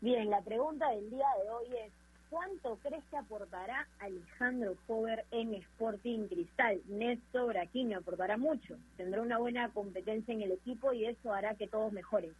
Bien, 0.00 0.30
la 0.30 0.40
pregunta 0.42 0.88
del 0.90 1.10
día 1.10 1.26
de 1.42 1.50
hoy 1.50 1.66
es, 1.86 1.92
¿cuánto 2.32 2.78
crees 2.82 3.04
que 3.10 3.18
aportará 3.18 3.86
Alejandro 4.00 4.74
Power 4.86 5.22
en 5.32 5.52
Sporting 5.52 6.28
Cristal? 6.28 6.80
Néstor 6.88 7.48
Braquinho 7.48 7.98
aportará 7.98 8.38
mucho, 8.38 8.78
tendrá 8.96 9.20
una 9.20 9.36
buena 9.36 9.68
competencia 9.68 10.32
en 10.32 10.40
el 10.40 10.52
equipo 10.52 10.94
y 10.94 11.04
eso 11.04 11.34
hará 11.34 11.54
que 11.56 11.68
todos 11.68 11.92
mejoren. 11.92 12.32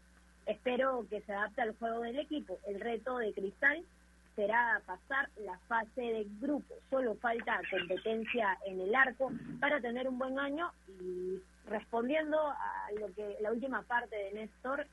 Espero 0.46 1.06
que 1.10 1.20
se 1.20 1.34
adapte 1.34 1.60
al 1.60 1.76
juego 1.76 2.00
del 2.00 2.18
equipo. 2.18 2.58
El 2.66 2.80
reto 2.80 3.18
de 3.18 3.34
Cristal 3.34 3.84
será 4.34 4.80
pasar 4.86 5.28
la 5.44 5.58
fase 5.68 6.00
de 6.00 6.26
grupo. 6.40 6.74
Solo 6.88 7.14
falta 7.16 7.60
competencia 7.70 8.56
en 8.64 8.80
el 8.80 8.94
arco 8.94 9.30
para 9.60 9.78
tener 9.78 10.08
un 10.08 10.18
buen 10.18 10.38
año 10.38 10.72
y 10.88 11.38
respondiendo 11.68 12.38
a 12.40 12.88
lo 12.98 13.12
que 13.12 13.36
la 13.42 13.52
última 13.52 13.82
parte 13.82 14.16
de 14.16 14.32
Néstor, 14.32 14.86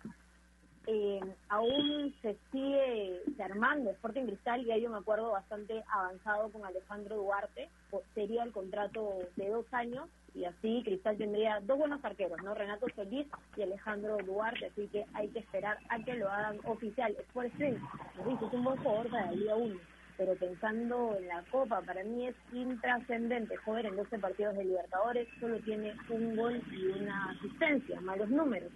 eh, 0.88 1.20
aún 1.50 2.14
se 2.22 2.38
sigue 2.52 3.22
armando 3.40 3.92
Sporting 3.92 4.26
Cristal 4.26 4.66
y 4.66 4.72
hay 4.72 4.86
un 4.86 4.96
acuerdo 4.96 5.32
bastante 5.32 5.84
avanzado 5.92 6.50
con 6.50 6.66
Alejandro 6.66 7.18
Duarte. 7.18 7.70
Sería 8.14 8.44
el 8.44 8.52
contrato 8.52 9.20
de 9.36 9.50
dos 9.50 9.66
años 9.72 10.10
y 10.34 10.46
así 10.46 10.82
Cristal 10.84 11.18
tendría 11.18 11.60
dos 11.62 11.78
buenos 11.78 12.04
arqueros, 12.04 12.42
¿no? 12.44 12.54
Renato 12.54 12.88
Solís 12.96 13.28
y 13.58 13.64
Alejandro 13.64 14.18
Duarte, 14.26 14.68
así 14.68 14.88
que 14.88 15.06
hay 15.14 15.28
que 15.30 15.40
esperar 15.40 15.78
a 15.90 16.00
que 16.00 16.16
lo 16.16 16.30
hagan 16.30 16.60
oficial. 16.66 17.16
Stream 17.30 17.80
nos 18.18 18.28
dice, 18.28 18.46
es 18.46 18.54
un 18.54 18.64
buen 18.64 18.78
jugador 18.78 19.10
para 19.10 19.26
la 19.28 19.32
Liga 19.32 19.56
1, 19.56 19.80
pero 20.18 20.36
pensando 20.36 21.16
en 21.18 21.28
la 21.28 21.44
Copa, 21.52 21.82
para 21.82 22.04
mí 22.04 22.28
es 22.28 22.36
intrascendente. 22.54 23.56
Joder, 23.58 23.88
en 23.88 23.96
12 23.96 24.20
partidos 24.20 24.56
de 24.56 24.66
Libertadores 24.66 25.28
solo 25.40 25.60
tiene 25.60 25.94
un 26.10 26.36
gol 26.36 26.62
y 26.72 26.86
una 26.88 27.32
asistencia, 27.32 28.00
malos 28.02 28.30
números. 28.30 28.72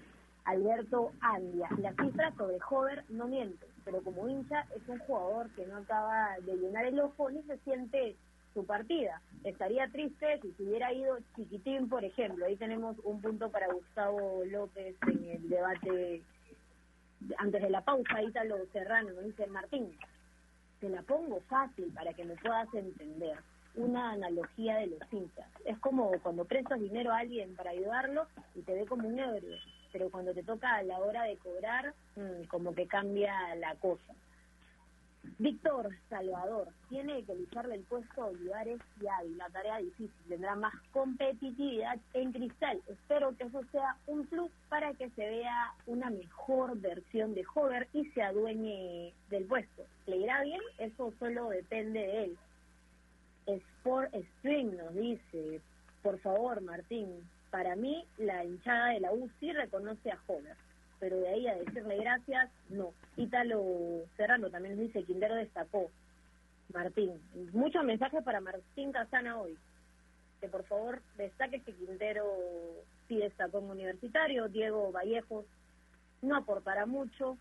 Alberto 0.45 1.11
Andia. 1.21 1.69
La 1.77 1.93
cifra 1.93 2.33
sobre 2.35 2.57
Hover 2.69 3.03
no 3.09 3.27
miente, 3.27 3.65
pero 3.85 4.01
como 4.01 4.27
hincha 4.27 4.65
es 4.75 4.87
un 4.87 4.99
jugador 4.99 5.49
que 5.55 5.65
no 5.65 5.77
acaba 5.77 6.35
de 6.45 6.55
llenar 6.55 6.85
el 6.85 6.99
ojo 6.99 7.29
ni 7.29 7.41
se 7.43 7.57
siente 7.59 8.15
su 8.53 8.65
partida. 8.65 9.21
Estaría 9.43 9.87
triste 9.87 10.39
si 10.41 10.51
se 10.53 10.63
hubiera 10.63 10.93
ido 10.93 11.17
chiquitín, 11.35 11.89
por 11.89 12.03
ejemplo. 12.03 12.45
Ahí 12.45 12.55
tenemos 12.55 12.97
un 13.03 13.21
punto 13.21 13.49
para 13.49 13.71
Gustavo 13.71 14.43
López 14.45 14.95
en 15.07 15.29
el 15.29 15.49
debate 15.49 16.21
antes 17.37 17.61
de 17.61 17.69
la 17.69 17.81
pausa. 17.81 18.21
Ítalo 18.21 18.57
Serrano 18.71 19.11
nos 19.11 19.25
dice, 19.25 19.47
Martín, 19.47 19.97
te 20.79 20.89
la 20.89 21.01
pongo 21.01 21.39
fácil 21.41 21.91
para 21.93 22.13
que 22.13 22.25
me 22.25 22.35
puedas 22.35 22.71
entender. 22.73 23.37
Una 23.75 24.11
analogía 24.11 24.75
de 24.75 24.87
los 24.87 24.99
hinchas. 25.11 25.47
Es 25.65 25.79
como 25.79 26.11
cuando 26.21 26.45
prestas 26.45 26.79
dinero 26.79 27.11
a 27.11 27.19
alguien 27.19 27.55
para 27.55 27.71
ayudarlo 27.71 28.27
y 28.53 28.61
te 28.61 28.75
ve 28.75 28.85
como 28.85 29.07
un 29.07 29.17
héroe, 29.17 29.59
pero 29.93 30.09
cuando 30.09 30.33
te 30.33 30.43
toca 30.43 30.75
a 30.75 30.83
la 30.83 30.99
hora 30.99 31.23
de 31.23 31.37
cobrar, 31.37 31.93
mm, 32.15 32.47
como 32.47 32.73
que 32.73 32.87
cambia 32.87 33.55
la 33.55 33.75
cosa. 33.75 34.13
Víctor 35.37 35.89
Salvador 36.09 36.67
tiene 36.89 37.23
que 37.23 37.35
lucharle 37.35 37.75
el 37.75 37.83
puesto 37.83 38.23
a 38.23 38.25
Olivares 38.25 38.79
y 38.99 39.07
Avi, 39.07 39.35
la 39.35 39.49
tarea 39.49 39.77
difícil, 39.77 40.11
tendrá 40.27 40.55
más 40.55 40.73
competitividad 40.91 41.97
en 42.13 42.33
cristal. 42.33 42.81
Espero 42.87 43.35
que 43.37 43.45
eso 43.45 43.61
sea 43.71 43.95
un 44.07 44.25
plus 44.25 44.51
para 44.67 44.93
que 44.93 45.09
se 45.11 45.25
vea 45.25 45.73
una 45.85 46.09
mejor 46.09 46.77
versión 46.77 47.35
de 47.35 47.45
Hover 47.53 47.87
y 47.93 48.05
se 48.11 48.21
adueñe 48.21 49.13
del 49.29 49.45
puesto. 49.45 49.85
¿Le 50.07 50.17
irá 50.17 50.43
bien? 50.43 50.61
Eso 50.77 51.13
solo 51.19 51.49
depende 51.49 51.99
de 51.99 52.23
él. 52.25 52.37
Sport 53.45 54.13
Stream 54.39 54.75
nos 54.75 54.93
dice, 54.93 55.61
por 56.01 56.19
favor 56.19 56.61
Martín, 56.61 57.07
para 57.53 57.75
mí 57.75 58.03
la 58.17 58.43
hinchada 58.43 58.87
de 58.87 58.99
la 58.99 59.13
U 59.13 59.29
sí 59.39 59.53
reconoce 59.53 60.11
a 60.11 60.17
Hover 60.25 60.57
pero 61.03 61.19
de 61.19 61.27
ahí 61.27 61.47
a 61.49 61.55
decirle 61.55 61.97
gracias, 61.97 62.49
no. 62.69 62.93
Ítalo 63.17 64.05
Serrano 64.15 64.49
también 64.49 64.79
dice, 64.79 65.03
Quintero 65.03 65.35
destacó. 65.35 65.91
Martín, 66.73 67.19
muchos 67.51 67.83
mensajes 67.83 68.23
para 68.23 68.39
Martín 68.39 68.93
Casana 68.93 69.37
hoy. 69.37 69.57
Que 70.39 70.47
por 70.47 70.63
favor 70.63 71.01
destaque 71.17 71.59
que 71.59 71.73
Quintero 71.73 72.23
sí 73.09 73.17
destacó 73.17 73.59
en 73.59 73.71
universitario. 73.71 74.47
Diego 74.47 74.93
Vallejos 74.93 75.43
no 76.21 76.37
aportará 76.37 76.85
mucho. 76.85 77.37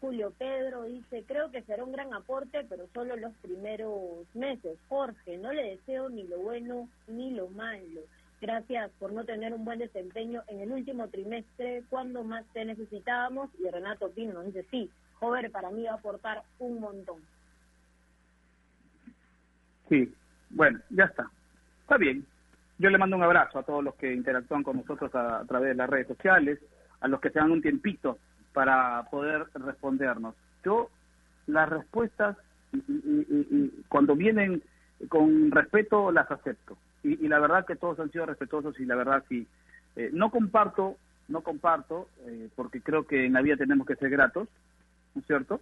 Julio 0.00 0.32
Pedro 0.36 0.82
dice, 0.82 1.22
creo 1.24 1.52
que 1.52 1.62
será 1.62 1.84
un 1.84 1.92
gran 1.92 2.12
aporte, 2.14 2.66
pero 2.68 2.88
solo 2.92 3.14
los 3.14 3.32
primeros 3.34 4.26
meses. 4.34 4.76
Jorge, 4.88 5.38
no 5.38 5.52
le 5.52 5.62
deseo 5.62 6.08
ni 6.08 6.24
lo 6.24 6.40
bueno 6.40 6.88
ni 7.06 7.30
lo 7.30 7.46
malo. 7.46 8.00
Gracias 8.44 8.90
por 8.98 9.10
no 9.10 9.24
tener 9.24 9.54
un 9.54 9.64
buen 9.64 9.78
desempeño 9.78 10.42
en 10.48 10.60
el 10.60 10.70
último 10.70 11.08
trimestre, 11.08 11.82
cuando 11.88 12.22
más 12.24 12.44
te 12.52 12.62
necesitábamos. 12.66 13.48
Y 13.58 13.70
Renato 13.70 14.10
Pino 14.10 14.34
nos 14.34 14.44
dice, 14.44 14.66
sí, 14.70 14.90
Jover 15.14 15.50
para 15.50 15.70
mí 15.70 15.84
va 15.84 15.92
a 15.92 15.94
aportar 15.94 16.42
un 16.58 16.78
montón. 16.78 17.22
Sí, 19.88 20.12
bueno, 20.50 20.78
ya 20.90 21.04
está. 21.04 21.30
Está 21.80 21.96
bien. 21.96 22.26
Yo 22.76 22.90
le 22.90 22.98
mando 22.98 23.16
un 23.16 23.22
abrazo 23.22 23.60
a 23.60 23.62
todos 23.62 23.82
los 23.82 23.94
que 23.94 24.12
interactúan 24.12 24.62
con 24.62 24.76
nosotros 24.76 25.10
a, 25.14 25.42
través 25.48 25.70
de 25.70 25.76
las 25.76 25.88
redes 25.88 26.08
sociales, 26.08 26.60
a 27.00 27.08
los 27.08 27.22
que 27.22 27.30
se 27.30 27.38
dan 27.38 27.50
un 27.50 27.62
tiempito 27.62 28.18
para 28.52 29.08
poder 29.10 29.46
respondernos. 29.54 30.34
Yo 30.62 30.90
las 31.46 31.66
respuestas, 31.70 32.36
y 32.74 33.84
cuando 33.88 34.14
vienen 34.14 34.62
con 35.08 35.50
respeto, 35.50 36.12
las 36.12 36.30
acepto. 36.30 36.76
Y, 37.04 37.24
y 37.24 37.28
la 37.28 37.38
verdad 37.38 37.64
que 37.64 37.76
todos 37.76 38.00
han 38.00 38.10
sido 38.10 38.26
respetuosos 38.26 38.78
y 38.80 38.84
la 38.84 38.96
verdad 38.96 39.22
sí. 39.28 39.46
Eh, 39.94 40.10
no 40.12 40.30
comparto, 40.30 40.96
no 41.28 41.42
comparto, 41.42 42.08
eh, 42.26 42.48
porque 42.56 42.80
creo 42.80 43.06
que 43.06 43.26
en 43.26 43.34
la 43.34 43.42
vida 43.42 43.56
tenemos 43.56 43.86
que 43.86 43.94
ser 43.94 44.10
gratos, 44.10 44.48
¿no 45.14 45.20
es 45.20 45.26
cierto? 45.26 45.60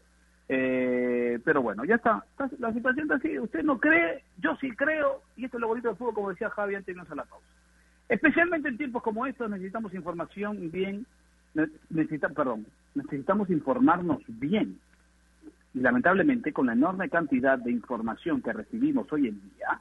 Eh, 0.49 1.39
pero 1.45 1.61
bueno, 1.63 1.85
ya 1.85 1.97
está. 1.97 2.25
La 2.59 2.73
situación 2.73 3.05
está 3.05 3.17
así. 3.17 3.39
Usted 3.39 3.63
no 3.63 3.79
cree, 3.79 4.23
yo 4.39 4.57
sí 4.61 4.71
creo, 4.73 5.23
y 5.37 5.45
esto 5.45 5.57
es 5.59 5.61
lo 5.61 5.69
bonito 5.69 5.89
del 5.89 5.97
fútbol, 5.97 6.15
como 6.15 6.31
decía 6.31 6.51
Javi 6.51 6.75
antes 6.75 6.87
de 6.87 6.93
irnos 6.93 7.11
a 7.11 7.15
la 7.15 7.25
pausa. 7.25 7.47
Especialmente 8.09 8.69
en 8.69 8.77
tiempos 8.79 9.03
como 9.03 9.27
estos 9.27 9.49
necesitamos 9.51 9.95
información 9.95 10.71
bien, 10.71 11.07
ne- 11.55 11.69
necesita, 11.91 12.29
perdón, 12.31 12.67
necesitamos 12.95 13.51
informarnos 13.51 14.23
bien. 14.29 14.79
Y 15.75 15.81
lamentablemente 15.81 16.53
con 16.53 16.67
la 16.67 16.75
enorme 16.75 17.09
cantidad 17.09 17.59
de 17.59 17.71
información 17.71 18.43
que 18.43 18.53
recibimos 18.53 19.11
hoy 19.13 19.29
en 19.29 19.41
día, 19.41 19.81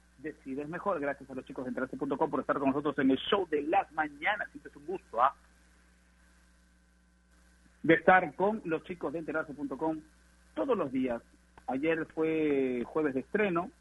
decides 0.21 0.67
mejor. 0.69 0.99
Gracias 0.99 1.29
a 1.29 1.33
los 1.33 1.45
chicos 1.45 1.65
de 1.65 1.69
enterarse.com 1.69 2.29
por 2.29 2.39
estar 2.39 2.59
con 2.59 2.69
nosotros 2.69 2.97
en 2.99 3.11
el 3.11 3.17
show 3.17 3.47
de 3.49 3.63
las 3.63 3.91
mañanas. 3.93 4.49
Siempre 4.51 4.71
es 4.71 4.77
un 4.77 4.85
gusto, 4.85 5.21
¿ah? 5.21 5.35
De 7.83 7.95
estar 7.95 8.33
con 8.35 8.61
los 8.65 8.83
chicos 8.83 9.13
de 9.13 9.19
enterarse.com 9.19 9.99
todos 10.53 10.77
los 10.77 10.91
días. 10.91 11.21
Ayer 11.67 12.05
fue 12.13 12.83
jueves 12.85 13.13
de 13.13 13.21
estreno, 13.21 13.71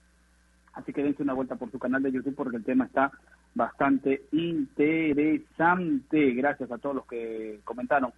así 0.74 0.92
que 0.92 1.02
dense 1.02 1.22
una 1.22 1.34
vuelta 1.34 1.56
por 1.56 1.70
su 1.70 1.78
canal 1.78 2.02
de 2.02 2.12
YouTube 2.12 2.36
porque 2.36 2.56
el 2.56 2.64
tema 2.64 2.86
está 2.86 3.10
bastante 3.54 4.22
interesante. 4.32 6.32
Gracias 6.32 6.70
a 6.70 6.78
todos 6.78 6.96
los 6.96 7.06
que 7.06 7.60
comentaron. 7.64 8.12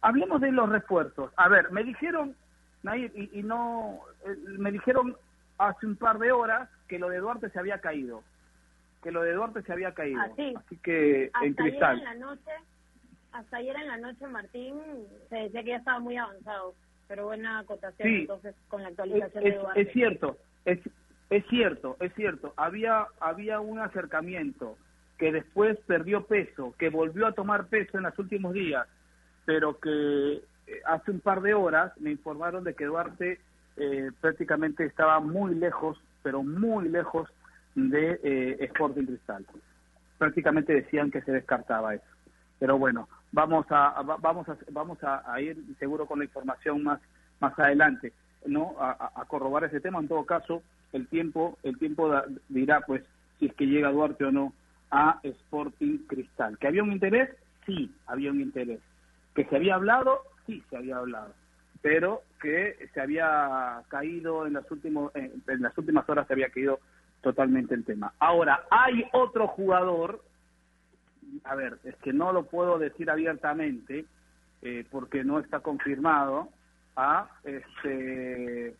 Hablemos 0.00 0.40
de 0.40 0.52
los 0.52 0.68
refuerzos. 0.68 1.32
A 1.36 1.48
ver, 1.48 1.70
me 1.72 1.84
dijeron, 1.84 2.34
Nair, 2.82 3.12
y, 3.14 3.40
y 3.40 3.42
no, 3.42 4.00
eh, 4.24 4.36
me 4.58 4.70
dijeron 4.70 5.16
hace 5.58 5.86
un 5.86 5.96
par 5.96 6.18
de 6.18 6.32
horas 6.32 6.68
que 6.88 6.98
lo 6.98 7.08
de 7.08 7.18
Duarte 7.18 7.50
se 7.50 7.58
había 7.58 7.80
caído. 7.80 8.22
Que 9.02 9.12
lo 9.12 9.22
de 9.22 9.32
Duarte 9.32 9.62
se 9.62 9.72
había 9.72 9.92
caído. 9.94 10.20
Así. 10.20 10.54
Así 10.56 10.76
que 10.78 11.30
Hasta 11.34 11.46
en 11.46 11.54
cristal. 11.54 11.96
ayer 11.96 12.08
en 12.08 12.20
la 12.20 12.26
noche, 12.26 12.50
hasta 13.32 13.56
ayer 13.58 13.76
en 13.76 13.88
la 13.88 13.96
noche, 13.98 14.26
Martín 14.26 14.74
se 15.28 15.36
decía 15.36 15.62
que 15.62 15.68
ya 15.70 15.76
estaba 15.76 15.98
muy 16.00 16.16
avanzado, 16.16 16.74
pero 17.06 17.24
buena 17.26 17.60
acotación 17.60 18.08
Sí. 18.08 18.20
entonces 18.22 18.54
con 18.68 18.82
la 18.82 18.88
actualización 18.88 19.46
es- 19.46 19.52
de 19.54 19.58
Duarte. 19.60 19.80
es 19.82 19.92
cierto, 19.92 20.38
es, 20.64 20.78
es 21.30 21.46
cierto, 21.48 21.96
es 22.00 22.12
cierto. 22.14 22.54
Había, 22.56 23.06
había 23.20 23.60
un 23.60 23.78
acercamiento 23.78 24.76
que 25.18 25.32
después 25.32 25.76
perdió 25.86 26.26
peso, 26.26 26.74
que 26.78 26.90
volvió 26.90 27.26
a 27.26 27.32
tomar 27.32 27.66
peso 27.66 27.98
en 27.98 28.04
los 28.04 28.18
últimos 28.18 28.52
días, 28.54 28.86
pero 29.44 29.78
que 29.78 30.42
eh, 30.66 30.82
hace 30.86 31.10
un 31.10 31.20
par 31.20 31.40
de 31.40 31.54
horas 31.54 31.92
me 32.00 32.10
informaron 32.10 32.62
de 32.64 32.74
que 32.74 32.84
Duarte 32.84 33.40
eh, 33.78 34.10
prácticamente 34.20 34.84
estaba 34.84 35.20
muy 35.20 35.54
lejos, 35.54 35.98
pero 36.22 36.42
muy 36.42 36.88
lejos 36.88 37.28
de 37.74 38.20
eh, 38.22 38.56
Sporting 38.60 39.04
Cristal. 39.06 39.46
Prácticamente 40.18 40.72
decían 40.74 41.10
que 41.10 41.22
se 41.22 41.32
descartaba 41.32 41.94
eso. 41.94 42.04
Pero 42.58 42.76
bueno, 42.78 43.08
vamos 43.32 43.66
a, 43.70 43.88
a- 43.90 44.02
va- 44.02 44.16
vamos 44.20 44.48
a, 44.48 44.56
vamos 44.72 44.98
a, 45.04 45.40
ir 45.40 45.56
seguro 45.78 46.06
con 46.06 46.18
la 46.18 46.24
información 46.24 46.82
más 46.82 47.00
más 47.40 47.56
adelante, 47.56 48.12
no 48.46 48.74
a, 48.80 49.12
a- 49.14 49.24
corroborar 49.26 49.68
ese 49.70 49.80
tema. 49.80 50.00
En 50.00 50.08
todo 50.08 50.24
caso, 50.26 50.62
el 50.92 51.06
tiempo 51.06 51.56
el 51.62 51.78
tiempo 51.78 52.12
dirá 52.48 52.80
pues 52.80 53.04
si 53.38 53.46
es 53.46 53.54
que 53.54 53.66
llega 53.66 53.92
Duarte 53.92 54.24
o 54.24 54.32
no 54.32 54.52
a 54.90 55.20
Sporting 55.22 55.98
Cristal. 56.08 56.58
Que 56.58 56.66
había 56.66 56.82
un 56.82 56.90
interés, 56.92 57.30
sí, 57.64 57.94
había 58.08 58.32
un 58.32 58.40
interés. 58.40 58.80
Que 59.36 59.44
se 59.44 59.54
había 59.54 59.76
hablado, 59.76 60.22
sí, 60.46 60.64
se 60.68 60.76
había 60.78 60.96
hablado. 60.96 61.32
Pero 61.82 62.22
que 62.40 62.88
se 62.92 63.00
había 63.00 63.82
caído 63.88 64.46
en 64.46 64.54
las 64.54 64.70
últimos 64.70 65.14
en, 65.14 65.42
en 65.46 65.62
las 65.62 65.76
últimas 65.78 66.08
horas 66.08 66.26
se 66.26 66.32
había 66.32 66.50
caído 66.50 66.80
totalmente 67.20 67.74
el 67.74 67.84
tema. 67.84 68.12
Ahora 68.18 68.64
hay 68.70 69.04
otro 69.12 69.46
jugador 69.48 70.22
a 71.44 71.54
ver, 71.54 71.78
es 71.84 71.96
que 71.96 72.12
no 72.12 72.32
lo 72.32 72.44
puedo 72.44 72.78
decir 72.78 73.10
abiertamente 73.10 74.04
eh, 74.62 74.84
porque 74.90 75.24
no 75.24 75.38
está 75.38 75.60
confirmado. 75.60 76.48
Ah, 76.96 77.28
este, 77.44 78.74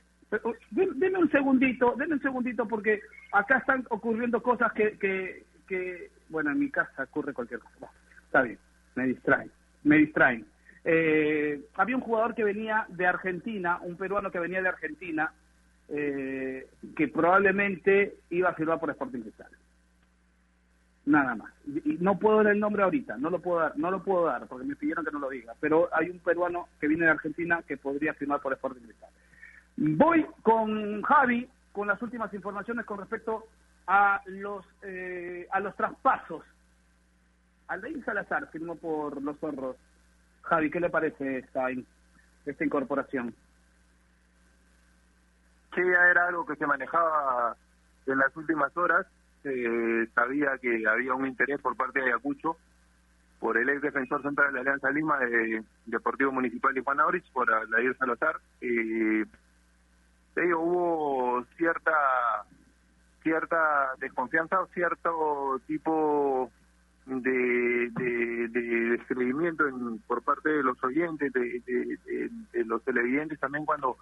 denme 0.71 1.19
un 1.19 1.31
segundito, 1.31 1.95
denme 1.97 2.15
un 2.15 2.23
segundito 2.23 2.67
porque 2.67 3.01
acá 3.33 3.59
están 3.59 3.87
ocurriendo 3.91 4.43
cosas 4.43 4.73
que, 4.73 4.99
que, 4.99 5.45
que 5.69 6.11
bueno, 6.29 6.51
en 6.51 6.59
mi 6.59 6.71
casa 6.71 7.05
ocurre 7.05 7.33
cualquier 7.33 7.61
cosa. 7.61 7.91
Está 8.27 8.43
bien, 8.43 8.59
me 8.95 9.07
distraen, 9.07 9.51
me 9.85 9.99
distraen. 9.99 10.47
Eh, 10.85 11.61
había 11.75 11.97
un 11.97 12.03
jugador 12.03 12.35
que 12.35 12.45
venía 12.45 12.87
de 12.89 13.07
Argentina, 13.07 13.79
un 13.83 13.97
peruano 13.97 14.31
que 14.31 14.39
venía 14.39 14.63
de 14.63 14.69
Argentina, 14.69 15.33
eh, 15.89 16.69
que 16.97 17.09
probablemente 17.09 18.19
iba 18.31 18.51
a 18.51 18.55
firmar 18.55 18.79
por 18.79 18.91
Sporting 18.91 19.23
Cristal 19.23 19.51
nada 21.09 21.35
más. 21.35 21.53
Y 21.67 21.97
no 22.01 22.19
puedo 22.19 22.43
dar 22.43 22.53
el 22.53 22.61
nombre 22.61 22.83
ahorita, 22.83 23.17
no 23.17 23.31
lo 23.31 23.41
puedo 23.41 23.61
dar, 23.61 23.77
no 23.77 23.91
lo 23.91 24.03
puedo 24.03 24.27
dar 24.27 24.47
porque 24.47 24.67
me 24.67 24.77
pidieron 24.77 25.05
que 25.05 25.11
no 25.11 25.19
lo 25.19 25.31
diga, 25.31 25.55
pero 25.59 25.89
hay 25.93 26.11
un 26.11 26.19
peruano 26.21 26.69
que 26.81 26.87
viene 26.87 27.07
de 27.07 27.13
Argentina 27.13 27.63
que 27.67 27.77
podría 27.77 28.15
firmar 28.15 28.41
por 28.41 28.53
Sporting 28.53 28.83
Cristal. 28.83 29.11
Voy 29.77 30.27
con 30.43 31.03
Javi 31.03 31.49
con 31.73 31.89
las 31.89 32.01
últimas 32.03 32.33
informaciones 32.35 32.85
con 32.85 32.99
respecto 32.99 33.47
a 33.87 34.21
los 34.27 34.65
eh, 34.83 35.49
a 35.51 35.61
los 35.61 35.75
traspasos. 35.77 36.43
Aldair 37.69 38.05
Salazar 38.05 38.49
firmó 38.51 38.77
por 38.77 39.21
los 39.23 39.39
zorros. 39.39 39.77
Javi, 40.43 40.71
¿qué 40.71 40.81
le 40.81 40.91
parece 40.91 41.39
esta, 41.39 41.67
esta 42.47 42.65
incorporación? 42.65 43.35
Sí, 45.75 45.81
era 45.81 46.29
algo 46.29 46.47
que 46.47 46.57
se 46.57 46.67
manejaba 46.67 47.57
en 48.07 48.19
las 48.19 48.35
últimas 48.37 48.75
horas. 48.77 49.07
Eh, 49.45 50.09
sabía 50.15 50.59
que 50.59 50.83
había 50.89 51.15
un 51.15 51.27
interés 51.27 51.61
por 51.61 51.77
parte 51.77 52.01
de 52.01 52.07
Ayacucho 52.07 52.57
por 53.39 53.57
el 53.57 53.69
ex 53.69 53.83
defensor 53.83 54.23
central 54.23 54.49
de 54.49 54.55
la 54.55 54.61
Alianza 54.61 54.91
Lima, 54.91 55.19
de 55.19 55.63
Deportivo 55.87 56.33
Municipal 56.33 56.75
de 56.75 56.81
Juan 56.81 57.01
Aurich, 57.01 57.31
por 57.33 57.53
Aldair 57.53 57.97
Salazar. 57.97 58.41
Eh, 58.61 59.25
te 60.35 60.41
digo, 60.43 60.61
hubo 60.61 61.45
cierta 61.57 61.93
cierta 63.23 63.93
desconfianza, 63.99 64.59
cierto 64.73 65.61
tipo 65.67 66.51
de, 67.09 67.91
de, 67.91 68.49
descreimiento 68.99 69.67
en- 69.67 69.99
por 70.01 70.23
parte 70.23 70.51
de 70.51 70.63
los 70.63 70.83
oyentes, 70.85 71.33
de, 71.33 72.31
los 72.65 72.83
televidentes 72.85 73.41
también 73.41 73.65
cuando 73.65 73.97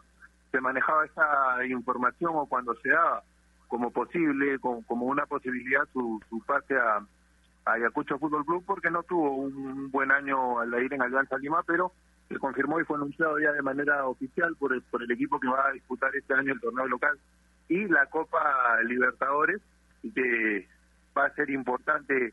se 0.51 0.61
manejaba 0.61 1.05
esa 1.07 1.65
información 1.67 2.33
o 2.35 2.47
cuando 2.47 2.75
se 2.77 2.91
daba 2.91 3.23
como 3.69 3.91
posible, 3.91 4.59
como, 4.59 4.85
como 4.87 5.07
una 5.07 5.27
posibilidad 5.27 5.87
su, 5.93 6.21
su 6.29 6.41
pase 6.45 6.77
a, 6.77 6.97
a 7.65 7.73
Ayacucho 7.73 8.19
Fútbol 8.19 8.45
Club 8.45 8.65
porque 8.67 8.91
no 8.91 9.03
tuvo 9.03 9.37
un 9.37 9.91
buen 9.91 10.11
año 10.11 10.59
al 10.61 10.73
ir 10.83 10.93
en 10.93 11.03
Alianza 11.03 11.39
Lima, 11.39 11.63
pero 11.65 11.93
se 12.29 12.39
confirmó 12.39 12.81
y 12.81 12.85
fue 12.85 12.97
anunciado 12.97 13.39
ya 13.39 13.53
de 13.53 13.63
manera 13.63 14.07
oficial 14.07 14.57
por 14.57 14.73
el, 14.73 14.83
por 14.83 15.03
el 15.03 15.11
equipo 15.11 15.39
que 15.39 15.49
va 15.49 15.69
a 15.69 15.73
disputar 15.73 16.15
este 16.17 16.35
año 16.35 16.53
el 16.53 16.61
torneo 16.61 16.87
local 16.87 17.19
y 17.69 17.87
la 17.87 18.07
Copa 18.07 18.81
Libertadores, 18.85 19.61
que 20.15 20.67
va 21.17 21.27
a 21.27 21.35
ser 21.35 21.51
importante 21.51 22.33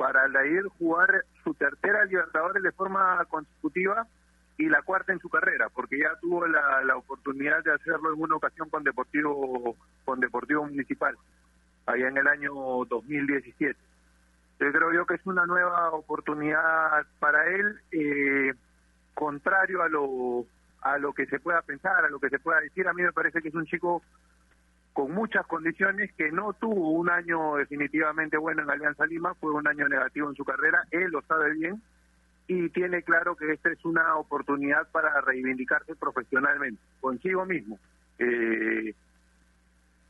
para 0.00 0.22
Aldair 0.22 0.64
jugar 0.78 1.26
su 1.44 1.52
tercera 1.52 2.06
Libertadores 2.06 2.62
de 2.62 2.72
forma 2.72 3.22
consecutiva 3.26 4.06
y 4.56 4.66
la 4.66 4.80
cuarta 4.80 5.12
en 5.12 5.18
su 5.18 5.28
carrera, 5.28 5.68
porque 5.68 5.98
ya 5.98 6.16
tuvo 6.22 6.46
la, 6.46 6.82
la 6.84 6.96
oportunidad 6.96 7.62
de 7.62 7.74
hacerlo 7.74 8.14
en 8.14 8.22
una 8.22 8.36
ocasión 8.36 8.70
con 8.70 8.82
Deportivo 8.82 9.76
con 10.06 10.18
Deportivo 10.18 10.64
Municipal, 10.64 11.18
allá 11.84 12.08
en 12.08 12.16
el 12.16 12.26
año 12.28 12.50
2017. 12.88 13.78
Yo 14.60 14.72
creo 14.72 14.90
yo 14.94 15.04
que 15.04 15.16
es 15.16 15.26
una 15.26 15.44
nueva 15.44 15.90
oportunidad 15.90 17.06
para 17.18 17.46
él, 17.48 17.78
eh, 17.92 18.54
contrario 19.12 19.82
a 19.82 19.90
lo 19.90 20.46
a 20.80 20.96
lo 20.96 21.12
que 21.12 21.26
se 21.26 21.40
pueda 21.40 21.60
pensar, 21.60 22.06
a 22.06 22.08
lo 22.08 22.18
que 22.18 22.30
se 22.30 22.38
pueda 22.38 22.58
decir. 22.60 22.88
A 22.88 22.94
mí 22.94 23.02
me 23.02 23.12
parece 23.12 23.42
que 23.42 23.48
es 23.48 23.54
un 23.54 23.66
chico 23.66 24.02
con 24.92 25.12
muchas 25.12 25.46
condiciones 25.46 26.12
que 26.14 26.32
no 26.32 26.52
tuvo 26.54 26.90
un 26.90 27.10
año 27.10 27.56
definitivamente 27.56 28.36
bueno 28.36 28.62
en 28.62 28.70
Alianza 28.70 29.06
Lima, 29.06 29.34
fue 29.34 29.52
un 29.52 29.66
año 29.66 29.88
negativo 29.88 30.28
en 30.28 30.34
su 30.34 30.44
carrera, 30.44 30.84
él 30.90 31.10
lo 31.10 31.22
sabe 31.22 31.52
bien 31.54 31.80
y 32.48 32.68
tiene 32.70 33.02
claro 33.02 33.36
que 33.36 33.52
esta 33.52 33.70
es 33.70 33.84
una 33.84 34.16
oportunidad 34.16 34.88
para 34.90 35.20
reivindicarse 35.20 35.94
profesionalmente, 35.94 36.80
consigo 37.00 37.46
mismo. 37.46 37.78
Eh, 38.18 38.92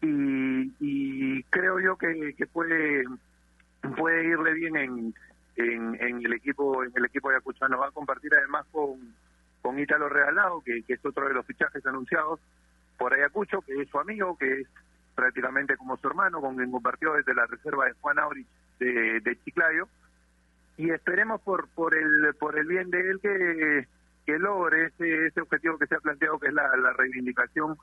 y, 0.00 0.72
y 0.80 1.42
creo 1.44 1.78
yo 1.80 1.98
que, 1.98 2.34
puede 2.50 3.04
puede 3.96 4.24
irle 4.24 4.54
bien 4.54 4.76
en, 4.76 5.14
en, 5.56 6.24
el 6.24 6.32
equipo 6.32 6.82
en 6.82 6.92
el 6.96 7.04
equipo 7.04 7.28
de 7.28 7.36
Ayacuchano. 7.36 7.78
Va 7.78 7.88
a 7.88 7.92
compartir 7.92 8.32
además 8.34 8.64
con, 8.72 9.14
con 9.60 9.78
Ítalo 9.78 10.08
Regalado, 10.08 10.62
que 10.62 10.82
es 10.88 11.04
otro 11.04 11.28
de 11.28 11.34
los 11.34 11.44
fichajes 11.44 11.84
anunciados 11.84 12.40
por 13.00 13.14
Ayacucho, 13.14 13.62
que 13.62 13.80
es 13.80 13.88
su 13.88 13.98
amigo, 13.98 14.36
que 14.36 14.60
es 14.60 14.68
prácticamente 15.14 15.74
como 15.78 15.96
su 15.96 16.06
hermano, 16.06 16.42
con 16.42 16.54
quien 16.54 16.70
compartió 16.70 17.14
desde 17.14 17.32
la 17.34 17.46
reserva 17.46 17.86
de 17.86 17.94
Juan 17.94 18.18
Aurich 18.18 18.46
de, 18.78 19.20
de 19.20 19.40
Chiclayo. 19.42 19.88
Y 20.76 20.90
esperemos 20.90 21.40
por 21.40 21.68
por 21.68 21.94
el 21.94 22.34
por 22.38 22.58
el 22.58 22.66
bien 22.66 22.90
de 22.90 23.00
él 23.00 23.18
que, 23.22 23.88
que 24.26 24.38
logre 24.38 24.88
ese, 24.88 25.28
ese 25.28 25.40
objetivo 25.40 25.78
que 25.78 25.86
se 25.86 25.94
ha 25.94 26.00
planteado, 26.00 26.38
que 26.38 26.48
es 26.48 26.52
la, 26.52 26.76
la 26.76 26.92
reivindicación 26.92 27.78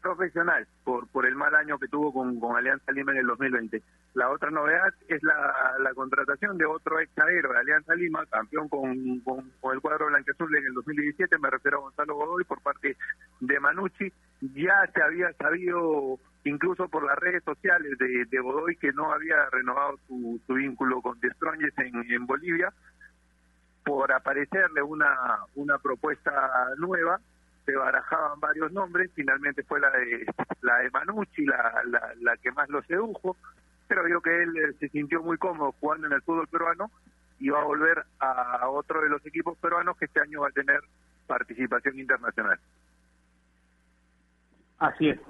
profesional 0.00 0.66
por 0.84 1.06
por 1.08 1.26
el 1.26 1.34
mal 1.34 1.54
año 1.54 1.78
que 1.78 1.88
tuvo 1.88 2.12
con, 2.12 2.38
con 2.40 2.56
Alianza 2.56 2.92
Lima 2.92 3.12
en 3.12 3.18
el 3.18 3.26
2020. 3.26 3.82
La 4.14 4.30
otra 4.30 4.50
novedad 4.50 4.92
es 5.08 5.22
la, 5.22 5.74
la 5.78 5.94
contratación 5.94 6.58
de 6.58 6.66
otro 6.66 6.98
ex 6.98 7.14
de 7.14 7.58
Alianza 7.58 7.94
Lima, 7.94 8.24
campeón 8.26 8.68
con, 8.68 9.20
con, 9.20 9.72
el 9.72 9.80
cuadro 9.80 10.06
blanqueazul 10.06 10.56
en 10.56 10.66
el 10.66 10.74
2017, 10.74 11.38
me 11.38 11.50
refiero 11.50 11.78
a 11.78 11.80
Gonzalo 11.82 12.14
Godoy 12.14 12.44
por 12.44 12.60
parte 12.60 12.96
de 13.40 13.60
Manucci. 13.60 14.12
Ya 14.40 14.88
se 14.92 15.02
había 15.02 15.32
sabido, 15.34 16.18
incluso 16.44 16.88
por 16.88 17.04
las 17.04 17.16
redes 17.18 17.44
sociales 17.44 17.98
de, 17.98 18.24
de 18.24 18.40
Godoy, 18.40 18.76
que 18.76 18.92
no 18.92 19.12
había 19.12 19.48
renovado 19.50 19.98
su, 20.08 20.40
su 20.46 20.54
vínculo 20.54 21.00
con 21.02 21.18
Stronges 21.20 21.76
en, 21.78 22.10
en 22.10 22.26
Bolivia, 22.26 22.72
por 23.84 24.12
aparecerle 24.12 24.82
una, 24.82 25.16
una 25.54 25.78
propuesta 25.78 26.32
nueva 26.78 27.20
se 27.64 27.76
barajaban 27.76 28.40
varios 28.40 28.72
nombres, 28.72 29.10
finalmente 29.14 29.62
fue 29.62 29.80
la 29.80 29.90
de 29.90 30.26
la 30.62 30.78
de 30.78 30.90
Manucci 30.90 31.44
la, 31.44 31.82
la, 31.86 32.14
la 32.20 32.36
que 32.36 32.52
más 32.52 32.68
lo 32.68 32.82
sedujo, 32.82 33.36
pero 33.88 34.04
vio 34.04 34.20
que 34.20 34.42
él 34.42 34.56
eh, 34.56 34.72
se 34.78 34.88
sintió 34.88 35.22
muy 35.22 35.38
cómodo 35.38 35.74
jugando 35.80 36.06
en 36.06 36.12
el 36.14 36.22
fútbol 36.22 36.48
peruano 36.48 36.90
y 37.38 37.48
va 37.48 37.60
a 37.60 37.64
volver 37.64 38.04
a 38.18 38.68
otro 38.68 39.00
de 39.00 39.08
los 39.08 39.24
equipos 39.24 39.56
peruanos 39.58 39.96
que 39.96 40.04
este 40.04 40.20
año 40.20 40.42
va 40.42 40.48
a 40.48 40.52
tener 40.52 40.80
participación 41.26 41.98
internacional. 41.98 42.58
Así 44.78 45.10
es, 45.10 45.20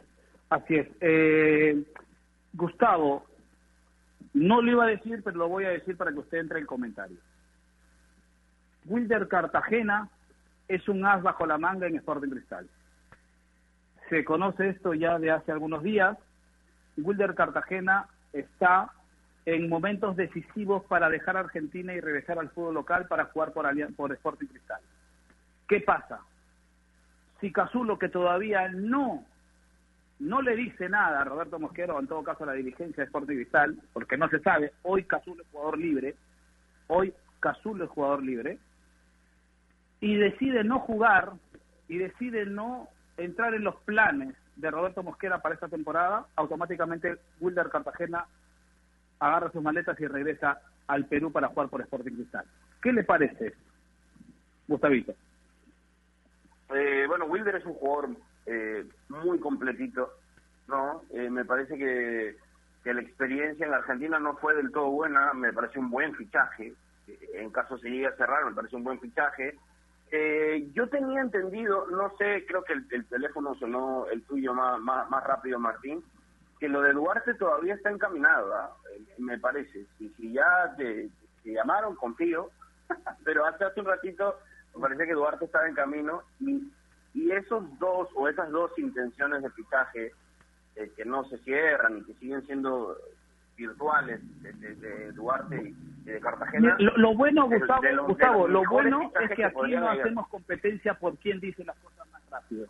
así 0.48 0.76
es. 0.76 0.88
Eh, 1.00 1.84
Gustavo, 2.52 3.26
no 4.32 4.62
lo 4.62 4.70
iba 4.70 4.84
a 4.84 4.88
decir, 4.88 5.22
pero 5.24 5.36
lo 5.36 5.48
voy 5.48 5.64
a 5.64 5.70
decir 5.70 5.96
para 5.96 6.12
que 6.12 6.20
usted 6.20 6.38
entre 6.38 6.60
en 6.60 6.66
comentario. 6.66 7.18
Wilder 8.86 9.28
Cartagena 9.28 10.08
es 10.70 10.88
un 10.88 11.04
as 11.04 11.20
bajo 11.20 11.46
la 11.46 11.58
manga 11.58 11.88
en 11.88 11.96
Sporting 11.96 12.30
Cristal. 12.30 12.68
Se 14.08 14.24
conoce 14.24 14.68
esto 14.68 14.94
ya 14.94 15.18
de 15.18 15.32
hace 15.32 15.50
algunos 15.50 15.82
días. 15.82 16.16
Wilder 16.96 17.34
Cartagena 17.34 18.06
está 18.32 18.92
en 19.46 19.68
momentos 19.68 20.14
decisivos 20.14 20.84
para 20.84 21.10
dejar 21.10 21.36
Argentina 21.36 21.92
y 21.92 22.00
regresar 22.00 22.38
al 22.38 22.50
fútbol 22.50 22.74
local 22.74 23.08
para 23.08 23.24
jugar 23.26 23.52
por, 23.52 23.66
por 23.94 24.12
Sporting 24.12 24.46
Cristal. 24.46 24.80
¿Qué 25.66 25.80
pasa? 25.80 26.20
Si 27.40 27.50
Casulo, 27.50 27.98
que 27.98 28.08
todavía 28.08 28.68
no, 28.68 29.24
no 30.20 30.40
le 30.40 30.54
dice 30.54 30.88
nada 30.88 31.20
a 31.20 31.24
Roberto 31.24 31.58
Mosquero, 31.58 31.98
en 31.98 32.06
todo 32.06 32.22
caso 32.22 32.44
a 32.44 32.48
la 32.48 32.52
dirigencia 32.52 33.02
de 33.02 33.06
Sporting 33.06 33.34
Cristal, 33.34 33.76
porque 33.92 34.16
no 34.16 34.28
se 34.28 34.38
sabe, 34.38 34.72
hoy 34.82 35.02
Casulo 35.02 35.42
es 35.42 35.48
jugador 35.50 35.78
libre, 35.78 36.14
hoy 36.86 37.12
Casulo 37.40 37.84
es 37.84 37.90
jugador 37.90 38.22
libre, 38.22 38.60
y 40.00 40.16
decide 40.16 40.64
no 40.64 40.80
jugar 40.80 41.32
y 41.88 41.98
decide 41.98 42.46
no 42.46 42.88
entrar 43.16 43.54
en 43.54 43.64
los 43.64 43.76
planes 43.82 44.34
de 44.56 44.70
Roberto 44.70 45.02
Mosquera 45.02 45.40
para 45.40 45.54
esta 45.54 45.68
temporada, 45.68 46.26
automáticamente 46.36 47.16
Wilder 47.40 47.68
Cartagena 47.68 48.26
agarra 49.18 49.50
sus 49.50 49.62
maletas 49.62 49.98
y 50.00 50.06
regresa 50.06 50.60
al 50.86 51.06
Perú 51.06 51.30
para 51.30 51.48
jugar 51.48 51.68
por 51.68 51.80
Sporting 51.82 52.14
Cristal. 52.14 52.44
¿Qué 52.82 52.92
le 52.92 53.04
parece, 53.04 53.54
Gustavito? 54.66 55.14
Eh, 56.74 57.04
bueno, 57.06 57.26
Wilder 57.26 57.56
es 57.56 57.66
un 57.66 57.74
jugador 57.74 58.10
eh, 58.46 58.86
muy 59.08 59.38
completito, 59.38 60.14
¿no? 60.68 61.02
Eh, 61.10 61.28
me 61.28 61.44
parece 61.44 61.76
que, 61.76 62.36
que 62.82 62.94
la 62.94 63.02
experiencia 63.02 63.66
en 63.66 63.74
Argentina 63.74 64.18
no 64.18 64.36
fue 64.36 64.54
del 64.54 64.70
todo 64.70 64.90
buena, 64.90 65.32
me 65.34 65.52
parece 65.52 65.78
un 65.78 65.90
buen 65.90 66.14
fichaje, 66.14 66.74
en 67.34 67.50
caso 67.50 67.76
se 67.78 67.90
llegue 67.90 68.06
a 68.06 68.16
cerrar, 68.16 68.44
me 68.44 68.54
parece 68.54 68.76
un 68.76 68.84
buen 68.84 69.00
fichaje, 69.00 69.58
eh, 70.12 70.68
yo 70.72 70.88
tenía 70.88 71.20
entendido, 71.20 71.86
no 71.86 72.12
sé, 72.18 72.44
creo 72.46 72.64
que 72.64 72.72
el, 72.72 73.06
teléfono 73.06 73.54
sonó 73.54 74.06
el 74.08 74.22
tuyo 74.24 74.52
más, 74.54 74.80
más, 74.80 75.24
rápido, 75.24 75.58
Martín, 75.58 76.02
que 76.58 76.68
lo 76.68 76.82
de 76.82 76.92
Duarte 76.92 77.34
todavía 77.34 77.74
está 77.74 77.90
encaminado, 77.90 78.54
¿ah? 78.54 78.76
eh, 78.92 79.04
me 79.18 79.38
parece. 79.38 79.86
Si, 79.96 80.08
si 80.10 80.32
ya 80.32 80.74
te, 80.76 81.08
llamaron, 81.44 81.94
confío, 81.94 82.50
pero 83.24 83.46
hace, 83.46 83.64
hace 83.64 83.80
un 83.80 83.86
ratito 83.86 84.36
me 84.74 84.82
parece 84.82 85.06
que 85.06 85.14
Duarte 85.14 85.44
estaba 85.44 85.68
en 85.68 85.74
camino 85.74 86.22
y, 86.40 86.70
y 87.14 87.30
esos 87.32 87.62
dos 87.78 88.08
o 88.14 88.28
esas 88.28 88.50
dos 88.50 88.70
intenciones 88.78 89.42
de 89.42 89.50
fichaje 89.50 90.12
eh, 90.76 90.90
que 90.96 91.04
no 91.04 91.24
se 91.24 91.38
cierran 91.38 91.98
y 91.98 92.04
que 92.04 92.14
siguen 92.14 92.44
siendo 92.46 92.96
virtuales 93.60 94.20
de, 94.42 95.12
Duarte 95.12 95.74
y 95.74 96.04
de 96.04 96.20
Cartagena. 96.20 96.76
Lo, 96.78 97.14
bueno, 97.14 97.46
Gustavo, 97.46 98.06
Gustavo 98.06 98.48
lo 98.48 98.62
bueno 98.64 99.12
es 99.20 99.30
que 99.32 99.44
aquí 99.44 99.76
no 99.76 99.90
hacemos 99.90 100.28
competencia 100.28 100.94
por 100.94 101.16
quién 101.18 101.40
dice 101.40 101.64
las 101.64 101.76
cosas 101.78 102.08
más 102.10 102.22
rápido. 102.30 102.66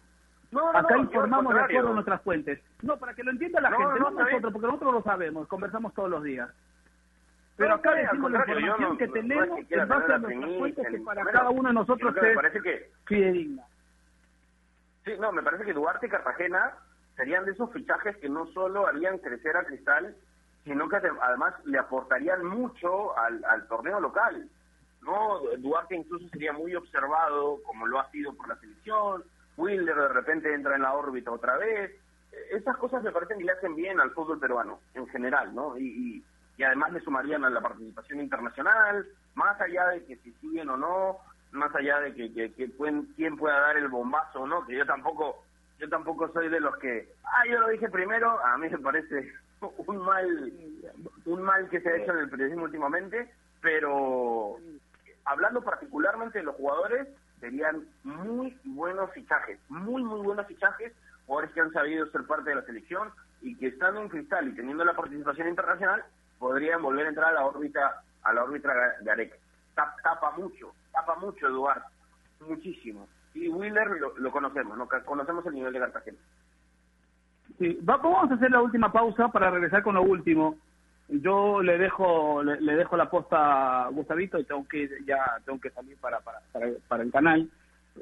Acá 0.74 0.98
informamos 0.98 1.54
de 1.54 1.60
acuerdo 1.60 1.90
a 1.90 1.94
nuestras 1.94 2.22
fuentes. 2.22 2.60
No, 2.82 2.96
para 2.98 3.14
que 3.14 3.22
lo 3.22 3.30
entienda 3.30 3.60
la 3.60 3.70
gente, 3.70 4.00
no, 4.00 4.10
nosotros, 4.10 4.52
porque 4.52 4.66
nosotros 4.66 4.94
lo 4.94 5.02
sabemos, 5.02 5.46
conversamos 5.46 5.94
todos 5.94 6.10
los 6.10 6.24
días. 6.24 6.50
Pero 7.56 7.74
acá 7.74 7.94
decimos 7.94 8.32
la 8.32 8.38
información 8.40 8.98
que 8.98 9.08
tenemos 9.08 9.58
en 9.68 9.88
base 9.88 10.12
a 10.12 10.18
nuestras 10.18 10.56
fuentes 10.56 10.86
que 10.88 10.98
para 11.00 11.24
cada 11.26 11.50
uno 11.50 11.68
de 11.68 11.74
nosotros 11.74 12.16
es 12.16 12.34
parece 12.34 12.60
que, 12.62 12.90
fidedigna. 13.06 13.64
Sí, 15.04 15.12
no, 15.20 15.30
me 15.30 15.42
parece 15.42 15.64
que 15.64 15.72
Duarte 15.72 16.06
y 16.06 16.10
Cartagena 16.10 16.72
serían 17.16 17.44
de 17.44 17.52
esos 17.52 17.70
fichajes 17.72 18.16
que 18.16 18.28
no 18.28 18.46
solo 18.46 18.86
harían 18.86 19.18
crecer 19.18 19.56
a 19.56 19.64
Cristal, 19.64 20.16
sino 20.64 20.88
que 20.88 20.96
además 20.96 21.54
le 21.64 21.78
aportarían 21.78 22.44
mucho 22.44 23.16
al, 23.18 23.66
torneo 23.68 24.00
local. 24.00 24.48
no 25.02 25.40
Duarte 25.58 25.96
incluso 25.96 26.28
sería 26.28 26.52
muy 26.52 26.74
observado, 26.74 27.62
como 27.64 27.86
lo 27.86 28.00
ha 28.00 28.10
sido 28.10 28.34
por 28.34 28.48
la 28.48 28.56
selección, 28.56 29.24
Wilder 29.56 29.94
de 29.94 30.08
repente 30.08 30.54
entra 30.54 30.76
en 30.76 30.82
la 30.82 30.94
órbita 30.94 31.30
otra 31.30 31.56
vez. 31.56 31.92
Esas 32.50 32.76
cosas 32.76 33.02
me 33.02 33.10
parecen 33.10 33.38
que 33.38 33.44
le 33.44 33.52
hacen 33.52 33.74
bien 33.74 34.00
al 34.00 34.12
fútbol 34.12 34.38
peruano, 34.38 34.80
en 34.94 35.06
general, 35.08 35.54
¿no? 35.54 35.76
Y, 35.76 36.24
y, 36.56 36.62
además 36.62 36.92
le 36.92 37.00
sumarían 37.00 37.42
a 37.42 37.48
la 37.48 37.62
participación 37.62 38.20
internacional, 38.20 39.06
más 39.34 39.58
allá 39.62 39.88
de 39.88 40.04
que 40.04 40.16
si 40.16 40.30
siguen 40.42 40.68
o 40.68 40.76
no, 40.76 41.16
más 41.52 41.74
allá 41.74 42.00
de 42.00 42.14
que, 42.14 42.30
que, 42.34 42.52
que 42.52 42.68
pueden, 42.68 43.06
quién 43.16 43.38
pueda 43.38 43.58
dar 43.58 43.78
el 43.78 43.88
bombazo 43.88 44.42
o 44.42 44.46
no, 44.46 44.66
que 44.66 44.76
yo 44.76 44.84
tampoco 44.84 45.42
yo 45.80 45.88
tampoco 45.88 46.30
soy 46.32 46.50
de 46.50 46.60
los 46.60 46.76
que, 46.76 47.08
ah, 47.24 47.46
yo 47.50 47.58
lo 47.58 47.68
dije 47.68 47.88
primero, 47.88 48.38
a 48.44 48.58
mí 48.58 48.68
me 48.68 48.78
parece 48.78 49.32
un 49.86 49.98
mal 49.98 50.52
un 51.26 51.42
mal 51.42 51.68
que 51.68 51.80
se 51.80 51.88
ha 51.88 51.96
hecho 51.96 52.12
en 52.12 52.18
el 52.18 52.30
periodismo 52.30 52.64
últimamente, 52.64 53.32
pero 53.60 54.56
hablando 55.24 55.62
particularmente 55.62 56.38
de 56.38 56.44
los 56.44 56.56
jugadores, 56.56 57.08
serían 57.40 57.84
muy 58.02 58.58
buenos 58.64 59.10
fichajes, 59.12 59.58
muy 59.68 60.02
muy 60.02 60.20
buenos 60.20 60.46
fichajes, 60.46 60.92
jugadores 61.26 61.52
que 61.52 61.60
han 61.60 61.72
sabido 61.72 62.06
ser 62.10 62.24
parte 62.24 62.50
de 62.50 62.56
la 62.56 62.62
selección 62.62 63.10
y 63.42 63.56
que 63.56 63.68
estando 63.68 64.02
en 64.02 64.08
cristal 64.08 64.48
y 64.48 64.54
teniendo 64.54 64.84
la 64.84 64.94
participación 64.94 65.48
internacional, 65.48 66.04
podrían 66.38 66.82
volver 66.82 67.06
a 67.06 67.10
entrar 67.10 67.30
a 67.30 67.34
la 67.34 67.46
órbita 67.46 68.02
a 68.22 68.32
la 68.32 68.44
órbita 68.44 68.72
de 69.00 69.10
Areca. 69.10 69.36
Tapa 69.74 70.32
mucho, 70.36 70.74
tapa 70.92 71.16
mucho 71.16 71.46
Eduardo, 71.46 71.86
muchísimo. 72.40 73.08
Y 73.32 73.48
Wheeler 73.48 73.88
lo, 74.00 74.18
lo 74.18 74.32
conocemos, 74.32 74.76
¿no? 74.76 74.88
conocemos 75.04 75.46
el 75.46 75.54
nivel 75.54 75.72
de 75.72 75.78
Cartagena. 75.78 76.18
Sí, 77.60 77.78
vamos 77.82 78.30
a 78.30 78.34
hacer 78.34 78.50
la 78.50 78.62
última 78.62 78.90
pausa 78.90 79.28
para 79.28 79.50
regresar 79.50 79.82
con 79.82 79.94
lo 79.94 80.02
último. 80.02 80.56
Yo 81.08 81.60
le 81.60 81.76
dejo 81.76 82.42
le, 82.42 82.74
dejo 82.74 82.96
la 82.96 83.10
posta 83.10 83.84
a 83.84 83.88
Gustavito 83.90 84.38
y 84.38 84.44
tengo 84.44 84.66
que 84.66 84.88
ya 85.04 85.18
tengo 85.44 85.60
que 85.60 85.68
salir 85.68 85.98
para 85.98 86.20
para, 86.20 86.40
para, 86.88 87.02
el 87.02 87.12
canal. 87.12 87.50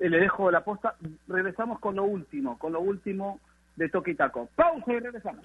Eh, 0.00 0.08
le 0.08 0.20
dejo 0.20 0.52
la 0.52 0.62
posta. 0.62 0.94
Regresamos 1.26 1.80
con 1.80 1.96
lo 1.96 2.04
último, 2.04 2.56
con 2.56 2.72
lo 2.72 2.80
último 2.80 3.40
de 3.74 3.88
Toki 3.88 4.14
Taco. 4.14 4.48
Pausa 4.54 4.92
y 4.92 5.00
regresamos. 5.00 5.44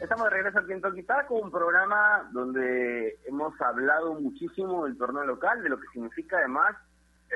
Estamos 0.00 0.24
de 0.24 0.30
regreso 0.30 0.58
aquí 0.58 0.72
en 0.72 0.80
Toquitaco, 0.80 1.36
un 1.36 1.50
programa 1.52 2.28
donde 2.32 3.16
hemos 3.24 3.60
hablado 3.60 4.14
muchísimo 4.14 4.84
del 4.84 4.98
torneo 4.98 5.24
local, 5.24 5.62
de 5.62 5.68
lo 5.68 5.78
que 5.78 5.86
significa 5.92 6.38
además 6.38 6.74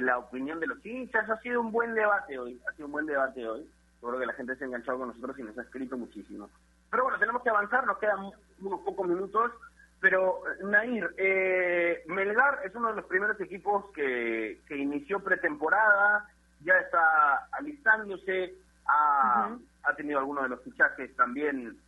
la 0.00 0.18
opinión 0.18 0.58
de 0.58 0.66
los 0.66 0.84
hinchas. 0.84 1.30
Ha 1.30 1.40
sido 1.42 1.60
un 1.60 1.70
buen 1.70 1.94
debate 1.94 2.38
hoy, 2.40 2.60
ha 2.68 2.72
sido 2.72 2.86
un 2.86 2.92
buen 2.92 3.06
debate 3.06 3.46
hoy. 3.48 3.70
Seguro 4.00 4.18
que 4.18 4.26
la 4.26 4.32
gente 4.32 4.56
se 4.56 4.64
ha 4.64 4.66
enganchado 4.66 4.98
con 4.98 5.08
nosotros 5.08 5.38
y 5.38 5.42
nos 5.44 5.56
ha 5.56 5.62
escrito 5.62 5.96
muchísimo. 5.96 6.50
Pero 6.90 7.04
bueno, 7.04 7.20
tenemos 7.20 7.40
que 7.42 7.50
avanzar, 7.50 7.86
nos 7.86 7.98
quedan 7.98 8.30
unos 8.60 8.80
pocos 8.80 9.06
minutos. 9.06 9.52
Pero, 10.00 10.40
Nair, 10.64 11.14
eh, 11.18 12.02
Melgar 12.08 12.62
es 12.64 12.74
uno 12.74 12.88
de 12.88 12.96
los 12.96 13.04
primeros 13.04 13.40
equipos 13.40 13.84
que, 13.94 14.60
que 14.66 14.76
inició 14.76 15.20
pretemporada, 15.20 16.28
ya 16.64 16.74
está 16.78 17.46
alistándose, 17.52 18.54
ha, 18.86 19.56
ha 19.84 19.94
tenido 19.94 20.18
algunos 20.18 20.42
de 20.42 20.48
los 20.48 20.62
fichajes 20.62 21.14
también 21.14 21.78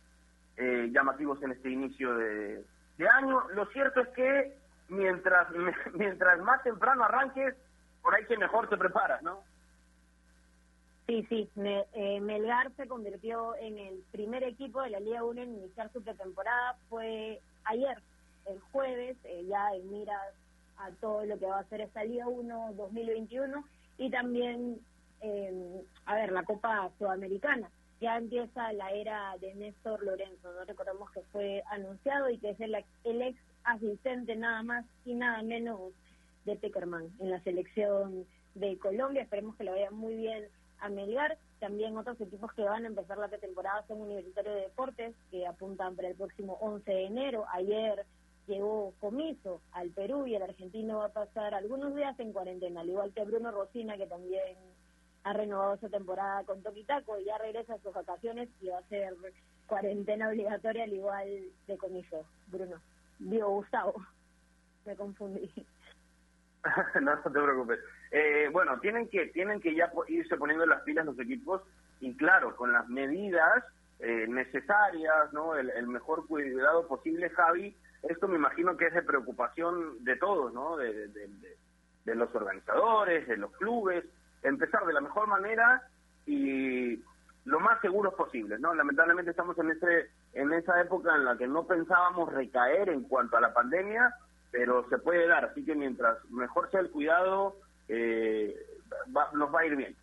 eh, 0.57 0.89
llamativos 0.91 1.41
en 1.43 1.51
este 1.51 1.69
inicio 1.69 2.15
de, 2.15 2.63
año. 3.09 3.49
Lo 3.49 3.65
cierto 3.67 4.01
es 4.01 4.07
que 4.09 4.57
mientras 4.89 5.47
mientras 5.93 6.39
más 6.39 6.63
temprano 6.63 7.03
arranques, 7.03 7.55
por 8.01 8.15
ahí 8.15 8.25
que 8.25 8.37
mejor 8.37 8.69
te 8.69 8.77
preparas, 8.77 9.21
¿no? 9.21 9.43
Sí, 11.07 11.23
sí, 11.29 11.47
eh, 11.55 12.19
Melgar 12.19 12.71
se 12.77 12.87
convirtió 12.87 13.55
en 13.57 13.77
el 13.77 14.03
primer 14.11 14.43
equipo 14.43 14.81
de 14.81 14.89
la 14.89 14.99
Liga 14.99 15.23
1 15.23 15.39
en 15.39 15.53
iniciar 15.53 15.91
su 15.93 16.01
pretemporada. 16.01 16.77
Fue 16.89 17.39
ayer, 17.65 18.01
el 18.47 18.59
jueves, 18.71 19.15
eh, 19.23 19.45
ya 19.47 19.75
en 19.75 19.91
miras 19.91 20.33
a 20.77 20.89
todo 20.99 21.23
lo 21.25 21.37
que 21.37 21.45
va 21.45 21.59
a 21.59 21.69
ser 21.69 21.81
esta 21.81 22.03
Liga 22.03 22.27
1 22.27 22.73
2021 22.75 23.63
y 23.99 24.09
también, 24.09 24.79
eh, 25.21 25.83
a 26.05 26.15
ver, 26.15 26.31
la 26.31 26.43
Copa 26.43 26.89
Sudamericana. 26.97 27.69
Ya 28.05 28.17
empieza 28.17 28.71
la 28.73 28.91
era 28.91 29.35
de 29.41 29.55
Néstor 29.55 30.03
Lorenzo, 30.03 30.53
¿no? 30.53 30.63
Recordemos 30.63 31.09
que 31.09 31.21
fue 31.31 31.63
anunciado 31.71 32.29
y 32.29 32.37
que 32.37 32.51
es 32.51 32.59
el, 32.59 32.75
ex 32.75 33.39
asistente 33.63 34.35
nada 34.35 34.61
más 34.61 34.85
y 35.05 35.15
nada 35.15 35.41
menos 35.41 35.91
de 36.45 36.55
Peckerman 36.55 37.09
en 37.19 37.31
la 37.31 37.41
selección 37.41 38.27
de 38.53 38.77
Colombia. 38.77 39.23
Esperemos 39.23 39.55
que 39.55 39.63
lo 39.63 39.71
vaya 39.71 39.89
muy 39.89 40.17
bien 40.17 40.47
a 40.81 40.89
Melgar. 40.89 41.39
También 41.59 41.97
otros 41.97 42.21
equipos 42.21 42.53
que 42.53 42.61
van 42.61 42.83
a 42.83 42.89
empezar 42.89 43.17
la 43.17 43.27
pretemporada 43.27 43.83
son 43.87 44.01
Universitario 44.01 44.53
de 44.53 44.61
Deportes, 44.61 45.15
que 45.31 45.47
apuntan 45.47 45.95
para 45.95 46.09
el 46.09 46.15
próximo 46.15 46.59
11 46.61 46.91
de 46.91 47.05
enero. 47.05 47.45
Ayer 47.53 48.05
llegó 48.45 48.93
Comiso 48.99 49.61
al 49.71 49.89
Perú 49.89 50.27
y 50.27 50.35
el 50.35 50.43
argentino 50.43 50.99
va 50.99 51.05
a 51.05 51.13
pasar 51.13 51.55
algunos 51.55 51.95
días 51.95 52.19
en 52.19 52.33
cuarentena, 52.33 52.81
al 52.81 52.89
igual 52.89 53.11
que 53.15 53.23
Bruno 53.23 53.49
Rosina, 53.49 53.97
que 53.97 54.05
también 54.05 54.55
ha 55.25 55.33
renovado 55.33 55.75
su 55.77 55.89
temporada 55.89 56.43
con 56.43 56.61
Toquitaco 56.61 57.19
y 57.19 57.25
ya 57.25 57.37
regresa 57.39 57.73
a 57.73 57.79
sus 57.79 57.93
vacaciones 57.93 58.47
y 58.61 58.67
va 58.67 58.77
a 58.77 58.89
ser 58.89 59.15
cuarentena 59.65 60.29
obligatoria 60.29 60.83
al 60.83 60.93
igual 60.93 61.27
de 61.67 61.77
Comiso, 61.77 62.23
Bruno. 62.47 62.79
Digo, 63.17 63.49
Gustavo, 63.49 63.95
me 64.85 64.95
confundí. 64.95 65.51
no, 67.01 67.17
te 67.17 67.29
preocupes. 67.31 67.79
Eh, 68.11 68.49
bueno, 68.51 68.79
tienen 68.79 69.09
que 69.09 69.25
tienen 69.27 69.59
que 69.61 69.75
ya 69.75 69.91
irse 70.07 70.37
poniendo 70.37 70.67
las 70.67 70.83
pilas 70.83 71.07
los 71.07 71.19
equipos 71.19 71.63
y 72.01 72.15
claro, 72.15 72.55
con 72.55 72.71
las 72.71 72.87
medidas 72.87 73.63
eh, 73.99 74.27
necesarias, 74.29 75.33
¿no? 75.33 75.55
El, 75.55 75.87
mejor 75.87 76.27
cuidado 76.27 76.87
posible, 76.87 77.31
Javi. 77.31 77.75
Esto 78.03 78.27
me 78.27 78.35
imagino 78.35 78.77
que 78.77 78.85
es 78.85 78.93
de 78.93 79.01
preocupación 79.01 80.03
de 80.03 80.17
todos, 80.17 80.53
¿no? 80.53 80.77
De 80.77 81.09
los 82.05 82.35
organizadores, 82.35 83.27
de 83.27 83.37
los 83.37 83.51
clubes. 83.53 84.05
Empezar 84.45 84.85
de 84.85 84.93
la 84.93 85.01
mejor 85.01 85.27
manera 85.27 85.81
y 86.25 87.01
lo 87.45 87.59
más 87.59 87.79
seguros 87.81 88.13
posible, 88.15 88.57
¿no? 88.59 88.73
Lamentablemente 88.73 89.31
estamos 89.31 89.57
en 89.59 89.71
ese 89.71 90.09
en 90.33 90.51
esa 90.53 90.81
época 90.81 91.15
en 91.15 91.25
la 91.25 91.37
que 91.37 91.47
no 91.47 91.65
pensábamos 91.65 92.33
recaer 92.33 92.89
en 92.89 93.03
cuanto 93.03 93.37
a 93.37 93.41
la 93.41 93.53
pandemia 93.53 94.13
pero 94.55 94.87
se 94.87 94.97
puede 94.97 95.27
dar, 95.27 95.43
así 95.43 95.65
que 95.65 95.75
mientras 95.75 96.17
mejor 96.31 96.71
sea 96.71 96.79
el 96.79 96.89
cuidado, 96.89 97.57
eh, 97.89 98.55
nos 99.33 99.53
va 99.53 99.59
a 99.59 99.65
ir 99.65 99.75
bien. 99.75 99.93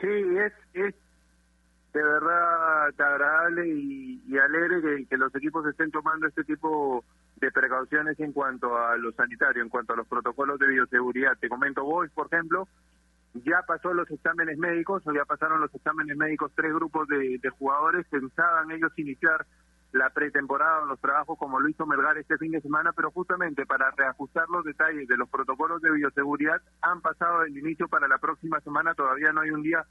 Sí, 0.00 0.08
es, 0.08 0.52
es 0.74 0.94
de 1.92 2.02
verdad 2.02 2.88
agradable 2.88 3.68
y, 3.68 4.36
alegre 4.36 5.06
que, 5.06 5.16
los 5.16 5.32
equipos 5.36 5.64
estén 5.66 5.92
tomando 5.92 6.26
este 6.26 6.42
tipo 6.42 7.04
de 7.04 7.15
precauciones 7.38 8.18
en 8.20 8.32
cuanto 8.32 8.76
a 8.76 8.96
lo 8.96 9.12
sanitario, 9.12 9.62
en 9.62 9.68
cuanto 9.68 9.92
a 9.92 9.96
los 9.96 10.06
protocolos 10.06 10.58
de 10.58 10.68
bioseguridad. 10.68 11.36
Te 11.38 11.48
comento, 11.48 11.84
vos, 11.84 12.08
por 12.10 12.26
ejemplo, 12.32 12.68
ya 13.44 13.62
pasó 13.66 13.92
los 13.92 14.10
exámenes 14.10 14.58
médicos, 14.58 15.06
o 15.06 15.12
ya 15.12 15.24
pasaron 15.24 15.60
los 15.60 15.74
exámenes 15.74 16.16
médicos 16.16 16.52
tres 16.54 16.72
grupos 16.72 17.06
de, 17.08 17.38
de 17.38 17.50
jugadores, 17.50 18.06
pensaban 18.08 18.70
ellos 18.70 18.92
iniciar 18.96 19.46
la 19.92 20.10
pretemporada 20.10 20.82
o 20.82 20.86
los 20.86 21.00
trabajos 21.00 21.38
como 21.38 21.60
lo 21.60 21.68
hizo 21.68 21.86
Melgar 21.86 22.18
este 22.18 22.36
fin 22.38 22.52
de 22.52 22.60
semana, 22.60 22.92
pero 22.92 23.10
justamente 23.10 23.66
para 23.66 23.90
reajustar 23.92 24.48
los 24.48 24.64
detalles 24.64 25.08
de 25.08 25.16
los 25.16 25.28
protocolos 25.28 25.80
de 25.80 25.90
bioseguridad 25.90 26.60
han 26.82 27.00
pasado 27.00 27.42
el 27.44 27.56
inicio 27.56 27.88
para 27.88 28.08
la 28.08 28.18
próxima 28.18 28.60
semana, 28.60 28.94
todavía 28.94 29.32
no 29.32 29.40
hay 29.40 29.50
un 29.50 29.62
día 29.62 29.84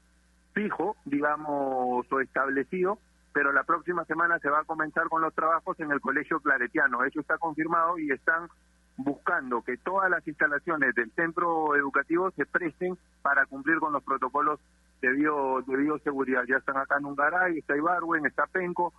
fijo, 0.52 0.96
digamos, 1.04 2.06
o 2.10 2.20
establecido, 2.20 2.98
pero 3.36 3.52
la 3.52 3.64
próxima 3.64 4.02
semana 4.06 4.38
se 4.38 4.48
va 4.48 4.60
a 4.60 4.64
comenzar 4.64 5.10
con 5.10 5.20
los 5.20 5.34
trabajos 5.34 5.78
en 5.78 5.92
el 5.92 6.00
Colegio 6.00 6.40
Claretiano. 6.40 7.04
Eso 7.04 7.20
está 7.20 7.36
confirmado 7.36 7.98
y 7.98 8.10
están 8.10 8.48
buscando 8.96 9.60
que 9.60 9.76
todas 9.76 10.08
las 10.08 10.26
instalaciones 10.26 10.94
del 10.94 11.12
centro 11.12 11.76
educativo 11.76 12.30
se 12.30 12.46
presten 12.46 12.96
para 13.20 13.44
cumplir 13.44 13.78
con 13.78 13.92
los 13.92 14.02
protocolos 14.02 14.58
de, 15.02 15.12
bio, 15.12 15.62
de 15.66 15.76
bioseguridad. 15.76 16.44
Ya 16.48 16.56
están 16.56 16.78
acá 16.78 16.96
en 16.96 17.04
Ungaray, 17.04 17.58
está 17.58 17.76
Ibarwen, 17.76 18.24
está 18.24 18.46
Penco, 18.46 18.94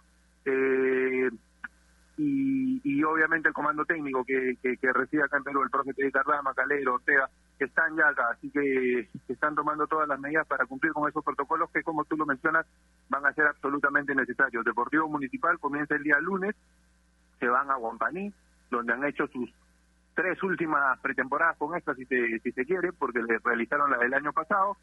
eh, 0.45 1.31
y, 2.17 3.03
obviamente 3.03 3.47
el 3.47 3.55
comando 3.55 3.85
técnico 3.85 4.23
que, 4.23 4.55
que, 4.61 4.93
reside 4.93 5.23
acá 5.23 5.37
en 5.37 5.45
Perú, 5.45 5.63
el 5.63 5.71
profe 5.71 5.93
de 5.97 6.11
Cardama, 6.11 6.53
Calero, 6.53 6.93
Ortega, 6.93 7.27
que 7.57 7.65
están 7.65 7.95
ya 7.95 8.07
acá, 8.09 8.29
así 8.31 8.49
que, 8.49 9.09
están 9.27 9.55
tomando 9.55 9.87
todas 9.87 10.07
las 10.07 10.19
medidas 10.19 10.47
para 10.47 10.65
cumplir 10.65 10.93
con 10.93 11.09
esos 11.09 11.23
protocolos 11.23 11.69
que, 11.71 11.83
como 11.83 12.05
tú 12.05 12.15
lo 12.15 12.25
mencionas, 12.25 12.65
van 13.09 13.25
a 13.25 13.33
ser 13.33 13.47
absolutamente 13.47 14.13
necesarios. 14.13 14.63
Deportivo 14.63 15.07
Municipal 15.07 15.59
comienza 15.59 15.95
el 15.95 16.03
día 16.03 16.19
lunes, 16.19 16.55
se 17.39 17.47
van 17.47 17.69
a 17.69 17.75
Guampaní, 17.75 18.33
donde 18.69 18.93
han 18.93 19.05
hecho 19.05 19.27
sus 19.27 19.49
tres 20.13 20.41
últimas 20.43 20.99
pretemporadas 20.99 21.57
con 21.57 21.75
esta, 21.75 21.93
si, 21.95 22.05
si 22.05 22.51
se 22.51 22.65
quiere, 22.65 22.91
porque 22.93 23.21
le 23.21 23.37
realizaron 23.39 23.91
la 23.91 23.97
del 23.97 24.13
año 24.13 24.33
pasado, 24.33 24.77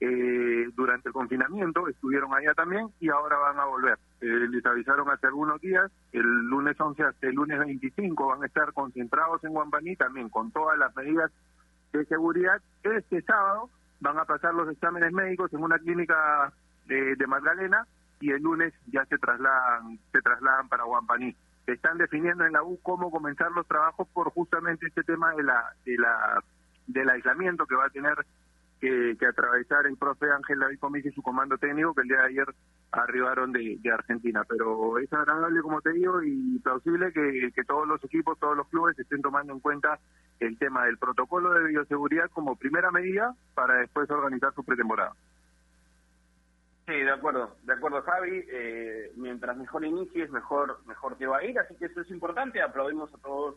eh, 0.00 0.68
durante 0.74 1.08
el 1.08 1.12
confinamiento, 1.12 1.88
estuvieron 1.88 2.34
allá 2.34 2.52
también 2.54 2.88
y 3.00 3.08
ahora 3.08 3.38
van 3.38 3.58
a 3.58 3.64
volver. 3.64 3.98
Eh, 4.20 4.48
les 4.50 4.66
avisaron 4.66 5.08
hace 5.08 5.28
algunos 5.28 5.60
días, 5.60 5.90
el 6.12 6.22
lunes 6.22 6.78
11 6.78 7.02
hasta 7.04 7.26
el 7.28 7.34
lunes 7.34 7.58
25 7.60 8.26
van 8.26 8.42
a 8.42 8.46
estar 8.46 8.72
concentrados 8.72 9.42
en 9.44 9.52
Guampaní 9.52 9.96
también 9.96 10.28
con 10.28 10.50
todas 10.50 10.76
las 10.78 10.94
medidas 10.96 11.30
de 11.98 12.04
seguridad. 12.06 12.60
Este 12.82 13.22
sábado 13.22 13.70
van 14.00 14.18
a 14.18 14.24
pasar 14.24 14.54
los 14.54 14.70
exámenes 14.70 15.12
médicos 15.12 15.52
en 15.52 15.62
una 15.62 15.78
clínica 15.78 16.52
de, 16.86 17.16
Magdalena 17.26 17.86
y 18.20 18.30
el 18.30 18.42
lunes 18.42 18.74
ya 18.86 19.04
se 19.06 19.18
trasladan, 19.18 19.98
se 20.12 20.20
trasladan 20.20 20.68
para 20.68 20.84
Guampaní. 20.84 21.34
Están 21.66 21.96
definiendo 21.96 22.44
en 22.44 22.52
la 22.52 22.62
U 22.62 22.78
cómo 22.82 23.10
comenzar 23.10 23.50
los 23.52 23.66
trabajos 23.66 24.06
por 24.12 24.30
justamente 24.30 24.86
este 24.86 25.02
tema 25.02 25.34
de 25.34 25.42
la, 25.42 25.72
de 25.86 25.96
la, 25.96 26.42
del 26.86 27.08
aislamiento 27.08 27.66
que 27.66 27.76
va 27.76 27.86
a 27.86 27.90
tener 27.90 28.14
que, 28.80 29.26
atravesar 29.26 29.86
el 29.86 29.96
profe 29.96 30.30
Ángel 30.30 30.58
David 30.58 30.78
Comis 30.78 31.06
y 31.06 31.10
su 31.12 31.22
comando 31.22 31.56
técnico 31.56 31.94
que 31.94 32.02
el 32.02 32.08
día 32.08 32.18
de 32.18 32.26
ayer 32.26 32.54
arribaron 32.92 33.52
de, 33.52 33.80
Argentina. 33.92 34.42
Pero 34.46 34.98
es 34.98 35.10
agradable, 35.12 35.62
como 35.62 35.80
te 35.80 35.92
digo, 35.92 36.22
y 36.22 36.58
plausible 36.58 37.12
que, 37.12 37.64
todos 37.66 37.88
los 37.88 38.02
equipos, 38.04 38.38
todos 38.38 38.56
los 38.56 38.68
clubes 38.68 38.98
estén 38.98 39.22
tomando 39.22 39.52
en 39.52 39.60
cuenta 39.60 39.98
el 40.46 40.58
tema 40.58 40.86
del 40.86 40.98
protocolo 40.98 41.52
de 41.52 41.68
bioseguridad 41.68 42.30
como 42.30 42.56
primera 42.56 42.90
medida 42.90 43.34
para 43.54 43.74
después 43.76 44.10
organizar 44.10 44.52
su 44.54 44.64
pretemporada. 44.64 45.12
Sí, 46.86 46.92
de 46.92 47.10
acuerdo, 47.10 47.56
de 47.62 47.72
acuerdo 47.72 48.02
Javi, 48.02 48.44
eh, 48.46 49.12
mientras 49.16 49.56
mejor 49.56 49.84
inicies, 49.86 50.30
mejor, 50.30 50.80
mejor 50.86 51.16
te 51.16 51.26
va 51.26 51.38
a 51.38 51.44
ir, 51.44 51.58
así 51.58 51.74
que 51.76 51.86
eso 51.86 52.02
es 52.02 52.10
importante, 52.10 52.60
aplaudimos 52.60 53.12
a 53.14 53.18
todos 53.18 53.56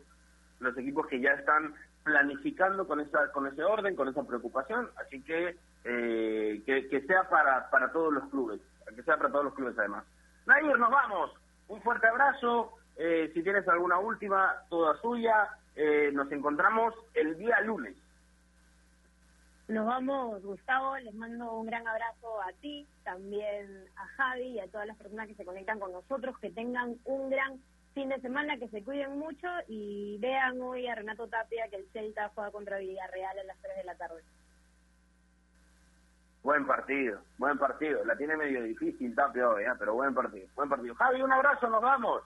los 0.60 0.76
equipos 0.78 1.06
que 1.08 1.20
ya 1.20 1.32
están 1.32 1.74
planificando 2.04 2.86
con 2.86 3.00
esa 3.00 3.30
con 3.32 3.46
ese 3.46 3.62
orden, 3.62 3.94
con 3.94 4.08
esa 4.08 4.26
preocupación, 4.26 4.88
así 4.96 5.22
que 5.22 5.56
eh, 5.84 6.62
que, 6.64 7.00
sea 7.06 7.28
para, 7.28 7.68
para 7.70 7.92
todos 7.92 8.14
los 8.14 8.24
clubes, 8.30 8.60
que 8.94 9.02
sea 9.02 9.18
para 9.18 9.30
todos 9.30 9.44
los 9.44 9.54
clubes 9.54 9.78
además. 9.78 10.04
Nair, 10.46 10.78
nos 10.78 10.90
vamos, 10.90 11.32
un 11.68 11.82
fuerte 11.82 12.06
abrazo, 12.06 12.78
eh, 12.96 13.30
si 13.34 13.42
tienes 13.42 13.68
alguna 13.68 13.98
última, 13.98 14.54
toda 14.70 14.96
suya, 15.02 15.48
eh, 15.78 16.10
nos 16.12 16.30
encontramos 16.32 16.92
el 17.14 17.38
día 17.38 17.60
lunes. 17.60 17.94
Nos 19.68 19.86
vamos, 19.86 20.42
Gustavo, 20.42 20.96
les 20.98 21.14
mando 21.14 21.52
un 21.52 21.66
gran 21.66 21.86
abrazo 21.86 22.42
a 22.42 22.52
ti, 22.60 22.84
también 23.04 23.84
a 23.94 24.06
Javi 24.16 24.48
y 24.48 24.60
a 24.60 24.66
todas 24.66 24.88
las 24.88 24.96
personas 24.96 25.28
que 25.28 25.36
se 25.36 25.44
conectan 25.44 25.78
con 25.78 25.92
nosotros, 25.92 26.36
que 26.40 26.50
tengan 26.50 26.96
un 27.04 27.30
gran 27.30 27.62
fin 27.94 28.08
de 28.08 28.20
semana, 28.20 28.58
que 28.58 28.68
se 28.68 28.82
cuiden 28.82 29.18
mucho 29.18 29.46
y 29.68 30.18
vean 30.18 30.60
hoy 30.60 30.88
a 30.88 30.96
Renato 30.96 31.28
Tapia 31.28 31.68
que 31.68 31.76
el 31.76 31.88
Celta 31.92 32.32
juega 32.34 32.50
contra 32.50 32.78
Villarreal 32.78 33.38
a 33.38 33.44
las 33.44 33.58
3 33.58 33.76
de 33.76 33.84
la 33.84 33.94
tarde. 33.94 34.22
Buen 36.42 36.66
partido, 36.66 37.20
buen 37.36 37.56
partido. 37.56 38.04
La 38.04 38.16
tiene 38.16 38.36
medio 38.36 38.62
difícil 38.62 39.14
Tapia 39.14 39.48
hoy, 39.48 39.62
¿eh? 39.62 39.72
pero 39.78 39.94
buen 39.94 40.12
partido, 40.12 40.48
buen 40.56 40.68
partido. 40.68 40.94
Javi, 40.96 41.22
un 41.22 41.32
abrazo, 41.32 41.68
nos 41.68 41.82
vamos. 41.82 42.22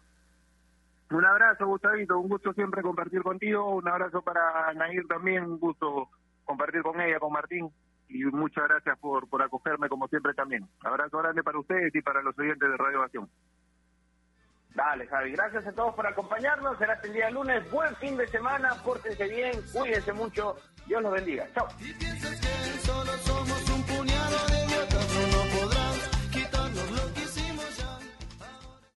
Un 1.12 1.24
abrazo, 1.26 1.66
Gustavito, 1.66 2.18
un 2.18 2.28
gusto 2.28 2.54
siempre 2.54 2.80
compartir 2.82 3.22
contigo. 3.22 3.74
Un 3.74 3.86
abrazo 3.86 4.22
para 4.22 4.72
Nair 4.74 5.06
también, 5.06 5.44
un 5.44 5.58
gusto 5.58 6.08
compartir 6.44 6.82
con 6.82 7.00
ella, 7.00 7.18
con 7.18 7.32
Martín, 7.32 7.70
y 8.08 8.24
muchas 8.24 8.64
gracias 8.68 8.98
por, 8.98 9.26
acogerme 9.42 9.88
como 9.88 10.08
siempre 10.08 10.32
también. 10.34 10.66
Abrazo 10.80 11.18
grande 11.18 11.42
para 11.42 11.58
ustedes 11.58 11.94
y 11.94 12.02
para 12.02 12.22
los 12.22 12.38
oyentes 12.38 12.68
de 12.68 12.76
Radio 12.76 13.00
Ovación. 13.00 13.28
Dale, 14.74 15.06
Javi. 15.06 15.32
Gracias 15.32 15.66
a 15.66 15.72
todos 15.72 15.94
por 15.94 16.06
acompañarnos. 16.06 16.78
Será 16.78 16.94
hasta 16.94 17.06
el 17.06 17.12
día 17.12 17.30
lunes. 17.30 17.70
Buen 17.70 17.94
fin 17.96 18.16
de 18.16 18.26
semana. 18.26 18.70
Pórtense 18.82 19.28
bien. 19.28 19.52
Cuídense 19.70 20.14
mucho. 20.14 20.56
Dios 20.86 21.02
los 21.02 21.12
bendiga. 21.12 21.46
Chao. 21.52 21.68